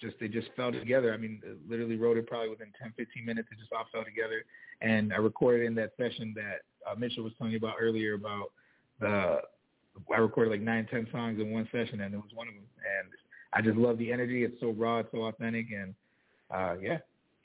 just 0.01 0.17
they 0.19 0.27
just 0.27 0.49
fell 0.57 0.73
together. 0.73 1.15
I 1.15 1.17
mean, 1.17 1.41
literally 1.69 1.97
wrote 1.97 2.17
it 2.17 2.27
probably 2.27 2.49
within 2.49 2.73
10, 2.81 2.95
15 2.97 3.25
minutes. 3.25 3.49
It 3.53 3.59
just 3.61 3.73
all 3.73 3.87
fell 3.93 4.05
together, 4.05 4.45
and 4.81 5.13
I 5.13 5.17
recorded 5.17 5.65
in 5.67 5.77
that 5.77 5.93
session 5.97 6.35
that 6.35 6.91
uh, 6.91 6.97
Mitchell 6.99 7.23
was 7.23 7.33
telling 7.39 7.53
you 7.53 7.59
about 7.59 7.77
earlier 7.81 8.15
about 8.15 8.51
the. 9.01 9.39
I 10.13 10.17
recorded 10.17 10.51
like 10.51 10.63
nine, 10.63 10.89
ten 10.91 11.07
songs 11.13 11.39
in 11.39 11.53
one 11.53 11.69
session, 11.71 12.01
and 12.01 12.15
it 12.15 12.17
was 12.17 12.31
one 12.35 12.49
of 12.49 12.55
them. 12.55 12.65
And 12.81 13.13
I 13.55 13.61
just 13.61 13.77
love 13.77 13.99
the 13.99 14.13
energy. 14.13 14.45
It's 14.45 14.59
so 14.61 14.71
raw, 14.71 14.99
it's 15.01 15.11
so 15.13 15.23
authentic, 15.23 15.67
and 15.73 15.95
uh, 16.51 16.75
yeah, 16.81 16.99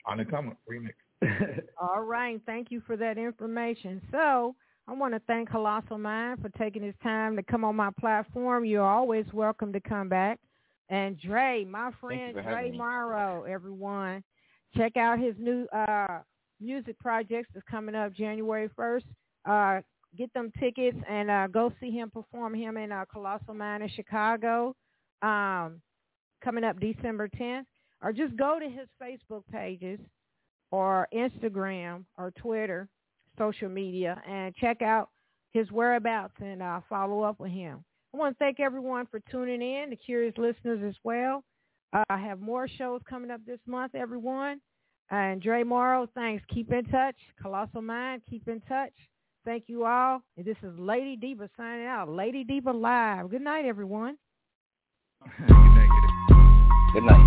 on 0.06 0.18
the 0.18 0.24
come 0.24 0.56
remix. 0.70 0.94
All 1.80 2.02
right. 2.02 2.40
Thank 2.46 2.70
you 2.70 2.80
for 2.86 2.96
that 2.96 3.18
information. 3.18 4.00
So 4.10 4.54
I 4.86 4.92
want 4.92 5.14
to 5.14 5.20
thank 5.26 5.50
Colossal 5.50 5.98
Mind 5.98 6.40
for 6.40 6.48
taking 6.50 6.82
his 6.82 6.94
time 7.02 7.36
to 7.36 7.42
come 7.42 7.64
on 7.64 7.76
my 7.76 7.90
platform. 7.98 8.64
You're 8.64 8.86
always 8.86 9.26
welcome 9.32 9.72
to 9.72 9.80
come 9.80 10.08
back. 10.08 10.38
And 10.88 11.20
Dre, 11.20 11.66
my 11.68 11.90
friend 12.00 12.34
for 12.34 12.42
Dre 12.42 12.54
having 12.54 12.72
me. 12.72 12.78
Marro, 12.78 13.46
everyone, 13.48 14.22
check 14.76 14.96
out 14.96 15.18
his 15.18 15.34
new 15.38 15.66
uh, 15.66 16.20
music 16.60 16.98
projects 16.98 17.50
that's 17.52 17.66
coming 17.70 17.94
up 17.94 18.14
January 18.14 18.70
1st. 18.78 19.04
Uh, 19.44 19.82
get 20.16 20.32
them 20.32 20.50
tickets 20.58 20.96
and 21.08 21.30
uh, 21.30 21.46
go 21.48 21.72
see 21.80 21.90
him 21.90 22.10
perform 22.10 22.54
him 22.54 22.76
in 22.76 22.90
uh, 22.92 23.04
Colossal 23.12 23.54
Mind 23.54 23.82
in 23.82 23.90
Chicago 23.90 24.74
um, 25.22 25.80
coming 26.42 26.64
up 26.64 26.80
December 26.80 27.28
10th. 27.28 27.64
Or 28.02 28.12
just 28.12 28.36
go 28.36 28.58
to 28.60 28.68
his 28.68 28.88
Facebook 29.02 29.42
pages 29.52 29.98
or 30.70 31.08
Instagram 31.12 32.04
or 32.16 32.30
Twitter, 32.30 32.88
social 33.36 33.68
media, 33.68 34.22
and 34.28 34.54
check 34.54 34.82
out 34.82 35.08
his 35.52 35.70
whereabouts 35.72 36.34
and 36.40 36.62
uh, 36.62 36.80
follow 36.88 37.22
up 37.22 37.40
with 37.40 37.50
him. 37.50 37.84
I 38.14 38.16
want 38.16 38.38
to 38.38 38.44
thank 38.44 38.60
everyone 38.60 39.06
for 39.10 39.20
tuning 39.30 39.62
in, 39.62 39.90
the 39.90 39.96
curious 39.96 40.34
listeners 40.38 40.80
as 40.86 40.94
well. 41.02 41.42
Uh, 41.92 42.04
I 42.08 42.18
have 42.18 42.40
more 42.40 42.68
shows 42.68 43.00
coming 43.08 43.30
up 43.30 43.40
this 43.46 43.60
month, 43.66 43.94
everyone. 43.94 44.60
And 45.10 45.40
Dre 45.40 45.62
Marro, 45.62 46.06
thanks. 46.14 46.44
Keep 46.52 46.72
in 46.72 46.84
touch. 46.84 47.16
Colossal 47.40 47.82
Mind, 47.82 48.22
keep 48.28 48.46
in 48.46 48.60
touch. 48.68 48.92
Thank 49.44 49.64
you 49.66 49.84
all. 49.84 50.20
And 50.36 50.44
this 50.44 50.56
is 50.62 50.78
Lady 50.78 51.16
Diva 51.16 51.48
signing 51.56 51.86
out. 51.86 52.08
Lady 52.10 52.44
Diva 52.44 52.70
Live. 52.70 53.30
Good 53.30 53.40
night, 53.42 53.64
everyone. 53.64 54.18
Good 55.18 57.04
night. 57.04 57.26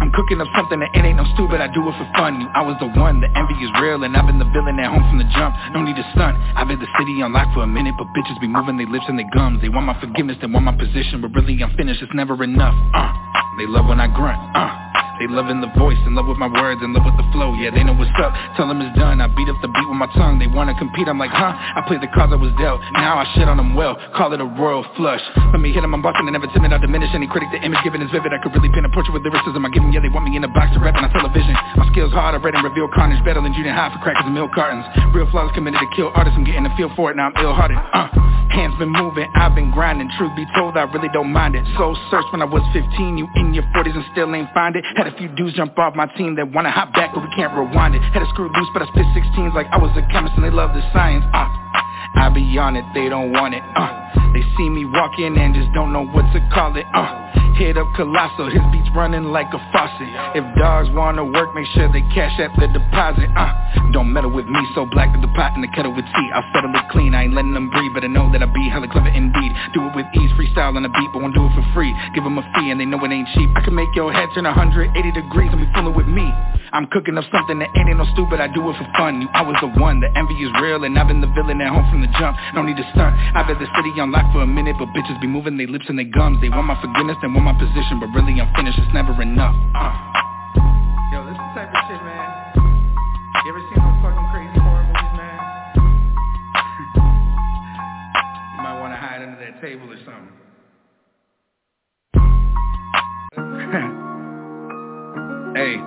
I'm 0.00 0.10
cooking 0.12 0.40
up 0.40 0.48
something 0.56 0.80
that 0.80 0.90
it 0.92 1.04
ain't 1.04 1.16
no 1.16 1.24
stupid, 1.34 1.60
I 1.60 1.68
do 1.72 1.80
it 1.88 1.94
for 1.96 2.08
fun. 2.16 2.48
I 2.52 2.60
was 2.60 2.76
the 2.80 2.88
one, 3.00 3.20
the 3.20 3.30
envy 3.36 3.54
is 3.64 3.70
real, 3.80 4.02
and 4.04 4.16
I've 4.16 4.26
been 4.26 4.38
the 4.38 4.48
villain 4.52 4.80
at 4.80 4.90
home 4.90 5.04
from 5.08 5.18
the 5.18 5.28
jump. 5.36 5.54
No 5.72 5.82
need 5.82 5.96
to 5.96 6.06
stunt. 6.12 6.36
I've 6.56 6.68
been 6.68 6.80
the 6.80 6.90
city 6.98 7.22
on 7.22 7.32
lock 7.32 7.52
for 7.54 7.62
a 7.62 7.70
minute, 7.70 7.94
but 7.96 8.08
bitches 8.16 8.40
be 8.40 8.48
moving 8.48 8.76
their 8.76 8.88
lips 8.88 9.04
and 9.08 9.18
their 9.18 9.28
gums. 9.32 9.60
They 9.62 9.68
want 9.68 9.86
my 9.86 9.98
forgiveness, 10.00 10.36
they 10.40 10.48
want 10.48 10.64
my 10.64 10.76
position, 10.76 11.20
but 11.20 11.32
really 11.32 11.56
I'm 11.62 11.76
finished. 11.76 12.02
It's 12.02 12.12
never 12.14 12.36
enough. 12.42 12.74
Uh, 12.92 13.12
they 13.56 13.66
love 13.66 13.86
when 13.86 14.00
I 14.00 14.08
grunt. 14.08 14.40
Uh. 14.56 14.84
They 15.18 15.30
loving 15.30 15.62
the 15.62 15.70
voice, 15.78 15.98
in 16.06 16.14
love 16.18 16.26
with 16.26 16.38
my 16.38 16.50
words, 16.50 16.82
in 16.82 16.90
love 16.90 17.06
with 17.06 17.14
the 17.14 17.26
flow. 17.30 17.54
Yeah, 17.54 17.70
they 17.70 17.86
know 17.86 17.94
what's 17.94 18.10
up. 18.18 18.34
Tell 18.58 18.66
them 18.66 18.82
it's 18.82 18.94
done. 18.98 19.22
I 19.22 19.30
beat 19.30 19.46
up 19.46 19.58
the 19.62 19.70
beat 19.70 19.86
with 19.86 19.98
my 19.98 20.10
tongue. 20.18 20.42
They 20.42 20.50
wanna 20.50 20.74
compete. 20.74 21.06
I'm 21.06 21.18
like, 21.18 21.30
huh? 21.30 21.54
I 21.54 21.86
played 21.86 22.02
the 22.02 22.10
cards 22.10 22.34
I 22.34 22.40
was 22.40 22.50
dealt. 22.58 22.82
Now 22.98 23.22
I 23.22 23.24
shit 23.34 23.46
on 23.46 23.56
them 23.56 23.78
well. 23.78 23.94
Call 24.16 24.34
it 24.34 24.40
a 24.42 24.48
royal 24.48 24.82
flush. 24.98 25.22
Let 25.54 25.62
me 25.62 25.70
hit 25.70 25.86
them. 25.86 25.94
I'm 25.94 26.02
busting 26.02 26.26
and 26.26 26.34
never 26.34 26.50
timid. 26.50 26.74
I 26.74 26.78
diminish 26.78 27.14
any 27.14 27.30
critic. 27.30 27.48
The 27.54 27.62
image 27.62 27.78
given 27.86 28.02
is 28.02 28.10
vivid. 28.10 28.34
I 28.34 28.42
could 28.42 28.50
really 28.54 28.70
paint 28.74 28.86
a 28.86 28.90
portrait 28.90 29.14
with 29.14 29.22
lyricism. 29.22 29.62
I 29.62 29.70
give 29.70 29.82
them, 29.86 29.94
yeah, 29.94 30.02
they 30.02 30.10
want 30.10 30.26
me 30.26 30.34
in 30.34 30.42
a 30.42 30.50
box 30.50 30.74
to 30.74 30.80
rap 30.82 30.98
on 30.98 31.06
television. 31.14 31.54
My 31.78 31.86
skills 31.94 32.10
hard. 32.10 32.34
I 32.34 32.42
read 32.42 32.58
and 32.58 32.64
reveal 32.66 32.90
carnage 32.90 33.22
better 33.22 33.38
than 33.40 33.54
junior 33.54 33.72
high 33.72 33.94
for 33.94 34.02
crackers 34.02 34.26
and 34.26 34.34
milk 34.34 34.50
cartons. 34.50 34.82
Real 35.14 35.30
flaws 35.30 35.54
committed 35.54 35.78
to 35.78 35.88
kill 35.94 36.10
artists. 36.14 36.34
I'm 36.34 36.42
getting 36.42 36.66
the 36.66 36.74
feel 36.74 36.90
for 36.98 37.10
it. 37.10 37.16
Now 37.16 37.30
I'm 37.30 37.36
ill-hearted. 37.38 37.78
Uh. 37.78 38.34
Hands 38.54 38.74
been 38.78 38.92
moving, 38.92 39.26
I've 39.34 39.56
been 39.56 39.72
grinding 39.72 40.08
Truth 40.16 40.36
be 40.36 40.46
told, 40.54 40.76
I 40.76 40.82
really 40.82 41.08
don't 41.12 41.32
mind 41.32 41.56
it 41.56 41.66
Soul 41.76 41.98
search 42.08 42.24
when 42.30 42.40
I 42.40 42.44
was 42.44 42.62
15 42.72 43.18
You 43.18 43.26
in 43.34 43.52
your 43.52 43.64
40s 43.74 43.96
and 43.96 44.04
still 44.12 44.32
ain't 44.32 44.46
find 44.54 44.76
it 44.76 44.84
Had 45.04 45.12
a 45.12 45.18
few 45.18 45.28
dudes 45.36 45.54
jump 45.54 45.78
off 45.78 45.94
my 45.94 46.06
team 46.16 46.34
that 46.36 46.50
wanna 46.50 46.70
hop 46.70 46.94
back 46.94 47.12
But 47.12 47.28
we 47.28 47.28
can't 47.36 47.52
rewind 47.52 47.94
it 47.94 48.00
Had 48.16 48.22
a 48.22 48.28
screw 48.32 48.48
loose, 48.48 48.68
but 48.72 48.80
I 48.80 48.86
spit 48.86 49.04
16s 49.12 49.52
Like 49.52 49.66
I 49.70 49.76
was 49.76 49.92
a 50.00 50.02
chemist 50.10 50.32
and 50.36 50.44
they 50.44 50.50
love 50.50 50.72
the 50.72 50.80
science 50.94 51.24
uh. 51.34 51.44
I 52.16 52.30
be 52.32 52.40
on 52.56 52.74
it, 52.74 52.84
they 52.94 53.10
don't 53.10 53.30
want 53.30 53.52
it 53.52 53.62
uh. 53.76 54.03
They 54.34 54.42
see 54.56 54.68
me 54.68 54.84
walking 54.84 55.36
and 55.38 55.54
just 55.54 55.72
don't 55.74 55.92
know 55.92 56.06
what 56.06 56.26
to 56.32 56.40
call 56.52 56.76
it 56.76 56.86
uh. 56.94 57.54
Hit 57.54 57.78
up 57.78 57.86
Colossal, 57.94 58.50
his 58.50 58.62
beats 58.74 58.90
running 58.98 59.30
like 59.30 59.46
a 59.54 59.60
faucet. 59.70 60.10
If 60.34 60.42
dogs 60.58 60.90
wanna 60.90 61.22
work, 61.22 61.54
make 61.54 61.66
sure 61.70 61.86
they 61.86 62.02
cash 62.10 62.34
at 62.42 62.50
the 62.58 62.66
deposit 62.66 63.30
uh. 63.38 63.54
Don't 63.94 64.12
meddle 64.12 64.34
with 64.34 64.46
me, 64.46 64.58
so 64.74 64.86
black 64.90 65.14
as 65.14 65.22
the 65.22 65.30
pot 65.38 65.54
and 65.54 65.62
the 65.62 65.70
kettle 65.70 65.94
with 65.94 66.04
tea. 66.04 66.28
I'll 66.34 66.42
settle 66.50 66.74
it 66.74 66.82
clean, 66.90 67.14
I 67.14 67.30
ain't 67.30 67.34
letting 67.34 67.54
them 67.54 67.70
breathe 67.70 67.94
But 67.94 68.02
I 68.02 68.10
know 68.10 68.26
that 68.34 68.42
I 68.42 68.50
be 68.50 68.66
hella 68.70 68.90
clever 68.90 69.06
indeed. 69.06 69.54
Do 69.70 69.86
it 69.86 69.94
with 69.94 70.06
ease, 70.18 70.34
freestyle 70.34 70.74
on 70.74 70.82
the 70.82 70.90
beat 70.90 71.10
But 71.14 71.22
won't 71.22 71.34
do 71.34 71.46
it 71.46 71.54
for 71.54 71.62
free. 71.70 71.94
Give 72.14 72.26
them 72.26 72.38
a 72.38 72.44
fee 72.58 72.74
and 72.74 72.80
they 72.82 72.86
know 72.90 72.98
it 73.06 73.14
ain't 73.14 73.30
cheap. 73.38 73.46
I 73.54 73.62
can 73.62 73.74
make 73.74 73.94
your 73.94 74.10
head 74.10 74.26
turn 74.34 74.50
180 74.50 74.90
degrees 75.14 75.50
and 75.54 75.62
be 75.62 75.70
fooling 75.78 75.94
with 75.94 76.10
me. 76.10 76.26
I'm 76.74 76.90
cooking 76.90 77.14
up 77.14 77.22
something 77.30 77.62
that 77.62 77.70
ain't, 77.78 77.86
ain't 77.86 78.02
no 78.02 78.06
stupid 78.18 78.42
I 78.42 78.50
do 78.50 78.66
it 78.66 78.74
for 78.74 78.88
fun. 78.98 79.22
I 79.30 79.46
was 79.46 79.54
the 79.62 79.70
one, 79.78 80.02
the 80.02 80.10
envy 80.18 80.34
is 80.42 80.50
real 80.58 80.82
And 80.82 80.98
I've 80.98 81.06
been 81.06 81.22
the 81.22 81.30
villain 81.30 81.62
at 81.62 81.70
home 81.70 81.86
from 81.86 82.02
the 82.02 82.10
jump. 82.18 82.34
No 82.50 82.66
need 82.66 82.82
to 82.82 82.86
stunt 82.98 83.14
I've 83.38 83.46
the 83.46 83.70
city 83.78 83.94
on 84.02 84.03
lock 84.10 84.32
for 84.32 84.42
a 84.42 84.46
minute 84.46 84.76
But 84.78 84.88
bitches 84.96 85.20
be 85.20 85.26
moving 85.26 85.56
their 85.56 85.66
lips 85.66 85.86
and 85.88 85.98
their 85.98 86.06
gums 86.08 86.40
They 86.40 86.48
want 86.48 86.66
my 86.66 86.80
forgiveness, 86.80 87.16
they 87.22 87.28
want 87.28 87.44
my 87.44 87.52
position, 87.58 88.00
but 88.00 88.08
really 88.12 88.40
I'm 88.40 88.52
finished, 88.54 88.78
it's 88.78 88.92
never 88.92 89.20
enough. 89.22 89.54
Uh. 89.74 89.92
Yo, 91.12 91.24
this 91.26 91.32
is 91.32 91.38
the 91.38 91.52
type 91.54 91.68
of 91.70 91.76
shit, 91.86 92.02
man. 92.02 92.30
You 93.44 93.50
ever 93.50 93.60
seen 93.70 93.78
those 93.78 93.98
fucking 94.02 94.26
crazy 94.32 94.58
horror 94.58 94.82
movies, 94.82 95.14
man? 95.14 95.38
you 98.56 98.60
might 98.62 98.78
want 98.80 98.92
to 98.92 98.96
hide 98.98 99.22
under 99.22 99.38
that 99.38 99.60
table 99.60 99.86
or 99.86 99.96
something. 100.02 100.32
hey. 105.54 105.78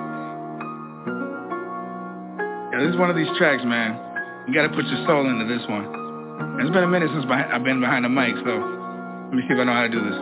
Yo, 2.71 2.79
this 2.85 2.93
is 2.93 2.99
one 2.99 3.09
of 3.09 3.15
these 3.15 3.27
tracks, 3.37 3.63
man. 3.65 3.97
You 4.47 4.53
gotta 4.53 4.69
put 4.69 4.85
your 4.85 5.05
soul 5.05 5.29
into 5.29 5.45
this 5.45 5.67
one. 5.67 6.06
It's 6.59 6.71
been 6.71 6.83
a 6.83 6.87
minute 6.87 7.09
since 7.13 7.25
I've 7.29 7.63
been 7.63 7.79
behind 7.79 8.05
the 8.05 8.09
mic, 8.09 8.33
so 8.43 8.53
let 9.29 9.33
me 9.33 9.43
see 9.47 9.53
if 9.53 9.59
I 9.59 9.63
know 9.63 9.73
how 9.73 9.83
to 9.83 9.89
do 9.89 10.01
this. 10.01 10.17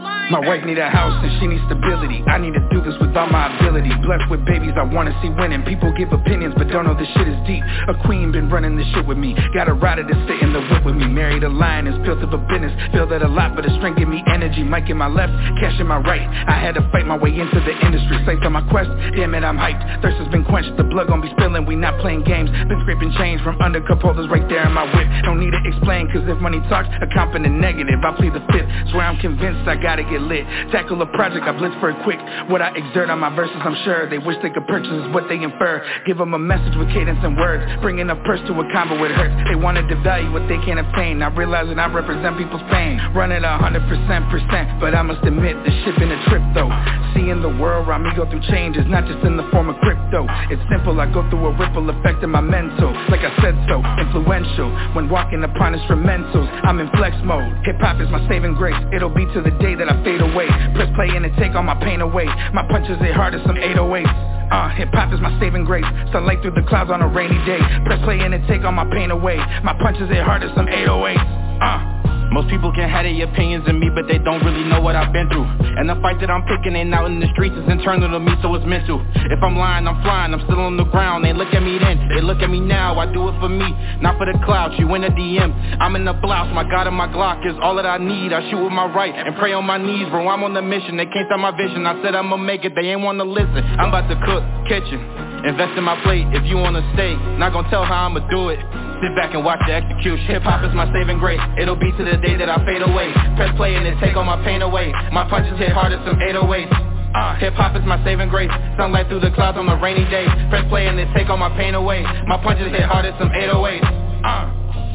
My 0.00 0.38
wife 0.38 0.64
need 0.64 0.78
a 0.78 0.88
house 0.88 1.12
and 1.26 1.32
she 1.40 1.46
needs 1.50 1.64
stability. 1.66 2.22
I 2.24 2.38
need 2.38 2.54
to 2.54 2.62
do 2.70 2.80
this 2.80 2.94
with 3.02 3.12
all 3.18 3.26
my 3.26 3.50
ability. 3.58 3.90
Blessed 4.00 4.30
with 4.30 4.46
babies 4.46 4.72
I 4.78 4.86
wanna 4.86 5.10
see 5.20 5.28
winning. 5.28 5.66
People 5.66 5.92
give 5.92 6.12
opinions 6.12 6.54
but 6.56 6.70
don't 6.70 6.86
know 6.86 6.94
this 6.94 7.10
shit 7.18 7.26
is 7.26 7.36
deep. 7.50 7.64
A 7.90 7.94
queen 8.06 8.30
been 8.30 8.48
running 8.48 8.76
this 8.78 8.86
shit 8.94 9.04
with 9.04 9.18
me. 9.18 9.34
Got 9.52 9.68
a 9.68 9.74
rider 9.74 10.06
to 10.06 10.16
sit 10.30 10.38
in 10.40 10.54
the 10.54 10.62
whip 10.70 10.86
with 10.86 10.94
me. 10.94 11.10
Married 11.10 11.42
a 11.42 11.50
lion 11.50 11.90
is 11.90 11.98
built 12.06 12.22
of 12.22 12.32
a 12.32 12.38
business. 12.46 12.70
Feel 12.94 13.10
that 13.10 13.22
a 13.22 13.28
lot 13.28 13.58
but 13.58 13.66
the 13.66 13.74
strength 13.76 13.98
give 13.98 14.08
me 14.08 14.22
energy. 14.30 14.62
Mic 14.62 14.88
in 14.88 14.96
my 14.96 15.08
left, 15.08 15.34
cash 15.58 15.74
in 15.80 15.88
my 15.90 15.98
right. 15.98 16.22
I 16.46 16.56
had 16.62 16.78
to 16.78 16.82
fight 16.94 17.06
my 17.06 17.18
way 17.18 17.34
into 17.34 17.58
the 17.58 17.74
industry. 17.84 18.22
Safe 18.24 18.38
on 18.46 18.54
my 18.54 18.62
quest, 18.70 18.88
damn 19.18 19.34
it 19.34 19.42
I'm 19.42 19.58
hyped. 19.58 19.82
Thirst 20.00 20.16
has 20.22 20.28
been 20.28 20.44
quenched, 20.44 20.76
the 20.78 20.84
blood 20.84 21.08
gon' 21.08 21.20
be 21.20 21.30
spilling. 21.34 21.66
We 21.66 21.74
not 21.74 21.98
playing 21.98 22.22
games, 22.22 22.50
been 22.50 22.78
scraping 22.86 23.10
change 23.18 23.42
From 23.42 23.60
under 23.60 23.82
cup 23.82 24.00
holders 24.00 24.30
right 24.30 24.46
there 24.48 24.62
in 24.62 24.72
my 24.72 24.86
whip. 24.94 25.08
Don't 25.26 25.40
need 25.40 25.50
to 25.50 25.62
explain 25.66 26.06
cause 26.14 26.22
if 26.22 26.38
money 26.38 26.62
talks 26.70 26.88
A 27.02 27.06
confident 27.10 27.58
negative, 27.58 27.98
I 27.98 28.14
plead 28.14 28.32
the 28.32 28.44
fifth. 28.54 28.70
Swear 28.94 29.10
I'm 29.10 29.18
convinced 29.18 29.66
I 29.66 29.74
gotta 29.90 30.06
get 30.06 30.22
lit. 30.22 30.46
Tackle 30.70 31.02
a 31.02 31.08
project, 31.18 31.42
I 31.42 31.52
blitz 31.58 31.74
for 31.82 31.90
it 31.90 31.98
quick. 32.06 32.22
What 32.46 32.62
I 32.62 32.70
exert 32.78 33.10
on 33.10 33.18
my 33.18 33.34
verses, 33.34 33.58
I'm 33.58 33.74
sure 33.82 34.06
They 34.06 34.22
wish 34.22 34.38
they 34.38 34.50
could 34.50 34.66
purchase 34.70 34.86
is 34.86 35.10
what 35.10 35.26
they 35.26 35.42
infer. 35.42 35.82
Give 36.06 36.14
them 36.14 36.32
a 36.32 36.38
message 36.38 36.78
with 36.78 36.94
cadence 36.94 37.18
and 37.26 37.34
words. 37.34 37.66
Bringing 37.82 38.06
a 38.06 38.14
purse 38.22 38.38
to 38.46 38.54
a 38.54 38.64
combo 38.70 38.94
with 39.02 39.10
hurts. 39.10 39.34
They 39.50 39.58
wanna 39.58 39.82
devalue 39.82 40.30
what 40.30 40.46
they 40.46 40.62
can't 40.62 40.78
obtain. 40.78 41.26
I 41.26 41.34
realize 41.34 41.66
that 41.66 41.78
I 41.82 41.90
represent 41.90 42.38
people's 42.38 42.62
pain. 42.70 43.02
Running 43.18 43.42
a 43.42 43.58
hundred 43.58 43.82
percent 43.90 44.30
percent 44.30 44.78
But 44.78 44.94
I 44.94 45.02
must 45.02 45.26
admit, 45.26 45.58
the 45.66 45.74
ship 45.82 45.98
been 45.98 46.14
a 46.14 46.20
trip 46.30 46.42
though. 46.54 46.70
Seeing 47.10 47.42
the 47.42 47.50
world 47.50 47.90
around 47.90 48.06
me 48.06 48.14
go 48.14 48.30
through 48.30 48.46
changes 48.46 48.86
Not 48.86 49.10
just 49.10 49.26
in 49.26 49.34
the 49.34 49.46
form 49.50 49.74
of 49.74 49.76
crypto. 49.82 50.22
It's 50.54 50.62
simple, 50.70 50.94
I 51.02 51.10
go 51.10 51.26
through 51.34 51.50
a 51.50 51.52
ripple 51.58 51.90
effect 51.90 52.22
in 52.22 52.30
my 52.30 52.40
mental. 52.40 52.94
Like 53.10 53.26
I 53.26 53.34
said 53.42 53.58
so, 53.66 53.82
influential. 53.98 54.70
When 54.94 55.10
walking 55.10 55.42
upon 55.42 55.74
instrumentals 55.74 56.46
I'm 56.62 56.78
in 56.78 56.86
flex 56.94 57.18
mode. 57.26 57.50
Hip-hop 57.66 57.98
is 57.98 58.08
my 58.14 58.22
saving 58.30 58.54
grace. 58.54 58.78
It'll 58.94 59.10
be 59.10 59.26
to 59.34 59.42
the 59.42 59.50
day 59.58 59.74
that 59.80 59.88
I 59.88 59.96
fade 60.04 60.20
away. 60.20 60.46
Press 60.76 60.92
play 60.94 61.08
and 61.16 61.24
it 61.24 61.32
take 61.40 61.56
all 61.56 61.64
my 61.64 61.74
pain 61.80 62.04
away. 62.04 62.28
My 62.52 62.62
punches 62.68 63.00
hit 63.00 63.16
hard 63.16 63.34
as 63.34 63.40
some 63.48 63.56
808s 63.56 64.12
uh, 64.50 64.68
hip-hop 64.74 65.14
is 65.14 65.20
my 65.20 65.30
saving 65.38 65.64
grace. 65.64 65.86
Sunlight 66.12 66.42
through 66.42 66.58
the 66.58 66.66
clouds 66.68 66.90
on 66.90 67.00
a 67.02 67.08
rainy 67.08 67.38
day. 67.46 67.62
Press 67.86 68.02
play 68.04 68.18
and 68.20 68.34
it 68.34 68.42
take 68.46 68.62
all 68.62 68.72
my 68.72 68.84
pain 68.92 69.10
away. 69.10 69.38
My 69.62 69.72
punches 69.80 70.10
hit 70.10 70.22
hard 70.22 70.42
as 70.42 70.50
some 70.54 70.66
808s 70.66 71.40
uh. 71.60 72.00
Most 72.30 72.48
people 72.48 72.72
can 72.72 72.88
have 72.88 73.04
their 73.04 73.26
opinions 73.26 73.66
of 73.66 73.74
me, 73.74 73.90
but 73.90 74.06
they 74.06 74.18
don't 74.18 74.42
really 74.44 74.62
know 74.64 74.80
what 74.80 74.94
I've 74.94 75.12
been 75.12 75.28
through. 75.28 75.50
And 75.80 75.88
the 75.88 75.96
fight 76.04 76.20
that 76.20 76.28
I'm 76.28 76.44
picking 76.44 76.76
ain't 76.76 76.92
out 76.92 77.08
in 77.08 77.24
the 77.24 77.26
streets 77.32 77.56
is 77.56 77.64
internal 77.64 78.12
to 78.12 78.20
me, 78.20 78.36
so 78.44 78.52
it's 78.52 78.68
mental. 78.68 79.00
If 79.32 79.40
I'm 79.40 79.56
lying, 79.56 79.88
I'm 79.88 79.96
flying, 80.04 80.36
I'm 80.36 80.44
still 80.44 80.60
on 80.60 80.76
the 80.76 80.84
ground. 80.84 81.24
They 81.24 81.32
look 81.32 81.56
at 81.56 81.62
me 81.64 81.80
then, 81.80 82.04
they 82.12 82.20
look 82.20 82.44
at 82.44 82.50
me 82.52 82.60
now. 82.60 83.00
I 83.00 83.08
do 83.08 83.32
it 83.32 83.40
for 83.40 83.48
me, 83.48 83.64
not 84.04 84.20
for 84.20 84.28
the 84.28 84.36
clout. 84.44 84.78
You 84.78 84.92
in 84.92 85.00
the 85.00 85.08
DM, 85.08 85.48
I'm 85.80 85.96
in 85.96 86.04
the 86.04 86.12
blouse. 86.12 86.52
My 86.52 86.68
God 86.68 86.86
and 86.86 86.94
my 86.94 87.08
Glock 87.08 87.48
is 87.48 87.56
all 87.62 87.76
that 87.76 87.86
I 87.86 87.96
need. 87.96 88.34
I 88.34 88.44
shoot 88.50 88.60
with 88.62 88.76
my 88.76 88.92
right 88.92 89.14
and 89.14 89.34
pray 89.36 89.54
on 89.54 89.64
my 89.64 89.78
knees, 89.78 90.04
bro. 90.10 90.28
I'm 90.28 90.44
on 90.44 90.52
the 90.52 90.60
mission. 90.60 90.98
They 90.98 91.06
can't 91.06 91.24
stop 91.32 91.40
my 91.40 91.56
vision. 91.56 91.86
I 91.86 91.96
said 92.04 92.14
I'ma 92.14 92.36
make 92.36 92.66
it, 92.66 92.74
they 92.76 92.92
ain't 92.92 93.00
wanna 93.00 93.24
listen. 93.24 93.64
I'm 93.80 93.88
about 93.88 94.04
to 94.12 94.20
cook, 94.20 94.44
kitchen. 94.68 95.00
Invest 95.48 95.78
in 95.80 95.84
my 95.84 95.96
plate 96.04 96.28
if 96.36 96.44
you 96.44 96.58
wanna 96.60 96.84
stay. 96.92 97.16
Not 97.40 97.54
gonna 97.54 97.70
tell 97.70 97.86
how 97.86 98.04
I'ma 98.04 98.20
do 98.28 98.50
it. 98.50 98.60
Sit 99.00 99.16
back 99.16 99.32
and 99.32 99.44
watch 99.44 99.60
the 99.66 99.72
execution. 99.72 100.26
Hip 100.28 100.42
hop 100.42 100.60
is 100.64 100.74
my 100.76 100.84
saving 100.92 101.18
grace. 101.18 101.40
It'll 101.56 101.76
be 101.76 101.90
to 101.92 102.04
the 102.04 102.20
day 102.20 102.36
that 102.36 102.48
I 102.52 102.60
fade 102.68 102.82
away. 102.82 103.12
Press 103.36 103.56
play 103.56 103.74
and 103.74 103.86
it 103.86 103.96
take 103.98 104.14
all 104.14 104.24
my 104.24 104.36
pain 104.44 104.60
away. 104.60 104.92
My 105.12 105.24
punches 105.28 105.58
hit 105.58 105.72
hard 105.72 105.92
as 105.92 106.04
some 106.04 106.20
808s. 106.20 106.68
Uh, 107.16 107.34
hip 107.40 107.54
hop 107.54 107.74
is 107.76 107.84
my 107.84 108.02
saving 108.04 108.28
grace. 108.28 108.50
Sunlight 108.76 109.08
through 109.08 109.20
the 109.20 109.32
clouds 109.32 109.56
on 109.56 109.68
a 109.68 109.80
rainy 109.80 110.04
day. 110.10 110.26
Press 110.50 110.68
play 110.68 110.86
and 110.86 111.00
it 111.00 111.08
take 111.16 111.30
all 111.30 111.38
my 111.38 111.48
pain 111.56 111.74
away. 111.74 112.02
My 112.28 112.36
punches 112.42 112.70
hit 112.70 112.84
hard 112.84 113.06
as 113.06 113.16
some 113.18 113.30
808s. 113.30 113.88
Uh. 114.22 114.89